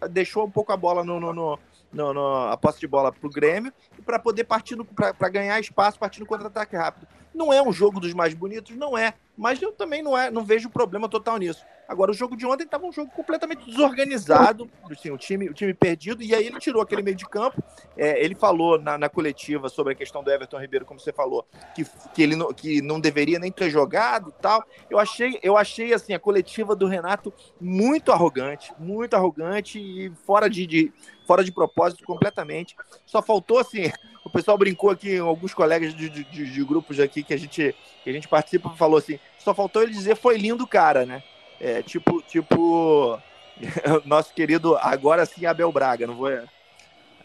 deixou 0.09 0.45
um 0.45 0.51
pouco 0.51 0.71
a 0.71 0.77
bola 0.77 1.03
no, 1.03 1.19
no, 1.19 1.33
no, 1.33 1.59
no, 1.91 2.13
no 2.13 2.35
a 2.49 2.57
posse 2.57 2.79
de 2.79 2.87
bola 2.87 3.11
para 3.11 3.27
o 3.27 3.31
Grêmio 3.31 3.73
para 4.05 4.19
poder 4.19 4.43
partir 4.43 4.77
para 5.17 5.29
ganhar 5.29 5.59
espaço 5.59 5.97
partindo 5.97 6.25
contra-ataque 6.25 6.75
rápido. 6.75 7.07
Não 7.37 7.53
é 7.53 7.61
um 7.61 7.71
jogo 7.71 7.99
dos 7.99 8.15
mais 8.15 8.33
bonitos, 8.33 8.75
não 8.75 8.97
é, 8.97 9.13
mas 9.37 9.61
eu 9.61 9.71
também 9.71 10.01
não 10.01 10.17
é, 10.17 10.31
não 10.31 10.43
vejo 10.43 10.71
problema 10.71 11.07
total 11.07 11.37
nisso. 11.37 11.63
Agora, 11.87 12.11
o 12.11 12.13
jogo 12.13 12.35
de 12.35 12.45
ontem 12.45 12.63
estava 12.63 12.85
um 12.85 12.91
jogo 12.91 13.11
completamente 13.11 13.63
desorganizado, 13.65 14.69
assim, 14.91 15.11
o, 15.11 15.17
time, 15.17 15.47
o 15.47 15.53
time 15.53 15.73
perdido, 15.73 16.21
e 16.21 16.33
aí 16.33 16.47
ele 16.47 16.59
tirou 16.59 16.81
aquele 16.81 17.03
meio 17.03 17.15
de 17.15 17.25
campo. 17.25 17.63
É, 17.95 18.21
ele 18.21 18.33
falou 18.33 18.81
na, 18.81 18.97
na, 18.97 19.07
coletiva 19.07 19.69
sobre 19.69 19.93
a 19.93 19.95
questão 19.95 20.23
do 20.23 20.31
Everton 20.31 20.59
Ribeiro, 20.59 20.83
como 20.83 20.99
você 20.99 21.13
falou, 21.13 21.47
que, 21.75 21.85
que 22.13 22.23
ele 22.23 22.35
não, 22.35 22.51
que 22.51 22.81
não 22.81 22.99
deveria 22.99 23.39
nem 23.39 23.51
ter 23.51 23.69
jogado 23.69 24.33
tal. 24.41 24.65
Eu 24.89 24.99
achei, 24.99 25.39
eu 25.41 25.55
achei 25.55 25.93
assim, 25.93 26.13
a 26.13 26.19
coletiva 26.19 26.75
do 26.75 26.87
Renato 26.87 27.31
muito 27.61 28.11
arrogante, 28.11 28.73
muito 28.79 29.13
arrogante 29.13 29.79
e 29.79 30.11
fora 30.25 30.49
de, 30.49 30.65
de 30.65 30.91
fora 31.27 31.43
de 31.43 31.51
propósito 31.51 32.03
completamente. 32.03 32.75
Só 33.05 33.21
faltou 33.21 33.59
assim, 33.59 33.91
o 34.27 34.29
pessoal 34.29 34.57
brincou 34.57 34.89
aqui, 34.89 35.17
alguns 35.17 35.53
colegas 35.53 35.93
de, 35.95 36.09
de, 36.09 36.23
de 36.23 36.63
grupos 36.63 36.99
aqui 36.99 37.23
que 37.23 37.33
a 37.33 37.37
gente 37.37 37.73
que 38.03 38.09
a 38.09 38.13
gente 38.13 38.27
participa 38.27 38.69
falou 38.71 38.97
assim, 38.97 39.19
só 39.39 39.53
faltou 39.53 39.81
ele 39.81 39.91
dizer 39.91 40.15
foi 40.15 40.37
lindo 40.37 40.67
cara, 40.67 41.05
né? 41.05 41.23
É, 41.59 41.81
tipo, 41.81 42.21
tipo, 42.21 43.19
nosso 44.05 44.33
querido, 44.33 44.77
agora 44.77 45.25
sim, 45.25 45.45
Abel 45.45 45.71
Braga. 45.71 46.05
Não 46.05 46.15
vou, 46.15 46.29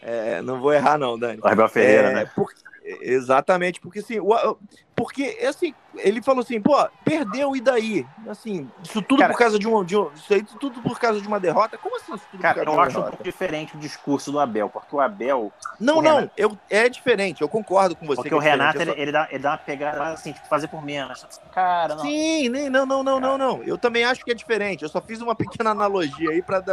é, 0.01 0.41
não 0.41 0.59
vou 0.59 0.73
errar, 0.73 0.97
não, 0.97 1.19
Dani. 1.19 1.39
Abel 1.43 1.69
Ferreira, 1.69 2.09
é, 2.09 2.13
né? 2.13 2.31
Porque, 2.33 2.63
Exatamente, 3.01 3.79
porque 3.79 3.99
assim, 3.99 4.19
o, 4.19 4.57
porque 5.03 5.37
assim, 5.45 5.75
ele 5.97 6.21
falou 6.21 6.41
assim, 6.41 6.61
pô, 6.61 6.73
perdeu 7.03 7.57
e 7.57 7.59
daí? 7.59 8.07
Assim, 8.25 8.71
isso 8.81 9.01
tudo 9.01 9.19
cara, 9.19 9.33
por 9.33 9.37
causa 9.37 9.59
de 9.59 9.67
um, 9.67 9.83
de 9.83 9.97
um, 9.97 10.09
isso 10.13 10.33
aí 10.33 10.41
tudo 10.41 10.81
por 10.81 10.97
causa 10.97 11.19
de 11.19 11.27
uma 11.27 11.41
derrota? 11.41 11.77
Como 11.77 11.97
assim 11.97 12.15
isso 12.15 12.25
tudo 12.31 12.39
cara, 12.39 12.63
por 12.63 12.67
causa 12.67 12.79
eu 12.79 12.83
acho 12.87 12.99
um 12.99 13.03
pouco 13.03 13.21
diferente 13.21 13.75
o 13.75 13.79
discurso 13.79 14.31
do 14.31 14.39
Abel, 14.39 14.69
porque 14.69 14.95
o 14.95 15.01
Abel 15.01 15.51
Não, 15.77 15.97
o 15.97 16.01
não, 16.01 16.15
Renato, 16.15 16.31
eu 16.37 16.57
é 16.69 16.87
diferente, 16.87 17.41
eu 17.41 17.49
concordo 17.49 17.97
com 17.97 18.05
você. 18.05 18.21
Porque 18.21 18.33
o 18.33 18.41
é 18.41 18.51
Renato 18.51 18.81
ele, 18.81 18.91
ele, 18.91 19.11
dá, 19.11 19.27
ele 19.29 19.43
dá 19.43 19.51
uma 19.51 19.57
pegada 19.57 20.03
assim, 20.05 20.31
tipo, 20.31 20.47
fazer 20.47 20.69
por 20.69 20.81
menos. 20.81 21.27
Cara, 21.51 21.95
não. 21.95 22.01
Sim, 22.01 22.47
nem 22.47 22.69
não, 22.69 22.85
não, 22.85 23.03
não, 23.03 23.19
não, 23.19 23.37
não. 23.37 23.63
Eu 23.63 23.77
também 23.77 24.05
acho 24.05 24.23
que 24.23 24.31
é 24.31 24.33
diferente. 24.33 24.83
Eu 24.83 24.89
só 24.89 25.01
fiz 25.01 25.19
uma 25.19 25.35
pequena 25.35 25.71
analogia 25.71 26.29
aí 26.29 26.41
para 26.41 26.63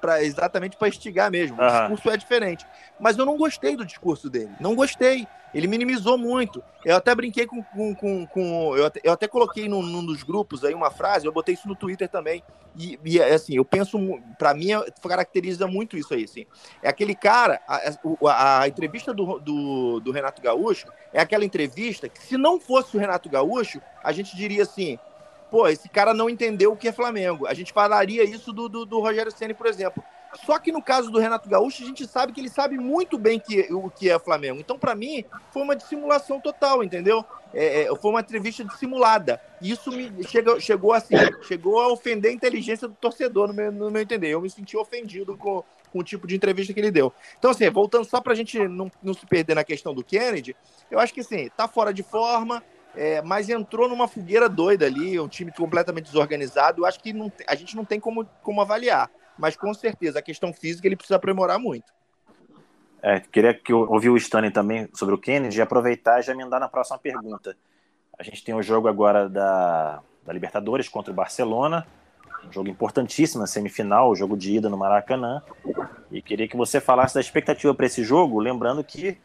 para 0.00 0.24
exatamente 0.24 0.76
para 0.76 0.88
instigar 0.88 1.30
mesmo. 1.30 1.56
O 1.56 1.66
discurso 1.66 2.10
é 2.10 2.16
diferente, 2.16 2.66
mas 2.98 3.16
eu 3.16 3.24
não 3.24 3.36
gostei 3.36 3.76
do 3.76 3.86
discurso 3.86 4.28
dele. 4.28 4.50
Não 4.58 4.74
gostei. 4.74 5.28
Ele 5.52 5.66
minimizou 5.66 6.16
muito. 6.16 6.62
Eu 6.84 6.96
até 6.96 7.14
brinquei 7.14 7.46
com. 7.46 7.62
com, 7.62 7.94
com, 7.94 8.26
com 8.26 8.76
eu, 8.76 8.86
até, 8.86 9.00
eu, 9.02 9.12
até, 9.12 9.28
coloquei 9.28 9.68
num, 9.68 9.82
num, 9.82 10.04
dos 10.04 10.22
grupos 10.22 10.64
aí 10.64 10.74
uma 10.74 10.90
frase, 10.90 11.26
eu 11.26 11.32
botei 11.32 11.54
isso 11.54 11.68
no 11.68 11.74
Twitter 11.74 12.08
também. 12.08 12.42
E, 12.76 12.98
e 13.04 13.20
assim, 13.20 13.56
eu 13.56 13.64
penso, 13.64 13.98
para 14.38 14.54
mim, 14.54 14.68
caracteriza 15.02 15.66
muito 15.66 15.96
isso 15.96 16.14
aí. 16.14 16.24
Assim. 16.24 16.46
É 16.82 16.88
aquele 16.88 17.14
cara, 17.14 17.60
a, 17.66 17.80
a, 18.26 18.62
a 18.62 18.68
entrevista 18.68 19.12
do, 19.12 19.38
do, 19.40 20.00
do, 20.00 20.12
Renato 20.12 20.40
Gaúcho 20.40 20.86
é 21.12 21.20
aquela 21.20 21.44
entrevista 21.44 22.08
que, 22.08 22.22
se 22.22 22.36
não 22.36 22.60
fosse 22.60 22.96
o 22.96 23.00
Renato 23.00 23.28
Gaúcho, 23.28 23.80
a 24.02 24.12
gente 24.12 24.36
diria 24.36 24.62
assim. 24.62 24.98
Pô, 25.50 25.66
esse 25.66 25.88
cara 25.88 26.14
não 26.14 26.30
entendeu 26.30 26.70
o 26.70 26.76
que 26.76 26.86
é 26.86 26.92
Flamengo. 26.92 27.44
A 27.44 27.52
gente 27.54 27.72
falaria 27.72 28.22
isso 28.22 28.52
do, 28.52 28.68
do, 28.68 28.86
do 28.86 29.00
Rogério 29.00 29.32
Ceni, 29.32 29.52
por 29.52 29.66
exemplo. 29.66 30.00
Só 30.44 30.58
que 30.58 30.70
no 30.70 30.82
caso 30.82 31.10
do 31.10 31.18
Renato 31.18 31.48
Gaúcho, 31.48 31.82
a 31.82 31.86
gente 31.86 32.06
sabe 32.06 32.32
que 32.32 32.40
ele 32.40 32.48
sabe 32.48 32.78
muito 32.78 33.18
bem 33.18 33.38
que, 33.38 33.72
o 33.72 33.90
que 33.90 34.08
é 34.08 34.18
Flamengo. 34.18 34.60
Então, 34.60 34.78
para 34.78 34.94
mim, 34.94 35.24
foi 35.52 35.62
uma 35.62 35.74
dissimulação 35.74 36.40
total, 36.40 36.84
entendeu? 36.84 37.24
É, 37.52 37.82
é, 37.82 37.96
foi 37.96 38.10
uma 38.10 38.20
entrevista 38.20 38.64
dissimulada. 38.64 39.40
Isso 39.60 39.90
me 39.90 40.22
chega, 40.24 40.58
chegou 40.60 40.92
assim, 40.92 41.16
chegou 41.42 41.80
a 41.80 41.88
ofender 41.88 42.30
a 42.30 42.34
inteligência 42.34 42.86
do 42.86 42.94
torcedor, 42.94 43.48
no 43.48 43.54
meu, 43.54 43.72
no 43.72 43.90
meu 43.90 44.02
entender. 44.02 44.28
Eu 44.28 44.40
me 44.40 44.48
senti 44.48 44.76
ofendido 44.76 45.36
com, 45.36 45.64
com 45.92 45.98
o 45.98 46.04
tipo 46.04 46.28
de 46.28 46.36
entrevista 46.36 46.72
que 46.72 46.78
ele 46.78 46.92
deu. 46.92 47.12
Então, 47.38 47.50
assim, 47.50 47.68
voltando 47.68 48.04
só 48.04 48.20
para 48.20 48.32
a 48.32 48.36
gente 48.36 48.56
não, 48.68 48.90
não 49.02 49.14
se 49.14 49.26
perder 49.26 49.54
na 49.54 49.64
questão 49.64 49.92
do 49.92 50.04
Kennedy, 50.04 50.54
eu 50.90 51.00
acho 51.00 51.12
que, 51.12 51.20
assim, 51.20 51.50
tá 51.56 51.66
fora 51.66 51.92
de 51.92 52.04
forma, 52.04 52.62
é, 52.94 53.20
mas 53.22 53.48
entrou 53.48 53.88
numa 53.88 54.06
fogueira 54.06 54.48
doida 54.48 54.86
ali, 54.86 55.18
um 55.18 55.28
time 55.28 55.50
completamente 55.50 56.04
desorganizado. 56.04 56.82
Eu 56.82 56.86
acho 56.86 57.00
que 57.00 57.12
não, 57.12 57.32
a 57.48 57.56
gente 57.56 57.74
não 57.74 57.84
tem 57.84 57.98
como, 57.98 58.24
como 58.42 58.60
avaliar 58.60 59.10
mas 59.40 59.56
com 59.56 59.72
certeza 59.74 60.18
a 60.18 60.22
questão 60.22 60.52
física 60.52 60.86
ele 60.86 60.96
precisa 60.96 61.16
aprimorar 61.16 61.58
muito. 61.58 61.92
É, 63.02 63.18
queria 63.18 63.54
que 63.54 63.72
eu 63.72 63.90
ouvir 63.90 64.10
o 64.10 64.16
Stanley 64.16 64.50
também 64.50 64.88
sobre 64.94 65.14
o 65.14 65.18
Kennedy 65.18 65.58
e 65.58 65.62
aproveitar 65.62 66.20
e 66.20 66.22
já 66.22 66.32
emendar 66.32 66.60
na 66.60 66.68
próxima 66.68 66.98
pergunta. 66.98 67.56
A 68.18 68.22
gente 68.22 68.44
tem 68.44 68.54
o 68.54 68.62
jogo 68.62 68.88
agora 68.88 69.28
da, 69.28 70.02
da 70.24 70.32
Libertadores 70.32 70.88
contra 70.88 71.10
o 71.10 71.16
Barcelona, 71.16 71.86
um 72.46 72.52
jogo 72.52 72.68
importantíssimo 72.68 73.40
na 73.40 73.46
semifinal, 73.46 74.10
o 74.10 74.14
jogo 74.14 74.36
de 74.36 74.54
ida 74.56 74.68
no 74.68 74.76
Maracanã. 74.76 75.42
E 76.10 76.20
queria 76.20 76.46
que 76.46 76.56
você 76.56 76.80
falasse 76.80 77.14
da 77.14 77.20
expectativa 77.20 77.74
para 77.74 77.86
esse 77.86 78.04
jogo, 78.04 78.38
lembrando 78.38 78.84
que 78.84 79.16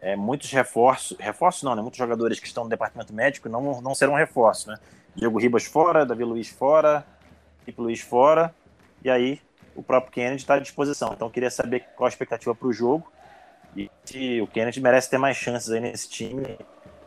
é, 0.00 0.14
muitos 0.14 0.50
reforços, 0.50 1.16
reforços 1.18 1.62
não, 1.62 1.74
né? 1.74 1.80
Muitos 1.80 1.98
jogadores 1.98 2.38
que 2.38 2.46
estão 2.46 2.64
no 2.64 2.70
departamento 2.70 3.14
médico 3.14 3.48
não, 3.48 3.80
não 3.80 3.94
serão 3.94 4.14
reforços, 4.14 4.66
né? 4.66 4.78
Diego 5.14 5.38
Ribas 5.38 5.64
fora, 5.64 6.04
Davi 6.04 6.24
Luiz 6.24 6.48
fora, 6.48 7.06
Felipe 7.60 7.80
Luiz 7.80 8.00
fora, 8.00 8.54
e 9.02 9.08
aí 9.08 9.40
o 9.76 9.82
próprio 9.82 10.12
Kennedy 10.12 10.36
está 10.36 10.54
à 10.54 10.58
disposição. 10.58 11.12
Então, 11.12 11.30
queria 11.30 11.50
saber 11.50 11.84
qual 11.94 12.06
a 12.06 12.08
expectativa 12.08 12.54
para 12.54 12.68
o 12.68 12.72
jogo 12.72 13.06
e 13.76 13.90
se 14.04 14.40
o 14.40 14.46
Kennedy 14.46 14.80
merece 14.80 15.10
ter 15.10 15.18
mais 15.18 15.36
chances 15.36 15.70
aí 15.70 15.80
nesse 15.80 16.08
time 16.08 16.58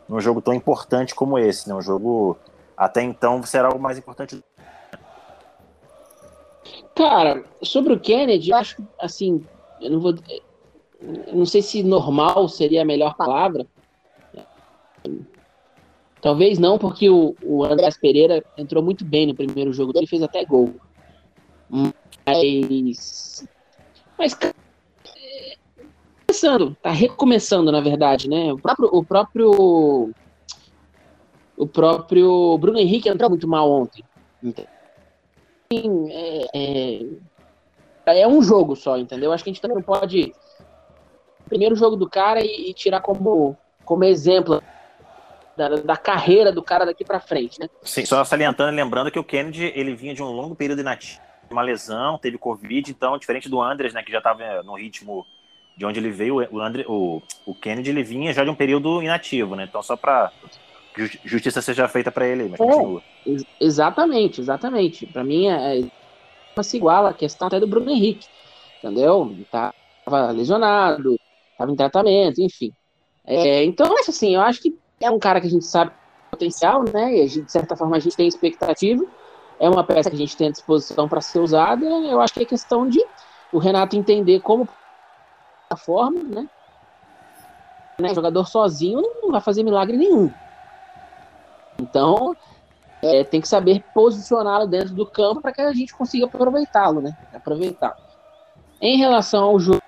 num 0.08 0.20
jogo 0.20 0.40
tão 0.40 0.54
importante 0.54 1.14
como 1.14 1.38
esse, 1.38 1.68
né? 1.68 1.74
Um 1.74 1.82
jogo 1.82 2.36
até 2.76 3.02
então 3.02 3.42
será 3.42 3.70
o 3.70 3.78
mais 3.78 3.98
importante. 3.98 4.42
Cara, 6.94 7.44
sobre 7.62 7.92
o 7.92 8.00
Kennedy, 8.00 8.50
eu 8.50 8.56
acho 8.56 8.82
assim, 8.98 9.44
eu 9.80 9.90
não 9.90 10.00
vou, 10.00 10.14
não 11.32 11.46
sei 11.46 11.62
se 11.62 11.82
normal 11.82 12.48
seria 12.48 12.82
a 12.82 12.84
melhor 12.84 13.14
palavra. 13.16 13.66
Talvez 16.20 16.58
não, 16.58 16.78
porque 16.78 17.08
o, 17.08 17.34
o 17.42 17.64
Andrés 17.64 17.96
Pereira 17.96 18.44
entrou 18.56 18.82
muito 18.82 19.04
bem 19.04 19.26
no 19.26 19.34
primeiro 19.34 19.72
jogo, 19.72 19.92
ele 19.94 20.06
fez 20.06 20.22
até 20.22 20.44
gol. 20.44 20.74
Mas. 22.26 23.46
Mas. 24.18 24.36
Começando, 26.26 26.76
tá 26.80 26.90
recomeçando, 26.90 27.72
na 27.72 27.80
verdade, 27.80 28.28
né? 28.28 28.52
O 28.52 28.58
próprio. 28.58 28.88
O 28.92 29.04
próprio, 29.04 30.10
o 31.56 31.66
próprio 31.66 32.58
Bruno 32.58 32.78
Henrique 32.78 33.08
entrou 33.08 33.30
muito 33.30 33.46
mal 33.46 33.70
ontem. 33.70 34.04
Então, 34.42 34.64
é, 36.10 36.46
é, 36.54 38.20
é, 38.20 38.28
um 38.28 38.42
jogo 38.42 38.74
só, 38.74 38.96
entendeu? 38.96 39.32
Acho 39.32 39.44
que 39.44 39.50
a 39.50 39.52
gente 39.52 39.62
também 39.62 39.76
não 39.76 39.82
pode. 39.82 40.32
Primeiro 41.48 41.74
jogo 41.74 41.96
do 41.96 42.08
cara 42.08 42.40
e, 42.44 42.70
e 42.70 42.74
tirar 42.74 43.00
como, 43.00 43.56
como 43.84 44.04
exemplo 44.04 44.62
da, 45.56 45.68
da, 45.68 45.96
carreira 45.96 46.52
do 46.52 46.62
cara 46.62 46.86
daqui 46.86 47.04
para 47.04 47.18
frente, 47.20 47.58
né? 47.58 47.68
Sim, 47.82 48.04
só 48.06 48.24
salientando, 48.24 48.74
lembrando 48.74 49.10
que 49.10 49.18
o 49.18 49.24
Kennedy 49.24 49.72
ele 49.74 49.94
vinha 49.94 50.14
de 50.14 50.22
um 50.22 50.30
longo 50.30 50.54
período 50.54 50.80
inativo 50.80 51.20
uma 51.50 51.62
lesão, 51.62 52.18
teve 52.18 52.38
Covid, 52.38 52.90
então, 52.90 53.18
diferente 53.18 53.48
do 53.48 53.60
Andres, 53.60 53.92
né, 53.92 54.02
que 54.02 54.12
já 54.12 54.18
estava 54.18 54.62
no 54.62 54.74
ritmo 54.74 55.26
de 55.76 55.84
onde 55.84 55.98
ele 55.98 56.10
veio, 56.10 56.36
o, 56.50 56.60
Andre, 56.60 56.84
o, 56.86 57.22
o 57.46 57.54
Kennedy 57.54 57.90
ele 57.90 58.02
vinha 58.02 58.32
já 58.32 58.44
de 58.44 58.50
um 58.50 58.54
período 58.54 59.02
inativo, 59.02 59.56
né? 59.56 59.64
Então, 59.68 59.82
só 59.82 59.96
para 59.96 60.30
justiça 61.24 61.62
seja 61.62 61.88
feita 61.88 62.12
para 62.12 62.26
ele, 62.26 62.50
mas 62.50 62.60
é, 62.60 63.30
ex 63.30 63.44
exatamente, 63.58 64.40
exatamente. 64.40 65.06
Para 65.06 65.24
mim, 65.24 65.46
é, 65.46 65.80
é 65.80 66.62
se 66.62 66.76
iguala 66.76 67.10
a 67.10 67.14
questão 67.14 67.48
até 67.48 67.58
do 67.58 67.66
Bruno 67.66 67.90
Henrique, 67.90 68.26
entendeu? 68.78 69.34
Tava 69.50 70.30
lesionado, 70.32 71.18
tava 71.56 71.72
em 71.72 71.76
tratamento, 71.76 72.42
enfim. 72.42 72.72
É, 73.24 73.64
então, 73.64 73.94
assim, 74.06 74.34
eu 74.34 74.42
acho 74.42 74.60
que 74.60 74.76
é 75.00 75.10
um 75.10 75.18
cara 75.18 75.40
que 75.40 75.46
a 75.46 75.50
gente 75.50 75.64
sabe 75.64 75.92
potencial, 76.30 76.84
né? 76.92 77.16
E 77.16 77.26
de 77.26 77.50
certa 77.50 77.74
forma 77.74 77.96
a 77.96 78.00
gente 78.00 78.16
tem 78.16 78.28
expectativa 78.28 79.02
é 79.60 79.68
uma 79.68 79.84
peça 79.84 80.08
que 80.08 80.16
a 80.16 80.18
gente 80.18 80.36
tem 80.36 80.48
à 80.48 80.50
disposição 80.50 81.06
para 81.06 81.20
ser 81.20 81.38
usada. 81.38 81.84
Eu 81.84 82.20
acho 82.20 82.32
que 82.32 82.42
é 82.42 82.46
questão 82.46 82.88
de 82.88 83.04
o 83.52 83.58
Renato 83.58 83.94
entender 83.94 84.40
como 84.40 84.66
a 85.68 85.76
forma, 85.76 86.22
né? 86.22 86.48
né? 88.00 88.10
O 88.10 88.14
jogador 88.14 88.48
sozinho 88.48 89.02
não 89.22 89.30
vai 89.30 89.40
fazer 89.42 89.62
milagre 89.62 89.98
nenhum. 89.98 90.32
Então, 91.78 92.34
é, 93.02 93.22
tem 93.22 93.40
que 93.40 93.48
saber 93.48 93.84
posicioná-lo 93.94 94.66
dentro 94.66 94.94
do 94.94 95.04
campo 95.04 95.42
para 95.42 95.52
que 95.52 95.60
a 95.60 95.72
gente 95.74 95.94
consiga 95.94 96.24
aproveitá-lo, 96.24 97.02
né? 97.02 97.16
Aproveitar. 97.34 97.94
Em 98.80 98.96
relação 98.96 99.44
ao 99.44 99.60
jogo 99.60 99.82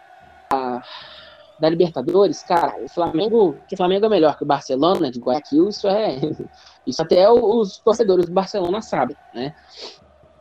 da 1.62 1.68
Libertadores, 1.68 2.42
cara, 2.42 2.82
o 2.82 2.88
Flamengo, 2.88 3.54
que 3.68 3.74
o 3.74 3.76
Flamengo 3.76 4.06
é 4.06 4.08
melhor 4.08 4.36
que 4.36 4.42
o 4.42 4.46
Barcelona 4.46 5.12
de 5.12 5.20
Guayaquil, 5.20 5.68
isso 5.68 5.86
é. 5.86 6.18
Isso 6.84 7.00
até 7.00 7.30
os 7.30 7.78
torcedores 7.78 8.26
do 8.26 8.32
Barcelona 8.32 8.82
sabem, 8.82 9.16
né? 9.32 9.54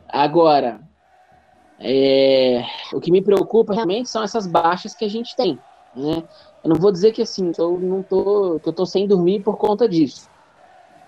Agora, 0.08 0.80
é, 1.78 2.64
o 2.92 2.98
que 2.98 3.12
me 3.12 3.22
preocupa 3.22 3.72
realmente 3.72 4.10
são 4.10 4.24
essas 4.24 4.44
baixas 4.44 4.92
que 4.92 5.04
a 5.04 5.08
gente 5.08 5.36
tem, 5.36 5.56
né? 5.94 6.24
Eu 6.64 6.70
não 6.70 6.74
vou 6.74 6.90
dizer 6.90 7.12
que 7.12 7.22
assim, 7.22 7.52
eu 7.56 7.78
não 7.78 8.02
tô, 8.02 8.58
que 8.58 8.68
eu 8.68 8.72
tô 8.72 8.84
sem 8.84 9.06
dormir 9.06 9.44
por 9.44 9.56
conta 9.56 9.88
disso. 9.88 10.28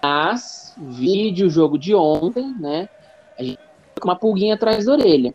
Mas, 0.00 0.76
vídeo, 0.78 1.50
jogo 1.50 1.76
de 1.76 1.92
ontem, 1.92 2.54
né? 2.60 2.88
A 3.36 3.42
gente 3.42 3.58
com 4.00 4.08
uma 4.08 4.16
pulguinha 4.16 4.54
atrás 4.54 4.84
da 4.84 4.92
orelha. 4.92 5.34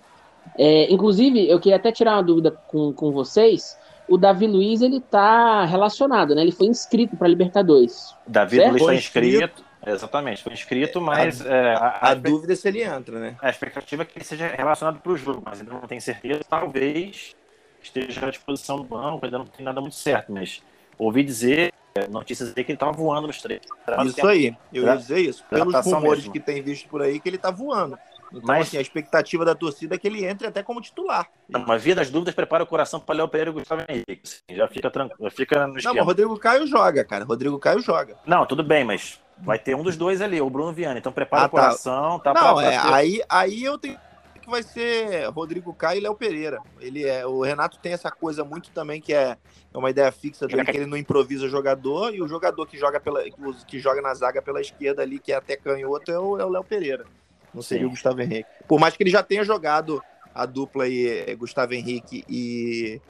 É, 0.58 0.90
inclusive, 0.90 1.50
eu 1.50 1.60
queria 1.60 1.76
até 1.76 1.92
tirar 1.92 2.14
uma 2.14 2.24
dúvida 2.24 2.52
com, 2.70 2.94
com 2.94 3.12
vocês 3.12 3.78
o 4.10 4.18
Davi 4.18 4.48
Luiz 4.48 4.82
ele 4.82 5.00
tá 5.00 5.66
relacionado, 5.66 6.34
né? 6.34 6.42
Ele 6.42 6.52
foi 6.52 6.68
inscrito 6.68 7.16
para 7.16 7.28
Libertadores. 7.28 8.16
Davi 8.28 8.58
certo? 8.58 8.72
Luiz 8.72 8.84
foi 8.84 8.96
inscrito, 8.96 9.64
exatamente, 9.86 10.44
foi 10.44 10.54
inscrito, 10.54 11.00
mas 11.00 11.46
a, 11.46 11.50
é, 11.50 11.76
a, 11.76 11.78
a, 11.78 12.10
a 12.10 12.14
dúvida 12.16 12.54
é 12.54 12.56
se 12.56 12.68
ele 12.68 12.84
entra, 12.84 13.20
né? 13.20 13.36
A 13.42 13.50
expectativa 13.50 14.02
é 14.02 14.06
que 14.06 14.18
ele 14.18 14.26
seja 14.26 14.48
relacionado 14.48 15.00
para 15.00 15.12
o 15.12 15.18
jogo, 15.18 15.44
mas 15.46 15.60
ainda 15.60 15.74
não 15.74 15.82
tenho 15.82 16.02
certeza. 16.02 16.42
Talvez 16.50 17.36
esteja 17.82 18.26
à 18.26 18.30
disposição 18.30 18.78
do 18.78 18.84
banco, 18.84 19.24
ainda 19.24 19.38
não 19.38 19.46
tem 19.46 19.64
nada 19.64 19.80
muito 19.80 19.96
certo, 19.96 20.32
mas 20.32 20.62
ouvi 20.98 21.24
dizer 21.24 21.72
é, 21.96 22.08
notícias 22.08 22.54
aí 22.56 22.64
que 22.64 22.72
ele 22.72 22.76
estava 22.76 22.92
voando 22.92 23.28
nos 23.28 23.42
três. 23.42 23.62
Isso 24.06 24.28
aí, 24.28 24.56
eu 24.74 24.84
ia 24.84 24.96
dizer 24.96 25.20
isso. 25.20 25.44
Pelos 25.50 25.74
rumores 25.86 26.20
mesmo. 26.20 26.34
que 26.34 26.40
tem 26.40 26.62
visto 26.62 26.88
por 26.90 27.02
aí, 27.02 27.20
que 27.20 27.30
ele 27.30 27.36
está 27.36 27.52
voando. 27.52 27.98
Então, 28.32 28.42
mas, 28.44 28.68
assim, 28.68 28.78
a 28.78 28.82
expectativa 28.82 29.44
da 29.44 29.56
torcida 29.56 29.96
é 29.96 29.98
que 29.98 30.08
ele 30.08 30.26
entre 30.26 30.48
até 30.48 30.62
como 30.62 30.82
titular. 30.82 31.28
Não, 31.48 31.66
mas 31.66 31.84
via 31.84 31.96
das 31.96 32.10
dúvidas, 32.10 32.36
prepara 32.36 32.64
o 32.64 32.68
coração 32.68 33.00
para 33.00 33.16
Léo 33.16 33.28
Pereira 33.28 33.52
e 33.52 33.54
Gustavo 33.54 33.84
Henrique. 33.88 34.22
Assim, 34.24 34.56
já 34.56 34.68
fica 34.68 34.92
tranquilo, 34.92 35.32
fica 35.32 35.68
no 35.68 35.78
esquema. 35.78 35.94
Não, 35.94 36.00
mas 36.02 36.06
Rodrigo 36.06 36.38
Caio 36.38 36.68
joga, 36.68 37.04
cara. 37.04 37.26
Rodrigo 37.26 37.58
Caio 37.60 37.82
joga. 37.82 38.16
Não, 38.26 38.46
tudo 38.46 38.64
bem, 38.64 38.84
mas 38.84 39.20
vai 39.40 39.58
ter 39.58 39.76
um 39.76 39.84
dos 39.84 39.98
dois 39.98 40.22
ali, 40.22 40.42
o 40.42 40.50
Bruno 40.50 40.74
Viana. 40.74 41.00
Então 41.00 41.12
prepara 41.12 41.44
ah, 41.44 41.48
o 41.48 41.50
tá. 41.50 41.62
coração. 41.62 42.20
Tá, 42.20 42.34
Não, 42.34 42.42
pra, 42.42 42.54
pra 42.56 42.64
é, 42.66 42.82
ter... 42.82 42.94
aí, 42.94 43.22
aí 43.30 43.64
eu 43.64 43.78
tenho 43.78 43.98
que 44.40 44.50
vai 44.50 44.64
ser 44.64 45.28
Rodrigo 45.28 45.74
Caio 45.74 46.00
e 46.00 46.02
Léo 46.02 46.16
Pereira. 46.16 46.60
Ele 46.80 47.06
é, 47.06 47.26
o 47.26 47.42
Renato 47.42 47.80
tem 47.80 47.94
essa 47.94 48.10
coisa 48.10 48.44
muito 48.44 48.72
também 48.72 49.00
que 49.00 49.14
é, 49.14 49.38
é 49.74 49.78
uma 49.78 49.92
ideia 49.92 50.12
fixa 50.12 50.48
dele, 50.48 50.66
que 50.66 50.76
ele 50.76 50.88
não 50.88 50.98
improvisa 50.98 51.46
o 51.46 51.50
jogador, 51.50 52.14
e 52.14 52.22
o 52.22 52.28
jogador 52.28 52.66
que 52.66 52.78
joga, 52.78 53.00
pela, 53.00 53.24
que 53.68 53.80
joga 53.80 54.02
na 54.02 54.14
zaga 54.14 54.42
pela 54.42 54.60
esquerda 54.60 55.04
ali, 55.04 55.20
que 55.20 55.32
é 55.32 55.36
até 55.36 55.56
canhoto, 55.56 56.12
é 56.12 56.20
o, 56.20 56.40
é 56.40 56.44
o 56.44 56.50
Léo 56.50 56.64
Pereira. 56.64 57.06
Não 57.54 57.62
seria 57.62 57.88
o 57.88 57.90
Gustavo 57.90 58.22
Henrique. 58.22 58.50
Por 58.68 58.80
mais 58.80 58.96
que 58.96 59.04
ele 59.04 59.10
já 59.10 59.24
tenha 59.24 59.44
jogado 59.44 60.02
a 60.34 60.46
dupla 60.46 60.84
aí, 60.84 61.08
é, 61.28 61.36
Gustavo 61.36 61.74
Henrique 61.74 62.24
e, 62.30 63.02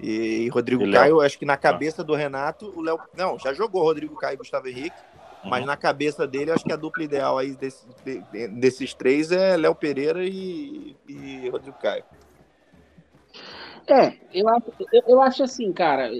e 0.00 0.48
Rodrigo 0.48 0.84
e 0.86 0.92
Caio, 0.92 1.20
acho 1.20 1.38
que 1.38 1.44
na 1.44 1.56
cabeça 1.56 2.04
do 2.04 2.14
Renato, 2.14 2.72
o 2.76 2.80
Léo. 2.80 2.98
Não, 3.16 3.38
já 3.38 3.52
jogou 3.52 3.82
Rodrigo 3.82 4.14
Caio 4.16 4.34
e 4.34 4.38
Gustavo 4.38 4.68
Henrique. 4.68 4.96
Uhum. 5.42 5.50
Mas 5.50 5.64
na 5.64 5.76
cabeça 5.76 6.26
dele, 6.26 6.50
acho 6.50 6.64
que 6.64 6.72
a 6.72 6.76
dupla 6.76 7.04
ideal 7.04 7.38
aí 7.38 7.52
desse, 7.54 7.86
de, 8.04 8.48
desses 8.48 8.94
três 8.94 9.32
é 9.32 9.56
Léo 9.56 9.74
Pereira 9.74 10.24
e, 10.24 10.96
e 11.08 11.48
Rodrigo 11.48 11.78
Caio. 11.78 12.04
É, 13.86 14.14
eu 14.34 14.48
acho, 14.48 14.72
eu, 14.92 15.02
eu 15.06 15.22
acho 15.22 15.42
assim, 15.44 15.72
cara, 15.72 16.10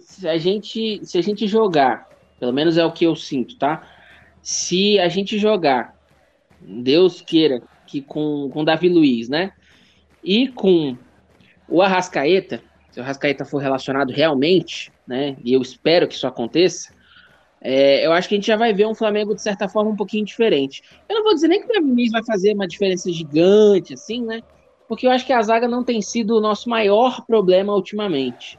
se 0.00 0.28
a 0.28 0.36
gente 0.36 1.00
se 1.04 1.16
a 1.16 1.22
gente 1.22 1.46
jogar, 1.46 2.08
pelo 2.38 2.52
menos 2.52 2.76
é 2.76 2.84
o 2.84 2.92
que 2.92 3.04
eu 3.04 3.16
sinto, 3.16 3.58
tá? 3.58 3.82
Se 4.42 4.98
a 5.00 5.08
gente 5.08 5.38
jogar 5.38 5.93
Deus 6.64 7.20
queira 7.20 7.62
que 7.86 8.00
com, 8.00 8.50
com 8.52 8.64
Davi 8.64 8.88
Luiz, 8.88 9.28
né? 9.28 9.52
E 10.22 10.48
com 10.48 10.96
o 11.68 11.82
Arrascaeta, 11.82 12.62
se 12.90 13.00
o 13.00 13.02
Arrascaeta 13.02 13.44
for 13.44 13.58
relacionado 13.58 14.10
realmente, 14.10 14.92
né? 15.06 15.36
E 15.44 15.52
eu 15.52 15.60
espero 15.60 16.08
que 16.08 16.14
isso 16.14 16.26
aconteça, 16.26 16.94
é, 17.60 18.06
eu 18.06 18.12
acho 18.12 18.28
que 18.28 18.34
a 18.34 18.38
gente 18.38 18.46
já 18.46 18.56
vai 18.56 18.74
ver 18.74 18.86
um 18.86 18.94
Flamengo, 18.94 19.34
de 19.34 19.40
certa 19.40 19.66
forma, 19.66 19.90
um 19.90 19.96
pouquinho 19.96 20.24
diferente. 20.24 20.82
Eu 21.08 21.16
não 21.16 21.24
vou 21.24 21.34
dizer 21.34 21.48
nem 21.48 21.60
que 21.60 21.66
o 21.66 21.72
Davi 21.72 21.90
Luiz 21.90 22.12
vai 22.12 22.22
fazer 22.22 22.52
uma 22.52 22.68
diferença 22.68 23.10
gigante, 23.10 23.94
assim, 23.94 24.22
né? 24.22 24.42
Porque 24.86 25.06
eu 25.06 25.10
acho 25.10 25.24
que 25.24 25.32
a 25.32 25.40
zaga 25.40 25.66
não 25.66 25.82
tem 25.82 26.02
sido 26.02 26.36
o 26.36 26.40
nosso 26.42 26.68
maior 26.68 27.24
problema 27.24 27.74
ultimamente. 27.74 28.58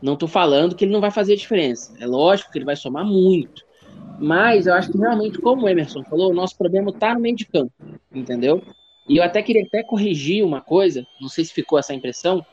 Não 0.00 0.16
tô 0.16 0.26
falando 0.26 0.74
que 0.74 0.84
ele 0.84 0.92
não 0.92 1.00
vai 1.00 1.10
fazer 1.10 1.36
diferença. 1.36 1.94
É 2.00 2.06
lógico 2.06 2.50
que 2.50 2.56
ele 2.56 2.64
vai 2.64 2.74
somar 2.74 3.04
muito. 3.04 3.67
Mas 4.18 4.66
eu 4.66 4.74
acho 4.74 4.90
que 4.90 4.98
realmente, 4.98 5.38
como 5.38 5.64
o 5.64 5.68
Emerson 5.68 6.02
falou, 6.04 6.30
o 6.30 6.34
nosso 6.34 6.56
problema 6.56 6.90
está 6.90 7.14
no 7.14 7.20
meio 7.20 7.36
de 7.36 7.44
campo, 7.44 7.72
entendeu? 8.12 8.62
E 9.08 9.16
eu 9.16 9.22
até 9.22 9.40
queria 9.42 9.62
até 9.62 9.82
corrigir 9.82 10.44
uma 10.44 10.60
coisa, 10.60 11.06
não 11.20 11.28
sei 11.28 11.44
se 11.44 11.54
ficou 11.54 11.78
essa 11.78 11.94
impressão, 11.94 12.44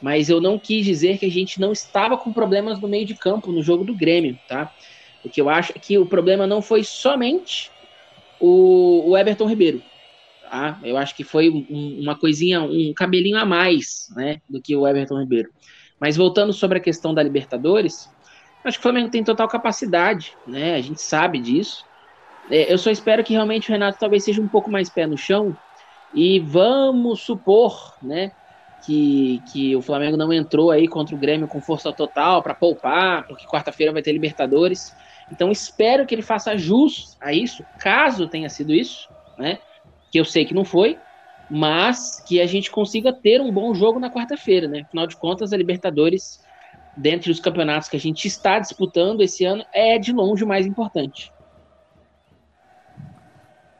mas 0.00 0.30
eu 0.30 0.40
não 0.40 0.58
quis 0.58 0.84
dizer 0.84 1.18
que 1.18 1.26
a 1.26 1.30
gente 1.30 1.60
não 1.60 1.72
estava 1.72 2.16
com 2.16 2.32
problemas 2.32 2.80
no 2.80 2.88
meio 2.88 3.04
de 3.04 3.14
campo 3.14 3.52
no 3.52 3.62
jogo 3.62 3.84
do 3.84 3.94
Grêmio, 3.94 4.38
tá? 4.48 4.72
Porque 5.22 5.40
eu 5.40 5.50
acho 5.50 5.74
que 5.74 5.98
o 5.98 6.06
problema 6.06 6.46
não 6.46 6.62
foi 6.62 6.82
somente 6.82 7.70
o, 8.40 9.10
o 9.10 9.18
Everton 9.18 9.46
Ribeiro, 9.46 9.82
tá? 10.42 10.80
Eu 10.82 10.96
acho 10.96 11.14
que 11.14 11.22
foi 11.24 11.50
um, 11.50 12.00
uma 12.00 12.16
coisinha, 12.16 12.62
um 12.62 12.94
cabelinho 12.94 13.36
a 13.36 13.44
mais, 13.44 14.08
né, 14.16 14.40
do 14.48 14.62
que 14.62 14.74
o 14.74 14.86
Everton 14.86 15.18
Ribeiro. 15.18 15.50
Mas 16.00 16.16
voltando 16.16 16.52
sobre 16.52 16.78
a 16.78 16.80
questão 16.80 17.12
da 17.12 17.22
Libertadores, 17.22 18.08
Acho 18.64 18.76
que 18.76 18.80
o 18.80 18.82
Flamengo 18.82 19.10
tem 19.10 19.24
total 19.24 19.48
capacidade, 19.48 20.36
né? 20.46 20.74
A 20.74 20.80
gente 20.80 21.00
sabe 21.00 21.38
disso. 21.38 21.84
É, 22.50 22.72
eu 22.72 22.76
só 22.76 22.90
espero 22.90 23.24
que 23.24 23.32
realmente 23.32 23.68
o 23.68 23.72
Renato 23.72 23.98
talvez 23.98 24.24
seja 24.24 24.42
um 24.42 24.48
pouco 24.48 24.70
mais 24.70 24.90
pé 24.90 25.06
no 25.06 25.16
chão. 25.16 25.56
E 26.12 26.40
vamos 26.40 27.20
supor, 27.20 27.96
né? 28.02 28.32
Que, 28.84 29.42
que 29.52 29.76
o 29.76 29.82
Flamengo 29.82 30.16
não 30.16 30.32
entrou 30.32 30.70
aí 30.70 30.88
contra 30.88 31.14
o 31.14 31.18
Grêmio 31.18 31.46
com 31.46 31.60
força 31.60 31.92
total 31.92 32.42
para 32.42 32.54
poupar, 32.54 33.26
porque 33.26 33.46
quarta-feira 33.46 33.92
vai 33.92 34.02
ter 34.02 34.12
Libertadores. 34.12 34.94
Então 35.30 35.50
espero 35.50 36.06
que 36.06 36.14
ele 36.14 36.22
faça 36.22 36.56
jus 36.56 37.16
a 37.20 37.32
isso, 37.32 37.64
caso 37.78 38.26
tenha 38.26 38.48
sido 38.48 38.74
isso, 38.74 39.08
né? 39.38 39.58
Que 40.10 40.18
eu 40.18 40.24
sei 40.24 40.44
que 40.44 40.54
não 40.54 40.64
foi, 40.64 40.98
mas 41.48 42.20
que 42.26 42.40
a 42.40 42.46
gente 42.46 42.70
consiga 42.70 43.12
ter 43.12 43.40
um 43.40 43.52
bom 43.52 43.72
jogo 43.74 44.00
na 44.00 44.10
quarta-feira, 44.10 44.66
né? 44.66 44.80
Afinal 44.80 45.06
de 45.06 45.16
contas, 45.16 45.52
a 45.52 45.56
Libertadores 45.56 46.40
dentre 46.96 47.30
os 47.30 47.40
campeonatos 47.40 47.88
que 47.88 47.96
a 47.96 48.00
gente 48.00 48.26
está 48.26 48.58
disputando 48.58 49.20
esse 49.20 49.44
ano, 49.44 49.64
é 49.72 49.98
de 49.98 50.12
longe 50.12 50.44
o 50.44 50.46
mais 50.46 50.66
importante. 50.66 51.32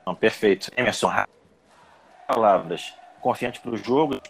Não, 0.07 0.15
perfeito. 0.15 0.71
Emerson, 0.77 1.11
palavras. 2.27 2.95
Confiante 3.21 3.61
para 3.61 3.73
o 3.73 3.77
jogo? 3.77 4.21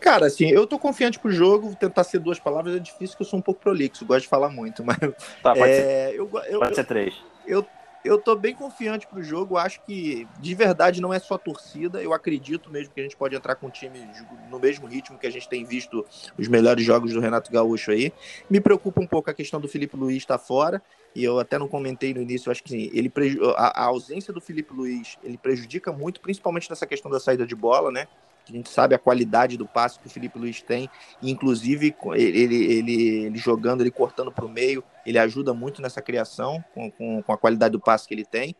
Cara, 0.00 0.26
assim, 0.26 0.48
eu 0.48 0.66
tô 0.66 0.78
confiante 0.78 1.18
pro 1.18 1.30
jogo, 1.30 1.68
vou 1.68 1.76
tentar 1.76 2.04
ser 2.04 2.18
duas 2.18 2.38
palavras, 2.38 2.76
é 2.76 2.78
difícil 2.78 3.16
que 3.16 3.22
eu 3.22 3.26
sou 3.26 3.38
um 3.38 3.42
pouco 3.42 3.60
prolixo, 3.60 4.06
gosto 4.06 4.22
de 4.22 4.28
falar 4.28 4.48
muito, 4.48 4.84
mas. 4.84 4.96
Tá, 5.42 5.54
pode, 5.54 5.70
é, 5.70 5.74
ser, 5.74 6.14
eu, 6.14 6.30
eu, 6.46 6.60
pode 6.60 6.74
ser 6.74 6.84
três. 6.84 7.14
Eu, 7.46 7.66
eu 8.08 8.16
tô 8.16 8.34
bem 8.34 8.54
confiante 8.54 9.06
pro 9.06 9.22
jogo. 9.22 9.58
Acho 9.58 9.82
que 9.82 10.26
de 10.40 10.54
verdade 10.54 11.00
não 11.00 11.12
é 11.12 11.18
só 11.18 11.36
torcida. 11.36 12.02
Eu 12.02 12.14
acredito 12.14 12.70
mesmo 12.70 12.94
que 12.94 13.00
a 13.00 13.02
gente 13.02 13.16
pode 13.16 13.36
entrar 13.36 13.54
com 13.54 13.66
o 13.66 13.70
time 13.70 14.08
no 14.50 14.58
mesmo 14.58 14.86
ritmo 14.86 15.18
que 15.18 15.26
a 15.26 15.30
gente 15.30 15.46
tem 15.46 15.62
visto 15.62 16.04
os 16.38 16.48
melhores 16.48 16.82
jogos 16.82 17.12
do 17.12 17.20
Renato 17.20 17.52
Gaúcho 17.52 17.90
aí. 17.90 18.10
Me 18.48 18.62
preocupa 18.62 19.00
um 19.02 19.06
pouco 19.06 19.28
a 19.28 19.34
questão 19.34 19.60
do 19.60 19.68
Felipe 19.68 19.94
Luiz 19.94 20.16
estar 20.16 20.38
tá 20.38 20.44
fora. 20.44 20.82
E 21.14 21.22
eu 21.22 21.38
até 21.38 21.58
não 21.58 21.68
comentei 21.68 22.14
no 22.14 22.22
início, 22.22 22.50
acho 22.50 22.62
que 22.62 22.70
sim, 22.70 22.90
ele 22.92 23.10
a, 23.56 23.82
a 23.82 23.84
ausência 23.86 24.32
do 24.32 24.40
Felipe 24.40 24.74
Luiz 24.74 25.18
ele 25.22 25.38
prejudica 25.38 25.90
muito, 25.90 26.20
principalmente 26.20 26.68
nessa 26.68 26.86
questão 26.86 27.10
da 27.10 27.18
saída 27.18 27.46
de 27.46 27.56
bola, 27.56 27.90
né? 27.90 28.06
A 28.52 28.56
gente 28.56 28.68
sabe 28.68 28.94
a 28.94 28.98
qualidade 28.98 29.56
do 29.56 29.66
passe 29.66 29.98
que 29.98 30.06
o 30.06 30.10
Felipe 30.10 30.38
Luiz 30.38 30.62
tem, 30.62 30.88
inclusive 31.22 31.94
ele, 32.14 32.56
ele, 32.72 33.02
ele 33.26 33.38
jogando, 33.38 33.80
ele 33.80 33.90
cortando 33.90 34.32
para 34.32 34.44
o 34.44 34.48
meio, 34.48 34.82
ele 35.04 35.18
ajuda 35.18 35.54
muito 35.54 35.82
nessa 35.82 36.02
criação 36.02 36.62
com, 36.74 36.90
com, 36.90 37.22
com, 37.22 37.32
a 37.32 37.36
qualidade 37.36 37.72
do 37.72 37.80
passe 37.80 38.06
que 38.06 38.14
ele 38.14 38.24
tem. 38.24 38.54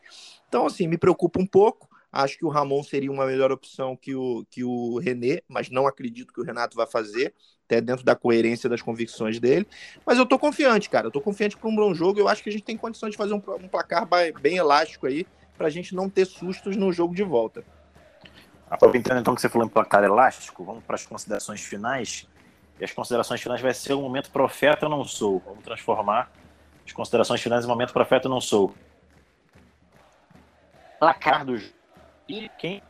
Então, 0.49 0.66
assim, 0.66 0.86
me 0.86 0.97
preocupa 0.97 1.41
um 1.41 1.47
pouco. 1.47 1.89
Acho 2.11 2.39
que 2.39 2.45
o 2.45 2.49
Ramon 2.49 2.82
seria 2.82 3.12
uma 3.12 3.26
melhor 3.26 3.53
opção 3.53 3.95
que 3.95 4.14
o, 4.14 4.47
que 4.51 4.64
o 4.64 4.99
René, 4.99 5.43
mas 5.47 5.68
não 5.68 5.86
acredito 5.86 6.32
que 6.32 6.41
o 6.41 6.45
Renato 6.45 6.74
vai 6.74 6.86
fazer, 6.86 7.34
até 7.66 7.82
dentro 7.82 8.03
da 8.03 8.16
coerência 8.16 8.68
das 8.68 8.80
convicções 8.80 9.39
dele. 9.39 9.66
Mas 10.07 10.16
eu 10.16 10.24
tô 10.24 10.39
confiante, 10.39 10.89
cara. 10.89 11.09
Eu 11.09 11.11
tô 11.11 11.20
confiante 11.20 11.57
para 11.57 11.68
um 11.68 11.76
bom 11.76 11.93
jogo. 11.93 12.18
Eu 12.18 12.26
acho 12.26 12.43
que 12.43 12.49
a 12.49 12.53
gente 12.53 12.64
tem 12.64 12.78
condições 12.78 13.11
de 13.11 13.18
fazer 13.18 13.34
um, 13.34 13.43
um 13.62 13.68
placar 13.68 14.09
bem 14.41 14.57
elástico 14.57 15.07
aí, 15.07 15.26
para 15.57 15.66
a 15.66 15.70
gente 15.70 15.95
não 15.95 16.09
ter 16.09 16.24
sustos 16.24 16.76
no 16.76 16.91
jogo 16.93 17.14
de 17.14 17.22
volta. 17.22 17.62
Aproveitando 18.71 19.21
então 19.21 19.35
que 19.35 19.41
você 19.41 19.49
falou 19.49 19.66
em 19.66 19.71
placar 19.71 20.05
elástico, 20.05 20.64
vamos 20.64 20.85
para 20.85 20.95
as 20.95 21.07
considerações 21.07 21.62
finais. 21.62 22.29
E 22.79 22.85
as 22.85 22.93
considerações 22.93 23.41
finais 23.41 23.61
vai 23.61 23.75
ser 23.75 23.95
o 23.95 24.03
momento 24.03 24.31
profeta 24.31 24.87
eu 24.87 24.91
não 24.91 25.05
sou. 25.05 25.43
Vamos 25.45 25.64
transformar 25.64 26.31
as 26.87 26.93
considerações 26.93 27.43
finais 27.43 27.64
em 27.64 27.69
momento 27.69 27.93
profeta 27.93 28.27
eu 28.27 28.31
não 28.31 28.41
sou. 28.41 28.75
Placar 30.99 31.45
do 31.45 31.57
e 32.29 32.49
quem 32.59 32.83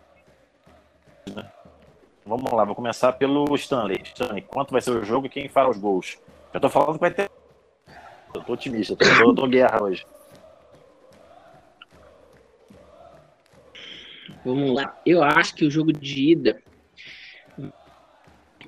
Vamos 2.25 2.53
lá, 2.53 2.65
vou 2.65 2.75
começar 2.75 3.13
pelo 3.13 3.55
Stanley. 3.55 4.03
Stanley, 4.05 4.43
quanto 4.43 4.71
vai 4.71 4.83
ser 4.83 4.91
o 4.91 5.05
jogo 5.05 5.27
e 5.27 5.31
quem 5.31 5.49
fará 5.49 5.71
os 5.71 5.79
gols? 5.79 6.19
Eu 6.53 6.61
tô 6.61 6.69
falando 6.69 6.95
que 6.95 7.01
vai 7.01 7.11
ter. 7.11 7.31
Eu 8.35 8.43
tô 8.43 8.53
otimista, 8.53 8.95
tô, 8.95 9.05
tô, 9.05 9.35
tô 9.35 9.47
guerra 9.47 9.83
hoje. 9.83 10.05
Vamos 14.45 14.75
lá. 14.75 14.99
Eu 15.05 15.23
acho 15.23 15.55
que 15.55 15.65
o 15.65 15.71
jogo 15.71 15.93
de 15.93 16.31
ida. 16.31 16.63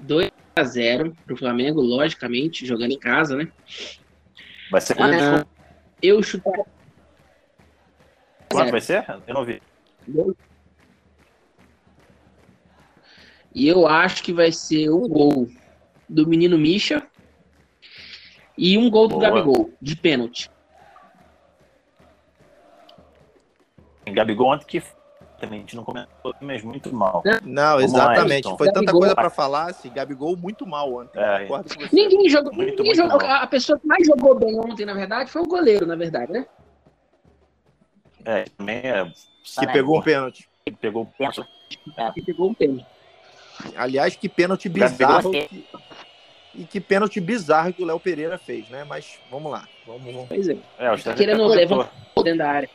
2 0.01 0.31
a 0.57 0.65
0 0.65 1.15
pro 1.27 1.37
Flamengo, 1.37 1.81
logicamente, 1.81 2.67
jogando 2.67 2.93
em 2.93 2.99
casa, 2.99 3.37
né? 3.37 3.53
Vai 4.71 4.81
ser 4.81 4.95
quanto? 4.95 5.23
Ah, 5.23 5.47
eu 6.03 6.23
chutar. 6.23 6.53
Quanto 8.51 8.71
vai 8.71 8.81
ser? 8.81 9.05
Eu 9.27 9.35
não 9.35 9.45
vi. 9.45 9.63
E 13.55 13.69
eu 13.69 13.87
acho 13.87 14.23
que 14.23 14.33
vai 14.33 14.53
ser 14.53 14.91
um 14.91 15.09
gol 15.09 15.49
do 16.09 16.27
menino 16.27 16.57
Misha 16.57 17.07
e 18.57 18.77
um 18.79 18.91
gol 18.91 19.09
do 19.09 19.19
Boa. 19.19 19.29
Gabigol, 19.29 19.73
de 19.81 19.97
pênalti. 19.97 20.51
Gabigol 24.07 24.53
ontem 24.53 24.67
que 24.67 24.83
também 25.41 25.59
a 25.59 25.61
gente 25.63 25.75
não 25.75 25.85
comentou, 25.85 26.35
mas 26.41 26.63
muito 26.63 26.95
mal. 26.95 27.23
Não, 27.43 27.77
Vamos 27.79 27.93
lá, 27.93 28.13
exatamente. 28.13 28.43
Foi 28.57 28.67
tanta 28.69 28.81
Gabigol- 28.81 29.01
coisa 29.01 29.15
pra 29.15 29.31
falar, 29.31 29.71
assim, 29.71 29.91
Gabigol 29.91 30.37
muito 30.37 30.67
mal 30.67 30.93
ontem. 30.95 31.19
É. 31.19 31.49
Ninguém 31.93 32.29
jogou. 32.29 32.53
Muito, 32.53 32.69
ninguém 32.83 32.85
muito 32.85 32.97
jogou 32.97 33.27
mal. 33.27 33.43
a 33.43 33.47
pessoa 33.47 33.79
que 33.79 33.87
mais 33.87 34.07
jogou 34.07 34.39
bem 34.39 34.59
ontem, 34.61 34.85
na 34.85 34.95
verdade, 34.95 35.31
foi 35.31 35.43
o 35.43 35.47
goleiro, 35.47 35.87
na 35.87 35.97
verdade, 35.97 36.31
né? 36.33 36.47
É, 38.25 38.45
também 38.57 38.77
é. 38.79 39.11
Que 39.43 39.67
pegou 39.67 39.99
um 39.99 40.03
pênalti. 40.03 40.49
Pegou 40.81 41.03
o 41.03 41.07
pênalti. 41.07 41.43
Que 42.15 42.23
pegou 42.23 42.51
um 42.51 42.55
pênalti. 42.55 42.87
Aliás, 43.77 44.15
que 44.17 44.29
pênalti 44.29 44.69
bizarro. 44.69 45.31
que- 45.31 45.67
E 46.53 46.65
que 46.65 46.81
pênalti 46.81 47.21
bizarro 47.21 47.73
que 47.73 47.83
o 47.83 47.87
Léo 47.87 48.01
Pereira 48.01 48.37
fez, 48.37 48.69
né? 48.69 48.85
Mas 48.85 49.19
vamos 49.31 49.53
lá. 49.53 49.69
Vamos, 49.87 50.13
vamos. 50.13 50.29
Pois 50.29 50.49
é. 50.49 50.57
É, 50.79 51.15
Querendo 51.15 51.47
levar-. 51.47 51.91
Dentro 52.25 52.39
da 52.39 52.51
área. 52.51 52.71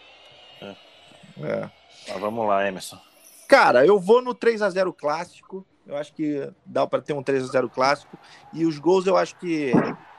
É. 0.61 1.70
Mas 2.08 2.20
vamos 2.20 2.47
lá, 2.47 2.68
Emerson. 2.68 2.97
Cara, 3.47 3.86
eu 3.86 3.99
vou 3.99 4.22
no 4.22 4.34
3 4.34 4.62
a 4.62 4.70
0 4.70 4.91
clássico. 4.93 5.66
Eu 5.86 5.95
acho 5.95 6.14
que 6.14 6.49
dá 6.66 6.88
para 6.88 7.01
ter 7.01 7.14
um 7.14 7.22
3 7.22 7.43
a 7.43 7.47
0 7.47 7.70
clássico. 7.70 8.18
E 8.51 8.66
os 8.66 8.80
gols 8.80 9.06
eu 9.06 9.16
acho 9.16 9.36
que 9.38 9.72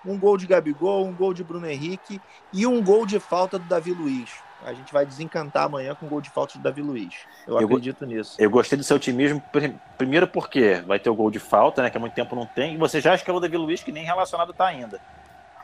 um 0.05 0.17
gol 0.19 0.37
de 0.37 0.47
Gabigol, 0.47 1.05
um 1.05 1.13
gol 1.13 1.35
de 1.35 1.43
Bruno 1.43 1.69
Henrique 1.69 2.21
e 2.53 2.67
um 2.67 2.83
gol 2.83 3.05
de 3.05 3.19
falta 3.19 3.59
do 3.59 3.65
Davi 3.67 3.93
Luiz. 3.93 4.31
A 4.65 4.73
gente 4.73 4.93
vai 4.93 5.05
desencantar 5.05 5.65
amanhã 5.65 5.95
com 5.95 6.07
um 6.07 6.09
gol 6.09 6.21
de 6.21 6.31
falta 6.31 6.57
do 6.57 6.63
Davi 6.63 6.83
Luiz. 6.83 7.15
Eu, 7.47 7.59
Eu 7.59 7.65
acredito 7.65 8.07
nisso. 8.07 8.37
Eu 8.39 8.49
gostei 8.49 8.79
do 8.79 8.85
seu 8.85 8.97
otimismo, 8.97 9.41
prim- 9.53 9.79
primeiro 9.99 10.27
porque 10.29 10.83
vai 10.87 10.99
ter 10.99 11.11
o 11.11 11.15
gol 11.15 11.31
de 11.31 11.39
falta, 11.41 11.83
né? 11.83 11.91
Que 11.91 11.97
há 11.97 12.01
muito 12.01 12.15
tempo 12.15 12.35
não 12.37 12.47
tem, 12.47 12.75
e 12.75 12.77
você 12.77 13.01
já 13.01 13.15
escalou 13.15 13.39
o 13.39 13.43
Davi 13.43 13.57
Luiz, 13.57 13.83
que 13.83 13.93
nem 13.93 14.05
relacionado 14.05 14.53
tá 14.53 14.67
ainda. 14.67 15.01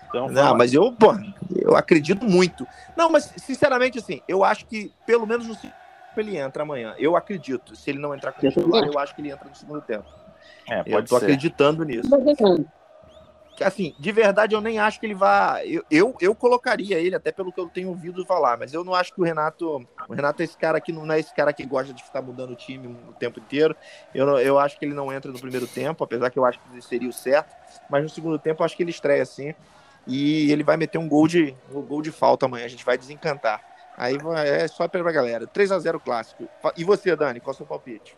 Então, 0.09 0.29
Não, 0.29 0.55
mas 0.55 0.75
eu, 0.75 0.93
pô, 0.93 1.15
eu 1.57 1.75
acredito 1.75 2.25
muito. 2.27 2.67
Não, 2.95 3.09
mas 3.09 3.33
sinceramente, 3.39 3.99
assim, 3.99 4.21
eu 4.29 4.45
acho 4.45 4.67
que 4.67 4.93
pelo 5.07 5.27
menos 5.27 5.47
no 5.47 5.55
ele 6.21 6.37
entra 6.37 6.63
amanhã. 6.63 6.95
Eu 6.99 7.17
acredito. 7.17 7.75
Se 7.77 7.91
ele 7.91 7.99
não 7.99 8.15
entrar 8.15 8.33
com 8.33 8.47
o 8.47 8.49
titular, 8.51 8.83
acho. 8.83 8.93
eu 8.93 8.99
acho 8.99 9.15
que 9.15 9.21
ele 9.21 9.31
entra 9.31 9.49
no 9.49 9.55
segundo 9.55 9.81
tempo. 9.83 10.07
é, 10.69 10.81
Eu 10.81 10.85
pode 10.93 11.09
tô 11.09 11.19
ser. 11.19 11.25
acreditando 11.25 11.85
nisso. 11.85 12.15
Assim, 12.15 12.65
Que, 13.55 13.65
assim, 13.65 13.95
de 13.99 14.13
verdade, 14.13 14.55
eu 14.55 14.61
nem 14.63 14.79
acho 14.79 14.99
que 14.99 15.05
ele 15.07 15.15
vá. 15.15 15.61
Eu, 15.65 15.85
eu, 15.91 16.17
eu 16.21 16.35
colocaria 16.35 16.99
ele, 16.99 17.15
até 17.15 17.31
pelo 17.31 17.53
que 17.53 17.61
eu 17.61 17.69
tenho 17.69 17.91
ouvido 17.91 18.25
falar, 18.25 18.57
mas 18.59 18.73
eu 18.73 18.83
não 18.83 18.95
acho 18.95 19.13
que 19.13 19.21
o 19.21 19.25
Renato. 19.25 19.87
O 20.09 20.15
Renato 20.15 20.41
é 20.43 20.45
esse 20.45 20.57
cara 20.57 20.81
que 20.81 20.91
não 20.93 21.11
é 21.13 21.21
esse 21.21 21.33
cara 21.35 21.53
que 21.53 21.65
gosta 21.67 21.93
de 21.93 22.03
ficar 22.03 22.23
mudando 22.23 22.51
o 22.51 22.57
time 22.57 22.87
o 22.89 23.15
tempo 23.15 23.39
inteiro. 23.41 23.77
Eu, 24.13 24.27
não- 24.27 24.39
eu 24.41 24.59
acho 24.59 24.79
que 24.79 24.85
ele 24.85 24.95
não 24.95 25.13
entra 25.13 25.31
no 25.31 25.39
primeiro 25.41 25.67
tempo, 25.69 26.03
apesar 26.03 26.31
que 26.31 26.39
eu 26.39 26.45
acho 26.45 26.59
que 26.61 26.83
seria 26.83 27.09
o 27.09 27.13
certo. 27.13 27.55
Mas 27.89 28.03
no 28.03 28.09
segundo 28.09 28.39
tempo 28.39 28.63
eu 28.63 28.65
acho 28.67 28.77
que 28.77 28.83
ele 28.83 28.91
estreia 28.91 29.23
assim. 29.23 29.55
E 30.07 30.51
ele 30.51 30.65
vai 30.65 30.77
meter 30.77 30.99
um 30.99 31.09
gol 31.09 31.29
de, 31.29 31.57
um 31.71 31.83
gol 31.83 32.03
de 32.03 32.11
falta 32.11 32.47
amanhã. 32.47 32.65
A 32.65 32.69
gente 32.69 32.85
vai 32.85 32.99
desencantar. 32.99 33.63
Aí 33.97 34.17
é 34.45 34.67
só 34.69 34.89
pra 34.89 35.13
galera. 35.13 35.47
3 35.47 35.71
a 35.71 35.79
0 35.79 36.01
clássico. 36.01 36.49
E 36.77 36.85
você, 36.85 37.15
Dani, 37.15 37.41
qual 37.41 37.53
é 37.53 37.55
o 37.55 37.57
seu 37.57 37.67
palpite? 37.67 38.17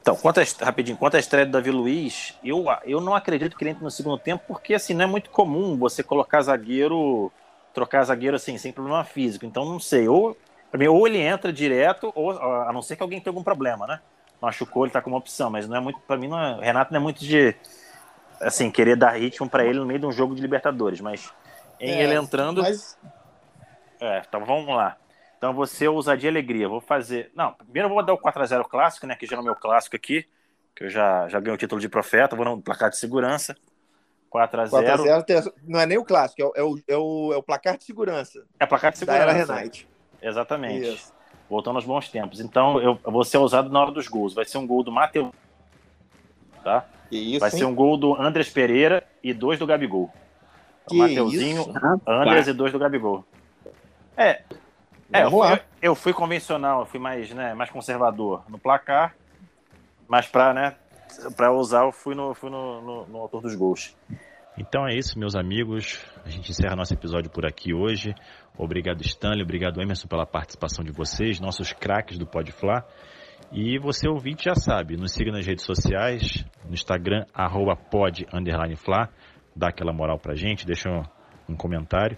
Então, 0.00 0.14
quanto 0.14 0.40
a, 0.40 0.44
rapidinho, 0.64 0.96
quanto 0.96 1.16
à 1.16 1.18
estreia 1.18 1.44
do 1.44 1.52
Davi 1.52 1.70
Luiz, 1.70 2.38
eu, 2.44 2.64
eu 2.84 3.00
não 3.00 3.14
acredito 3.14 3.56
que 3.56 3.64
ele 3.64 3.70
entre 3.70 3.82
no 3.82 3.90
segundo 3.90 4.18
tempo, 4.18 4.44
porque 4.46 4.74
assim, 4.74 4.94
não 4.94 5.04
é 5.04 5.06
muito 5.06 5.30
comum 5.30 5.76
você 5.76 6.00
colocar 6.02 6.42
zagueiro, 6.42 7.32
trocar 7.74 8.04
zagueiro 8.04 8.36
assim, 8.36 8.56
sem 8.56 8.72
problema 8.72 9.02
físico. 9.02 9.44
Então, 9.44 9.64
não 9.64 9.80
sei. 9.80 10.08
Ou, 10.08 10.36
pra 10.70 10.78
mim, 10.78 10.86
ou 10.86 11.06
ele 11.08 11.18
entra 11.18 11.52
direto, 11.52 12.12
ou 12.14 12.30
a 12.30 12.72
não 12.72 12.82
ser 12.82 12.94
que 12.94 13.02
alguém 13.02 13.20
tenha 13.20 13.32
algum 13.32 13.42
problema, 13.42 13.86
né? 13.86 14.00
Machucou, 14.40 14.84
ele 14.84 14.92
tá 14.92 15.02
como 15.02 15.16
opção, 15.16 15.50
mas 15.50 15.66
não 15.66 15.76
é 15.76 15.80
muito, 15.80 15.98
pra 16.00 16.16
mim, 16.16 16.28
não 16.28 16.38
é, 16.38 16.64
Renato 16.64 16.92
não 16.92 17.00
é 17.00 17.02
muito 17.02 17.18
de 17.18 17.56
assim, 18.40 18.70
querer 18.70 18.96
dar 18.96 19.18
ritmo 19.18 19.48
pra 19.48 19.64
ele 19.64 19.78
no 19.78 19.86
meio 19.86 19.98
de 19.98 20.06
um 20.06 20.12
jogo 20.12 20.34
de 20.34 20.42
Libertadores, 20.42 21.00
mas 21.00 21.32
em 21.80 21.90
É, 21.90 22.02
ele 22.04 22.14
entrando. 22.14 22.62
Mas 22.62 22.96
É, 24.00 24.22
então 24.28 24.44
vamos 24.44 24.68
lá. 24.68 24.96
Então 25.46 25.54
você 25.54 25.86
ousadia 25.86 26.28
e 26.28 26.32
alegria. 26.32 26.68
Vou 26.68 26.80
fazer. 26.80 27.30
Não, 27.32 27.52
primeiro 27.52 27.88
eu 27.88 27.94
vou 27.94 28.04
dar 28.04 28.14
o 28.14 28.18
4x0 28.18 28.64
clássico, 28.68 29.06
né? 29.06 29.14
Que 29.14 29.26
já 29.26 29.36
é 29.36 29.38
o 29.40 29.44
meu 29.44 29.54
clássico 29.54 29.94
aqui. 29.94 30.26
Que 30.74 30.84
eu 30.84 30.90
já, 30.90 31.28
já 31.28 31.38
ganhei 31.38 31.54
o 31.54 31.58
título 31.58 31.80
de 31.80 31.88
profeta. 31.88 32.34
Vou 32.34 32.44
no 32.44 32.60
placar 32.60 32.90
de 32.90 32.96
segurança. 32.96 33.56
4x0. 34.28 34.70
4x0 34.70 35.22
tem- 35.22 35.52
não 35.64 35.78
é 35.78 35.86
nem 35.86 35.98
o 35.98 36.04
clássico, 36.04 36.42
é 36.42 36.44
o, 36.44 36.52
é 36.56 36.62
o, 36.64 36.78
é 36.88 36.96
o, 36.96 37.34
é 37.38 37.42
placar 37.42 37.78
de 37.78 37.84
segurança. 37.84 38.44
É 38.58 38.66
placar 38.66 38.92
de 38.92 39.04
Da 39.04 39.14
era 39.14 39.30
segurança. 39.30 39.54
Renate. 39.54 39.88
Exatamente. 40.20 40.94
Isso. 40.94 41.14
Voltando 41.48 41.76
aos 41.76 41.84
bons 41.84 42.08
tempos. 42.08 42.40
Então 42.40 42.80
eu, 42.80 42.98
eu 43.04 43.12
vou 43.12 43.22
ser 43.22 43.38
ousado 43.38 43.70
na 43.70 43.80
hora 43.80 43.92
dos 43.92 44.08
gols. 44.08 44.34
Vai 44.34 44.44
ser 44.46 44.58
um 44.58 44.66
gol 44.66 44.82
do 44.82 44.90
Matheus. 44.90 45.30
Tá? 46.64 46.84
Isso, 47.08 47.38
Vai 47.38 47.50
hein? 47.50 47.56
ser 47.58 47.64
um 47.64 47.74
gol 47.74 47.96
do 47.96 48.20
Andres 48.20 48.50
Pereira 48.50 49.06
e 49.22 49.32
dois 49.32 49.60
do 49.60 49.66
Gabigol. 49.66 50.12
O 50.86 50.90
Que 50.90 50.96
Mateuzinho, 50.98 51.60
isso? 51.62 51.72
Andres 52.04 52.48
e 52.48 52.52
dois 52.52 52.72
do 52.72 52.80
Gabigol. 52.80 53.24
É, 54.16 54.42
É, 55.12 55.22
eu 55.22 55.30
Vamos 55.30 55.46
fui, 55.46 55.56
lá. 55.56 55.64
eu 55.80 55.94
fui 55.94 56.12
convencional, 56.12 56.80
eu 56.80 56.86
fui 56.86 56.98
mais, 56.98 57.30
né, 57.32 57.54
mais 57.54 57.70
conservador 57.70 58.42
no 58.48 58.58
placar, 58.58 59.14
mas 60.08 60.26
pra, 60.26 60.52
né, 60.52 60.76
pra 61.36 61.52
usar 61.52 61.84
eu 61.84 61.92
fui 61.92 62.14
no, 62.14 62.34
fui 62.34 62.50
no, 62.50 62.80
no, 62.82 63.06
no 63.06 63.18
autor 63.18 63.40
dos 63.40 63.54
gols. 63.54 63.96
Então 64.58 64.86
é 64.86 64.94
isso, 64.94 65.18
meus 65.18 65.36
amigos. 65.36 66.02
A 66.24 66.30
gente 66.30 66.50
encerra 66.50 66.74
nosso 66.74 66.94
episódio 66.94 67.30
por 67.30 67.44
aqui 67.44 67.74
hoje. 67.74 68.14
Obrigado, 68.56 69.02
Stanley. 69.02 69.42
Obrigado, 69.42 69.82
Emerson, 69.82 70.08
pela 70.08 70.26
participação 70.26 70.82
de 70.82 70.92
vocês, 70.92 71.38
nossos 71.38 71.72
craques 71.74 72.18
do 72.18 72.26
Pode 72.26 72.52
Fla. 72.52 72.82
E 73.52 73.78
você 73.78 74.08
ouvinte 74.08 74.44
já 74.44 74.54
sabe, 74.54 74.96
nos 74.96 75.12
siga 75.12 75.30
nas 75.30 75.46
redes 75.46 75.64
sociais, 75.64 76.44
no 76.64 76.72
Instagram, 76.72 77.26
arroba 77.34 77.76
pod, 77.76 78.26
underline 78.32 78.76
Fla. 78.76 79.10
Dá 79.54 79.68
aquela 79.68 79.92
moral 79.92 80.18
pra 80.18 80.34
gente, 80.34 80.66
deixa 80.66 80.88
um, 80.90 81.02
um 81.52 81.56
comentário. 81.56 82.16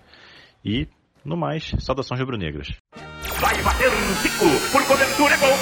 E, 0.64 0.88
no 1.24 1.36
mais, 1.36 1.72
saudações 1.80 2.20
rubro-negras. 2.20 2.68
Vai 3.40 3.62
bater 3.62 3.88
um 3.88 4.14
Zico, 4.22 4.46
por 4.72 4.84
cobertura 4.84 5.34
é 5.34 5.36
gol. 5.36 5.56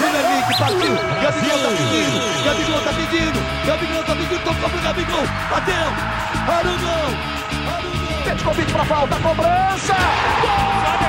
Vem 0.00 0.10
Henrique, 0.10 0.58
partiu. 0.58 0.94
Gabigol 1.22 1.58
tá 1.58 1.68
pedindo. 1.70 2.44
Gabigol 2.44 2.80
tá 2.82 2.92
pedindo. 2.92 3.66
Gabigol 3.66 4.04
tá 4.04 4.14
pedindo. 4.16 4.44
Tocou 4.44 4.70
pro 4.70 4.80
Gabigol. 4.82 5.26
Bateu. 5.50 5.74
Arugão. 6.48 7.42
Arugão. 7.74 8.24
Petkovic 8.24 8.72
pra 8.72 8.84
falta, 8.84 9.16
cobrança. 9.16 9.94
Gol! 10.42 11.01